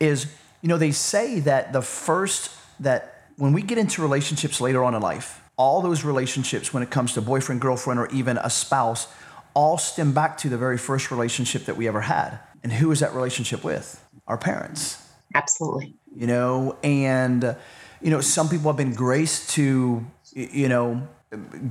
is 0.00 0.26
you 0.62 0.68
know 0.68 0.78
they 0.78 0.92
say 0.92 1.40
that 1.40 1.72
the 1.72 1.82
first 1.82 2.50
that 2.80 3.28
when 3.36 3.52
we 3.52 3.62
get 3.62 3.78
into 3.78 4.02
relationships 4.02 4.60
later 4.60 4.84
on 4.84 4.94
in 4.94 5.02
life 5.02 5.42
all 5.56 5.82
those 5.82 6.04
relationships 6.04 6.72
when 6.72 6.82
it 6.82 6.90
comes 6.90 7.14
to 7.14 7.20
boyfriend 7.20 7.60
girlfriend 7.60 7.98
or 7.98 8.06
even 8.08 8.38
a 8.38 8.50
spouse 8.50 9.08
all 9.54 9.78
stem 9.78 10.12
back 10.12 10.36
to 10.36 10.48
the 10.48 10.58
very 10.58 10.78
first 10.78 11.10
relationship 11.10 11.64
that 11.64 11.76
we 11.76 11.88
ever 11.88 12.02
had 12.02 12.38
and 12.64 12.72
who 12.72 12.90
is 12.90 13.00
that 13.00 13.14
relationship 13.14 13.62
with? 13.62 14.02
Our 14.26 14.38
parents. 14.38 15.00
Absolutely. 15.34 15.94
You 16.16 16.26
know, 16.26 16.76
and, 16.82 17.56
you 18.00 18.10
know, 18.10 18.20
some 18.20 18.48
people 18.48 18.70
have 18.70 18.76
been 18.76 18.94
graced 18.94 19.50
to, 19.50 20.04
you 20.32 20.68
know, 20.68 21.06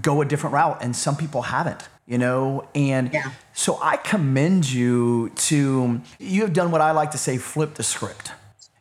go 0.02 0.22
a 0.22 0.26
different 0.26 0.54
route 0.54 0.78
and 0.82 0.96
some 0.96 1.16
people 1.16 1.42
haven't 1.42 1.88
you 2.06 2.18
know 2.18 2.68
and 2.76 3.14
yeah. 3.14 3.32
so 3.54 3.80
i 3.82 3.96
commend 3.96 4.70
you 4.70 5.30
to 5.36 6.02
you 6.20 6.42
have 6.42 6.52
done 6.52 6.70
what 6.70 6.82
i 6.82 6.92
like 6.92 7.12
to 7.12 7.18
say 7.18 7.38
flip 7.38 7.76
the 7.76 7.84
script 7.84 8.32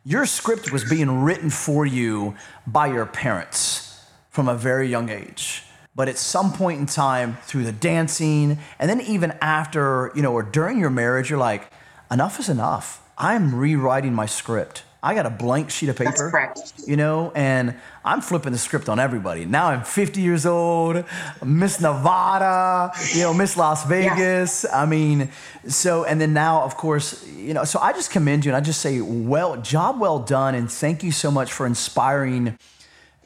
your 0.03 0.25
script 0.25 0.73
was 0.73 0.83
being 0.89 1.21
written 1.23 1.49
for 1.49 1.85
you 1.85 2.35
by 2.67 2.87
your 2.87 3.05
parents 3.05 4.01
from 4.29 4.49
a 4.49 4.55
very 4.55 4.89
young 4.89 5.09
age 5.09 5.63
but 5.95 6.09
at 6.09 6.17
some 6.17 6.51
point 6.51 6.79
in 6.79 6.85
time 6.85 7.37
through 7.43 7.63
the 7.63 7.71
dancing 7.71 8.57
and 8.77 8.89
then 8.89 8.99
even 8.99 9.31
after 9.41 10.11
you 10.15 10.21
know 10.21 10.33
or 10.33 10.43
during 10.43 10.79
your 10.79 10.89
marriage 10.89 11.29
you're 11.29 11.39
like 11.39 11.71
enough 12.11 12.39
is 12.39 12.49
enough. 12.49 13.01
I'm 13.17 13.55
rewriting 13.55 14.13
my 14.13 14.25
script. 14.25 14.83
I 15.03 15.15
got 15.15 15.25
a 15.25 15.29
blank 15.29 15.69
sheet 15.69 15.89
of 15.89 15.97
paper. 15.97 16.53
You 16.87 16.95
know, 16.95 17.33
and 17.35 17.75
I'm 18.05 18.21
flipping 18.21 18.53
the 18.53 18.57
script 18.57 18.87
on 18.87 18.99
everybody. 18.99 19.43
Now 19.43 19.67
I'm 19.67 19.83
50 19.83 20.21
years 20.21 20.45
old, 20.45 21.03
Miss 21.43 21.81
Nevada, 21.81 22.93
you 23.13 23.23
know, 23.23 23.33
Miss 23.33 23.57
Las 23.57 23.85
Vegas. 23.85 24.63
Yeah. 24.63 24.81
I 24.81 24.85
mean, 24.85 25.29
so, 25.67 26.05
and 26.05 26.21
then 26.21 26.31
now, 26.31 26.63
of 26.63 26.77
course, 26.77 27.27
you 27.27 27.53
know, 27.53 27.65
so 27.65 27.79
I 27.79 27.91
just 27.91 28.11
commend 28.11 28.45
you 28.45 28.51
and 28.51 28.55
I 28.55 28.61
just 28.61 28.79
say, 28.79 29.01
well, 29.01 29.61
job 29.61 29.99
well 29.99 30.19
done. 30.19 30.55
And 30.55 30.71
thank 30.71 31.03
you 31.03 31.11
so 31.11 31.29
much 31.29 31.51
for 31.51 31.65
inspiring 31.65 32.57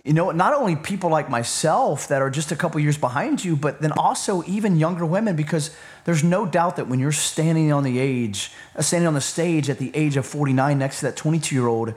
you 0.08 0.14
know, 0.14 0.32
not 0.32 0.54
only 0.54 0.78
people 0.78 1.10
like 1.10 1.30
myself 1.30 2.08
that 2.08 2.22
are 2.22 2.30
just 2.30 2.54
a 2.54 2.56
couple 2.56 2.80
years 2.80 2.98
behind 2.98 3.44
you, 3.44 3.58
but 3.58 3.82
then 3.82 3.92
also 3.92 4.42
even 4.48 4.78
younger 4.78 5.06
women, 5.06 5.36
because 5.36 5.76
there's 6.06 6.24
no 6.24 6.46
doubt 6.46 6.78
that 6.78 6.88
when 6.88 6.98
you're 6.98 7.12
standing 7.12 7.74
on 7.74 7.84
the 7.84 8.00
age, 8.00 8.54
uh, 8.78 8.82
standing 8.82 9.06
on 9.06 9.16
the 9.16 9.22
stage 9.22 9.70
at 9.70 9.80
the 9.80 9.92
age 9.94 10.16
of 10.16 10.26
49 10.26 10.80
next 10.80 11.02
to 11.02 11.08
that 11.08 11.18
22 11.18 11.54
year 11.54 11.68
old, 11.68 11.94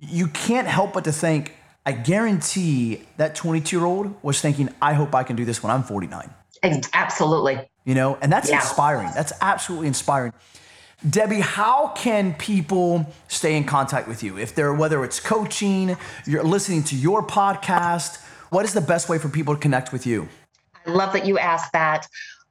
you 0.00 0.28
can't 0.28 0.68
help 0.68 0.92
but 0.92 1.02
to 1.02 1.10
think, 1.10 1.56
I 1.84 1.90
guarantee 1.90 3.02
that 3.16 3.34
22 3.34 3.76
year 3.76 3.86
old 3.86 4.14
was 4.22 4.40
thinking, 4.40 4.68
I 4.80 4.92
hope 4.92 5.12
I 5.12 5.24
can 5.24 5.34
do 5.34 5.44
this 5.44 5.64
when 5.64 5.72
I'm 5.72 5.82
49. 5.82 6.30
Absolutely. 6.94 7.58
You 7.84 7.96
know, 7.96 8.18
and 8.22 8.30
that's 8.30 8.50
yeah. 8.50 8.60
inspiring. 8.60 9.10
That's 9.16 9.32
absolutely 9.40 9.88
inspiring. 9.88 10.32
Debbie, 11.08 11.40
how 11.40 11.88
can 11.88 12.34
people 12.34 13.06
stay 13.26 13.56
in 13.56 13.64
contact 13.64 14.06
with 14.06 14.22
you? 14.22 14.38
If 14.38 14.54
they're 14.54 14.72
whether 14.72 15.04
it's 15.04 15.18
coaching, 15.18 15.96
you're 16.26 16.44
listening 16.44 16.84
to 16.84 16.96
your 16.96 17.26
podcast, 17.26 18.22
what 18.50 18.64
is 18.64 18.72
the 18.72 18.80
best 18.80 19.08
way 19.08 19.18
for 19.18 19.28
people 19.28 19.54
to 19.54 19.60
connect 19.60 19.92
with 19.92 20.06
you? 20.06 20.28
I 20.86 20.90
love 20.90 21.12
that 21.14 21.26
you 21.26 21.38
asked 21.38 21.72
that. 21.72 22.06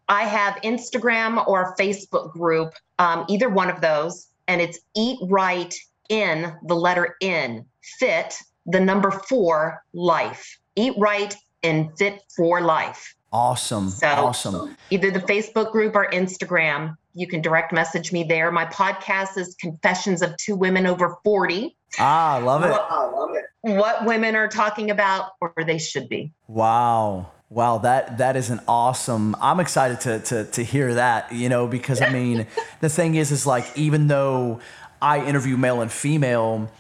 I 0.10 0.24
have 0.24 0.56
Instagram 0.64 1.47
or 1.47 1.76
Facebook 1.78 2.34
group, 2.34 2.74
um, 2.99 3.26
either 3.30 3.49
one 3.49 3.70
of 3.70 3.80
those, 3.80 4.28
and 4.49 4.60
it's 4.60 4.80
Eat 4.95 5.20
Right 5.24 5.74
in 6.10 6.54
the 6.66 6.76
letter 6.76 7.16
in 7.22 7.66
fit 7.82 8.36
the 8.66 8.80
number 8.80 9.12
four 9.12 9.82
life. 9.93 10.60
Eat 10.76 10.93
Right 10.97 11.36
and 11.64 11.97
Fit 11.97 12.22
for 12.36 12.60
Life. 12.60 13.16
Awesome. 13.32 13.89
So 13.89 14.08
awesome. 14.08 14.76
Either 14.89 15.10
the 15.10 15.20
Facebook 15.20 15.72
group 15.72 15.95
or 15.95 16.10
Instagram. 16.12 16.97
You 17.14 17.28
can 17.28 17.41
direct 17.41 17.74
message 17.74 18.12
me 18.12 18.24
there. 18.24 18.51
My 18.51 18.66
podcast 18.66 19.38
is 19.38 19.55
Confessions 19.55 20.22
of 20.22 20.36
Two 20.38 20.55
Women 20.55 20.86
Over 20.86 21.18
40. 21.24 21.76
Ah, 21.99 22.41
love 22.43 22.64
it. 22.64 22.70
What, 22.70 23.14
love 23.14 23.30
it. 23.36 23.45
What 23.62 24.05
women 24.05 24.36
are 24.36 24.47
talking 24.47 24.89
about 24.89 25.32
or 25.41 25.53
they 25.66 25.78
should 25.78 26.07
be. 26.07 26.32
Wow. 26.47 27.32
Wow, 27.49 27.80
that 27.80 28.20
that 28.20 28.38
is 28.38 28.49
an 28.49 28.62
awesome. 28.66 29.36
I'm 29.41 29.59
excited 29.59 29.99
to 30.01 30.20
to 30.20 30.51
to 30.51 30.64
hear 30.64 30.93
that, 30.93 31.34
you 31.34 31.49
know, 31.49 31.68
because 31.68 32.01
I 32.01 32.09
mean, 32.09 32.47
the 32.80 32.88
thing 32.88 33.16
is 33.16 33.30
is 33.30 33.45
like 33.45 33.66
even 33.76 34.07
though 34.07 34.62
I 35.01 35.26
interview 35.26 35.57
male 35.57 35.82
and 35.82 35.91
female, 35.91 36.72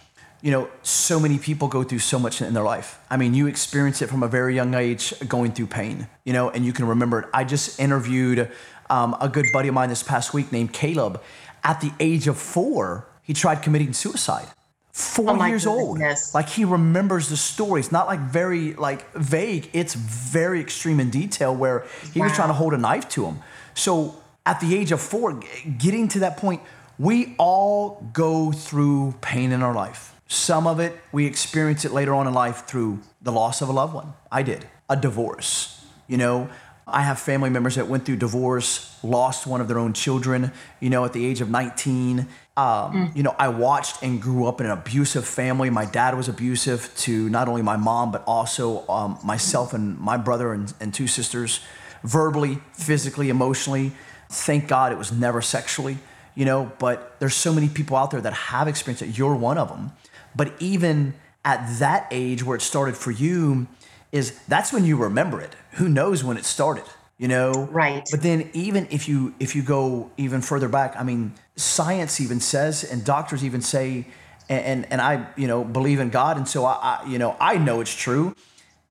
you 0.41 0.49
know, 0.49 0.69
so 0.81 1.19
many 1.19 1.37
people 1.37 1.67
go 1.67 1.83
through 1.83 1.99
so 1.99 2.17
much 2.17 2.41
in 2.41 2.53
their 2.53 2.63
life. 2.63 2.99
I 3.09 3.17
mean, 3.17 3.33
you 3.33 3.47
experience 3.47 4.01
it 4.01 4.07
from 4.07 4.23
a 4.23 4.29
very 4.29 4.55
young 4.55 4.73
age 4.73 5.13
going 5.27 5.51
through 5.51 5.67
pain, 5.67 6.07
you 6.23 6.31
know, 6.31 6.49
and 6.49 6.65
you 6.65 6.71
can 6.71 6.87
remember 6.87 7.19
it. 7.19 7.29
I 7.33 7.43
just 7.43 7.77
interviewed 7.77 8.49
um, 8.91 9.15
a 9.19 9.29
good 9.29 9.45
buddy 9.53 9.69
of 9.69 9.73
mine 9.73 9.89
this 9.89 10.03
past 10.03 10.33
week 10.33 10.51
named 10.51 10.73
Caleb. 10.73 11.21
At 11.63 11.81
the 11.81 11.91
age 11.99 12.27
of 12.27 12.37
four, 12.37 13.07
he 13.23 13.33
tried 13.33 13.63
committing 13.63 13.93
suicide. 13.93 14.47
Four 14.91 15.29
oh 15.29 15.45
years 15.45 15.63
goodness. 15.63 16.27
old. 16.27 16.33
Like 16.33 16.49
he 16.49 16.65
remembers 16.65 17.29
the 17.29 17.37
story. 17.37 17.79
It's 17.79 17.93
not 17.93 18.07
like 18.07 18.19
very 18.19 18.73
like 18.73 19.11
vague. 19.13 19.69
It's 19.71 19.93
very 19.93 20.59
extreme 20.59 20.99
in 20.99 21.09
detail 21.09 21.55
where 21.55 21.85
he 22.13 22.19
wow. 22.19 22.25
was 22.25 22.35
trying 22.35 22.49
to 22.49 22.53
hold 22.53 22.73
a 22.73 22.77
knife 22.77 23.07
to 23.09 23.25
him. 23.25 23.39
So 23.73 24.21
at 24.45 24.59
the 24.59 24.77
age 24.77 24.91
of 24.91 24.99
four, 24.99 25.39
getting 25.77 26.09
to 26.09 26.19
that 26.19 26.35
point, 26.35 26.61
we 26.99 27.35
all 27.37 28.05
go 28.11 28.51
through 28.51 29.15
pain 29.21 29.53
in 29.53 29.63
our 29.63 29.73
life. 29.73 30.13
Some 30.27 30.67
of 30.67 30.81
it 30.81 30.97
we 31.13 31.25
experience 31.25 31.85
it 31.85 31.93
later 31.93 32.13
on 32.13 32.27
in 32.27 32.33
life 32.33 32.65
through 32.65 32.99
the 33.21 33.31
loss 33.31 33.61
of 33.61 33.69
a 33.69 33.71
loved 33.71 33.93
one. 33.93 34.13
I 34.29 34.43
did 34.43 34.67
a 34.89 34.97
divorce. 34.97 35.85
You 36.09 36.17
know, 36.17 36.49
I 36.91 37.01
have 37.01 37.19
family 37.19 37.49
members 37.49 37.75
that 37.75 37.87
went 37.87 38.05
through 38.05 38.17
divorce, 38.17 38.97
lost 39.03 39.47
one 39.47 39.61
of 39.61 39.67
their 39.67 39.79
own 39.79 39.93
children, 39.93 40.51
you 40.79 40.89
know, 40.89 41.05
at 41.05 41.13
the 41.13 41.25
age 41.25 41.41
of 41.41 41.49
19. 41.49 42.19
Um, 42.19 42.27
mm. 42.57 43.15
You 43.15 43.23
know, 43.23 43.35
I 43.39 43.47
watched 43.47 44.03
and 44.03 44.21
grew 44.21 44.47
up 44.47 44.59
in 44.59 44.67
an 44.67 44.71
abusive 44.71 45.25
family. 45.25 45.69
My 45.69 45.85
dad 45.85 46.15
was 46.15 46.27
abusive 46.27 46.91
to 46.97 47.29
not 47.29 47.47
only 47.47 47.61
my 47.61 47.77
mom, 47.77 48.11
but 48.11 48.23
also 48.27 48.87
um, 48.87 49.17
myself 49.23 49.73
and 49.73 49.97
my 49.99 50.17
brother 50.17 50.53
and, 50.53 50.73
and 50.79 50.93
two 50.93 51.07
sisters, 51.07 51.61
verbally, 52.03 52.59
physically, 52.73 53.29
emotionally. 53.29 53.93
Thank 54.29 54.67
God 54.67 54.91
it 54.91 54.97
was 54.97 55.11
never 55.11 55.41
sexually, 55.41 55.97
you 56.35 56.45
know, 56.45 56.71
but 56.79 57.19
there's 57.19 57.35
so 57.35 57.53
many 57.53 57.69
people 57.69 57.97
out 57.97 58.11
there 58.11 58.21
that 58.21 58.33
have 58.33 58.67
experienced 58.67 59.01
it. 59.01 59.17
You're 59.17 59.35
one 59.35 59.57
of 59.57 59.69
them. 59.69 59.91
But 60.35 60.53
even 60.59 61.13
at 61.43 61.79
that 61.79 62.07
age 62.11 62.43
where 62.43 62.55
it 62.55 62.61
started 62.61 62.95
for 62.95 63.11
you, 63.11 63.67
is 64.11 64.39
that's 64.47 64.73
when 64.73 64.85
you 64.85 64.97
remember 64.97 65.41
it. 65.41 65.55
Who 65.73 65.87
knows 65.87 66.23
when 66.23 66.37
it 66.37 66.45
started? 66.45 66.85
You 67.17 67.27
know, 67.27 67.67
right? 67.71 68.03
But 68.09 68.23
then 68.23 68.49
even 68.53 68.87
if 68.89 69.07
you 69.07 69.33
if 69.39 69.55
you 69.55 69.61
go 69.61 70.09
even 70.17 70.41
further 70.41 70.67
back, 70.67 70.95
I 70.97 71.03
mean, 71.03 71.33
science 71.55 72.19
even 72.19 72.39
says, 72.39 72.83
and 72.83 73.05
doctors 73.05 73.43
even 73.43 73.61
say, 73.61 74.07
and 74.49 74.65
and, 74.65 74.87
and 74.91 75.01
I 75.01 75.27
you 75.35 75.47
know 75.47 75.63
believe 75.63 75.99
in 75.99 76.09
God, 76.09 76.37
and 76.37 76.47
so 76.47 76.65
I, 76.65 76.73
I 77.03 77.07
you 77.07 77.19
know 77.19 77.35
I 77.39 77.57
know 77.57 77.79
it's 77.79 77.95
true 77.95 78.35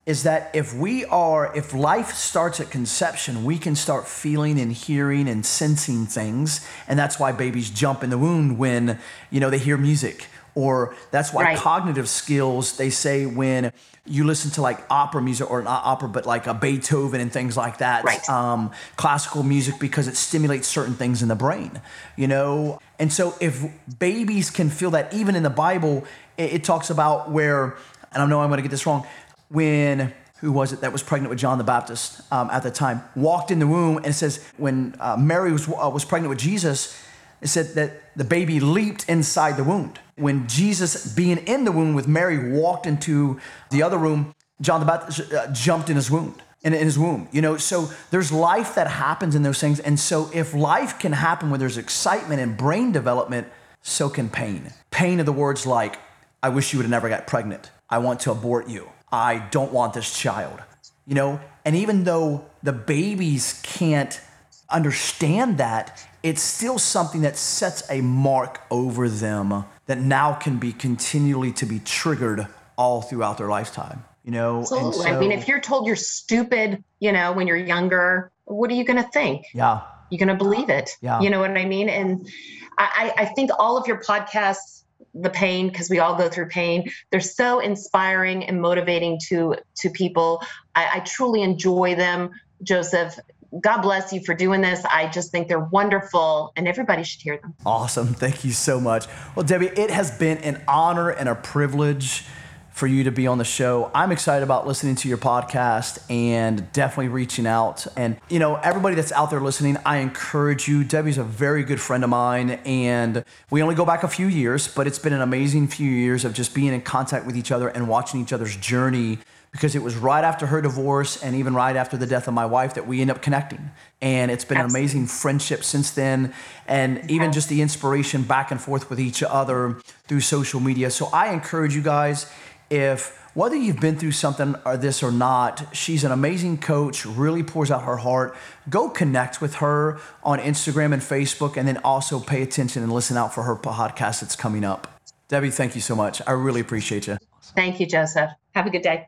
is 0.05 0.23
that 0.23 0.49
if 0.53 0.73
we 0.73 1.05
are, 1.05 1.55
if 1.55 1.73
life 1.73 2.13
starts 2.13 2.59
at 2.59 2.71
conception, 2.71 3.45
we 3.45 3.57
can 3.57 3.75
start 3.75 4.07
feeling 4.07 4.59
and 4.59 4.71
hearing 4.71 5.29
and 5.29 5.45
sensing 5.45 6.07
things. 6.07 6.67
And 6.87 6.97
that's 6.97 7.19
why 7.19 7.31
babies 7.31 7.69
jump 7.69 8.03
in 8.03 8.09
the 8.09 8.17
womb 8.17 8.57
when, 8.57 8.99
you 9.29 9.39
know, 9.39 9.51
they 9.51 9.59
hear 9.59 9.77
music. 9.77 10.27
Or 10.55 10.95
that's 11.11 11.33
why 11.33 11.43
right. 11.43 11.57
cognitive 11.57 12.09
skills, 12.09 12.77
they 12.77 12.89
say 12.89 13.25
when 13.25 13.71
you 14.05 14.23
listen 14.23 14.51
to 14.51 14.61
like 14.61 14.79
opera 14.89 15.21
music 15.21 15.49
or 15.49 15.61
not 15.61 15.83
opera, 15.85 16.09
but 16.09 16.25
like 16.25 16.47
a 16.47 16.53
Beethoven 16.53 17.21
and 17.21 17.31
things 17.31 17.55
like 17.55 17.77
that, 17.77 18.03
right. 18.03 18.27
um, 18.29 18.71
classical 18.95 19.43
music, 19.43 19.79
because 19.79 20.07
it 20.07 20.17
stimulates 20.17 20.67
certain 20.67 20.95
things 20.95 21.21
in 21.21 21.27
the 21.27 21.35
brain, 21.35 21.79
you 22.15 22.27
know? 22.27 22.79
And 22.99 23.13
so 23.13 23.35
if 23.39 23.63
babies 23.99 24.49
can 24.49 24.69
feel 24.69 24.91
that, 24.91 25.13
even 25.13 25.35
in 25.35 25.43
the 25.43 25.49
Bible, 25.49 26.05
it, 26.37 26.53
it 26.53 26.63
talks 26.63 26.89
about 26.89 27.31
where, 27.31 27.77
and 28.11 28.23
I 28.23 28.25
know 28.25 28.41
I'm 28.41 28.49
going 28.49 28.57
to 28.57 28.63
get 28.63 28.71
this 28.71 28.85
wrong, 28.85 29.05
when 29.49 30.13
who 30.39 30.51
was 30.51 30.73
it 30.73 30.81
that 30.81 30.91
was 30.91 31.03
pregnant 31.03 31.29
with 31.29 31.37
John 31.37 31.59
the 31.59 31.63
Baptist 31.63 32.21
um, 32.33 32.49
at 32.49 32.63
the 32.63 32.71
time 32.71 33.03
walked 33.15 33.51
in 33.51 33.59
the 33.59 33.67
womb 33.67 33.97
and 33.97 34.07
it 34.07 34.13
says 34.13 34.43
when 34.57 34.95
uh, 34.99 35.15
Mary 35.15 35.51
was, 35.51 35.69
uh, 35.69 35.89
was 35.89 36.03
pregnant 36.03 36.29
with 36.29 36.39
Jesus, 36.39 36.99
it 37.41 37.47
said 37.47 37.73
that 37.75 38.15
the 38.15 38.23
baby 38.23 38.59
leaped 38.59 39.09
inside 39.09 39.57
the 39.57 39.63
womb. 39.63 39.93
When 40.15 40.47
Jesus, 40.47 41.13
being 41.13 41.37
in 41.39 41.65
the 41.65 41.71
womb 41.71 41.93
with 41.93 42.07
Mary, 42.07 42.51
walked 42.51 42.85
into 42.85 43.39
the 43.71 43.81
other 43.81 43.97
room, 43.97 44.35
John 44.61 44.79
the 44.79 44.85
Baptist 44.85 45.33
uh, 45.33 45.51
jumped 45.51 45.89
in 45.89 45.95
his 45.95 46.11
womb. 46.11 46.35
In, 46.63 46.75
in 46.75 46.85
his 46.85 46.99
womb, 46.99 47.27
you 47.31 47.41
know, 47.41 47.57
so 47.57 47.89
there's 48.11 48.31
life 48.31 48.75
that 48.75 48.85
happens 48.85 49.33
in 49.33 49.41
those 49.41 49.59
things. 49.59 49.79
And 49.79 49.99
so, 49.99 50.29
if 50.31 50.53
life 50.53 50.99
can 50.99 51.11
happen 51.11 51.49
when 51.49 51.59
there's 51.59 51.75
excitement 51.79 52.39
and 52.39 52.55
brain 52.55 52.91
development, 52.91 53.47
so 53.81 54.09
can 54.09 54.29
pain. 54.29 54.71
Pain 54.91 55.19
of 55.19 55.25
the 55.25 55.33
words 55.33 55.65
like, 55.65 55.97
I 56.43 56.49
wish 56.49 56.71
you 56.71 56.77
would 56.77 56.83
have 56.83 56.91
never 56.91 57.09
got 57.09 57.25
pregnant. 57.25 57.71
I 57.89 57.97
want 57.97 58.19
to 58.21 58.31
abort 58.31 58.69
you. 58.69 58.89
I 59.11 59.39
don't 59.49 59.73
want 59.73 59.95
this 59.95 60.15
child. 60.15 60.61
You 61.07 61.15
know, 61.15 61.39
and 61.65 61.75
even 61.75 62.03
though 62.03 62.45
the 62.61 62.73
babies 62.73 63.59
can't 63.63 64.21
understand 64.69 65.57
that, 65.57 65.99
it's 66.23 66.41
still 66.41 66.77
something 66.77 67.21
that 67.21 67.37
sets 67.37 67.83
a 67.89 68.01
mark 68.01 68.61
over 68.69 69.09
them 69.09 69.65
that 69.87 69.99
now 69.99 70.33
can 70.33 70.57
be 70.57 70.71
continually 70.71 71.51
to 71.53 71.65
be 71.65 71.79
triggered 71.79 72.47
all 72.77 73.01
throughout 73.01 73.37
their 73.37 73.49
lifetime. 73.49 74.03
You 74.23 74.31
know, 74.31 74.59
absolutely. 74.59 75.03
So, 75.03 75.09
I 75.09 75.19
mean, 75.19 75.31
if 75.31 75.47
you're 75.47 75.59
told 75.59 75.87
you're 75.87 75.95
stupid, 75.95 76.83
you 76.99 77.11
know, 77.11 77.31
when 77.33 77.47
you're 77.47 77.57
younger, 77.57 78.31
what 78.45 78.69
are 78.69 78.75
you 78.75 78.83
going 78.83 79.03
to 79.03 79.09
think? 79.09 79.47
Yeah, 79.53 79.81
you're 80.09 80.19
going 80.19 80.37
to 80.37 80.43
believe 80.43 80.69
it. 80.69 80.91
Yeah, 81.01 81.19
you 81.21 81.29
know 81.31 81.39
what 81.39 81.51
I 81.51 81.65
mean. 81.65 81.89
And 81.89 82.29
I, 82.77 83.13
I 83.17 83.25
think 83.25 83.49
all 83.57 83.77
of 83.77 83.87
your 83.87 84.01
podcasts 84.01 84.81
the 85.13 85.29
pain 85.29 85.67
because 85.67 85.89
we 85.89 85.99
all 85.99 86.15
go 86.15 86.29
through 86.29 86.47
pain 86.47 86.89
they're 87.09 87.19
so 87.19 87.59
inspiring 87.59 88.45
and 88.45 88.61
motivating 88.61 89.19
to 89.19 89.55
to 89.75 89.89
people 89.89 90.41
I, 90.73 90.89
I, 90.95 90.99
truly 90.99 91.41
enjoy 91.41 91.95
them 91.95 92.31
joseph 92.63 93.19
god 93.59 93.81
bless 93.81 94.13
you 94.13 94.21
for 94.21 94.33
doing 94.33 94.61
this 94.61 94.83
i 94.85 95.07
just 95.07 95.31
think 95.31 95.47
they're 95.47 95.59
wonderful 95.59 96.53
and 96.55 96.67
everybody 96.67 97.03
should 97.03 97.21
hear 97.21 97.37
them 97.37 97.53
awesome 97.65 98.13
thank 98.13 98.45
you 98.45 98.51
so 98.51 98.79
much 98.79 99.07
well 99.35 99.45
debbie 99.45 99.67
it 99.67 99.89
has 99.89 100.11
been 100.17 100.37
an 100.39 100.61
honor 100.67 101.09
and 101.09 101.27
a 101.27 101.35
privilege 101.35 102.23
for 102.71 102.87
you 102.87 103.03
to 103.03 103.11
be 103.11 103.27
on 103.27 103.37
the 103.37 103.43
show. 103.43 103.91
I'm 103.93 104.11
excited 104.11 104.43
about 104.43 104.65
listening 104.65 104.95
to 104.95 105.09
your 105.09 105.17
podcast 105.17 105.99
and 106.09 106.71
definitely 106.71 107.09
reaching 107.09 107.45
out. 107.45 107.85
And, 107.97 108.17
you 108.29 108.39
know, 108.39 108.55
everybody 108.55 108.95
that's 108.95 109.11
out 109.11 109.29
there 109.29 109.41
listening, 109.41 109.77
I 109.85 109.97
encourage 109.97 110.67
you. 110.67 110.83
Debbie's 110.83 111.17
a 111.17 111.23
very 111.23 111.63
good 111.63 111.81
friend 111.81 112.03
of 112.03 112.09
mine, 112.09 112.51
and 112.65 113.23
we 113.49 113.61
only 113.61 113.75
go 113.75 113.85
back 113.85 114.03
a 114.03 114.07
few 114.07 114.27
years, 114.27 114.67
but 114.67 114.87
it's 114.87 114.99
been 114.99 115.13
an 115.13 115.21
amazing 115.21 115.67
few 115.67 115.91
years 115.91 116.23
of 116.25 116.33
just 116.33 116.55
being 116.55 116.73
in 116.73 116.81
contact 116.81 117.25
with 117.25 117.35
each 117.35 117.51
other 117.51 117.67
and 117.67 117.87
watching 117.87 118.21
each 118.21 118.33
other's 118.33 118.55
journey 118.55 119.19
because 119.51 119.75
it 119.75 119.83
was 119.83 119.95
right 119.95 120.23
after 120.23 120.45
her 120.45 120.61
divorce 120.61 121.21
and 121.21 121.35
even 121.35 121.53
right 121.53 121.75
after 121.75 121.97
the 121.97 122.07
death 122.07 122.27
of 122.27 122.33
my 122.33 122.45
wife 122.45 122.75
that 122.75 122.87
we 122.87 123.01
ended 123.01 123.17
up 123.17 123.21
connecting. 123.21 123.71
And 124.01 124.31
it's 124.31 124.45
been 124.45 124.57
Absolutely. 124.57 124.79
an 124.79 124.85
amazing 124.85 125.07
friendship 125.07 125.63
since 125.63 125.91
then. 125.91 126.33
And 126.67 127.09
even 127.11 127.33
just 127.33 127.49
the 127.49 127.61
inspiration 127.61 128.23
back 128.23 128.51
and 128.51 128.61
forth 128.61 128.89
with 128.89 128.99
each 128.99 129.21
other 129.21 129.77
through 130.07 130.21
social 130.21 130.59
media. 130.59 130.89
So 130.89 131.09
I 131.11 131.33
encourage 131.33 131.75
you 131.75 131.81
guys 131.81 132.31
if 132.69 133.17
whether 133.33 133.55
you've 133.55 133.79
been 133.79 133.97
through 133.97 134.11
something 134.11 134.55
or 134.65 134.77
this 134.77 135.03
or 135.03 135.11
not, 135.11 135.75
she's 135.75 136.03
an 136.03 136.11
amazing 136.11 136.57
coach, 136.57 137.05
really 137.05 137.43
pours 137.43 137.71
out 137.71 137.83
her 137.83 137.97
heart. 137.97 138.35
Go 138.69 138.89
connect 138.89 139.41
with 139.41 139.55
her 139.55 139.99
on 140.23 140.39
Instagram 140.39 140.93
and 140.93 141.01
Facebook, 141.01 141.55
and 141.55 141.67
then 141.67 141.77
also 141.77 142.19
pay 142.19 142.41
attention 142.41 142.83
and 142.83 142.91
listen 142.91 143.15
out 143.15 143.33
for 143.33 143.43
her 143.43 143.55
podcast 143.55 144.21
that's 144.21 144.35
coming 144.35 144.65
up. 144.65 144.99
Debbie, 145.29 145.49
thank 145.49 145.75
you 145.75 145.81
so 145.81 145.95
much. 145.95 146.21
I 146.27 146.31
really 146.31 146.59
appreciate 146.59 147.07
you. 147.07 147.17
Thank 147.55 147.79
you, 147.79 147.85
Joseph. 147.85 148.31
Have 148.53 148.67
a 148.67 148.69
good 148.69 148.81
day. 148.81 149.07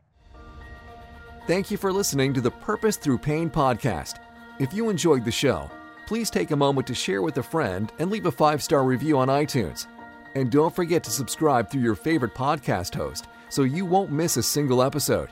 Thank 1.46 1.70
you 1.70 1.76
for 1.76 1.92
listening 1.92 2.32
to 2.32 2.40
the 2.40 2.50
Purpose 2.50 2.96
Through 2.96 3.18
Pain 3.18 3.50
podcast. 3.50 4.14
If 4.58 4.72
you 4.72 4.88
enjoyed 4.88 5.26
the 5.26 5.30
show, 5.30 5.70
please 6.06 6.30
take 6.30 6.52
a 6.52 6.56
moment 6.56 6.86
to 6.86 6.94
share 6.94 7.20
with 7.20 7.36
a 7.36 7.42
friend 7.42 7.92
and 7.98 8.10
leave 8.10 8.24
a 8.24 8.32
five 8.32 8.62
star 8.62 8.82
review 8.82 9.18
on 9.18 9.28
iTunes. 9.28 9.86
And 10.34 10.50
don't 10.50 10.74
forget 10.74 11.04
to 11.04 11.10
subscribe 11.10 11.68
through 11.68 11.82
your 11.82 11.96
favorite 11.96 12.34
podcast 12.34 12.94
host 12.94 13.26
so 13.50 13.64
you 13.64 13.84
won't 13.84 14.10
miss 14.10 14.38
a 14.38 14.42
single 14.42 14.82
episode. 14.82 15.28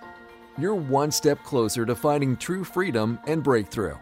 You're 0.59 0.75
one 0.75 1.11
step 1.11 1.43
closer 1.45 1.87
to 1.87 1.95
finding 1.95 2.37
true 2.37 2.63
freedom 2.63 3.19
and 3.27 3.43
breakthrough. 3.43 3.97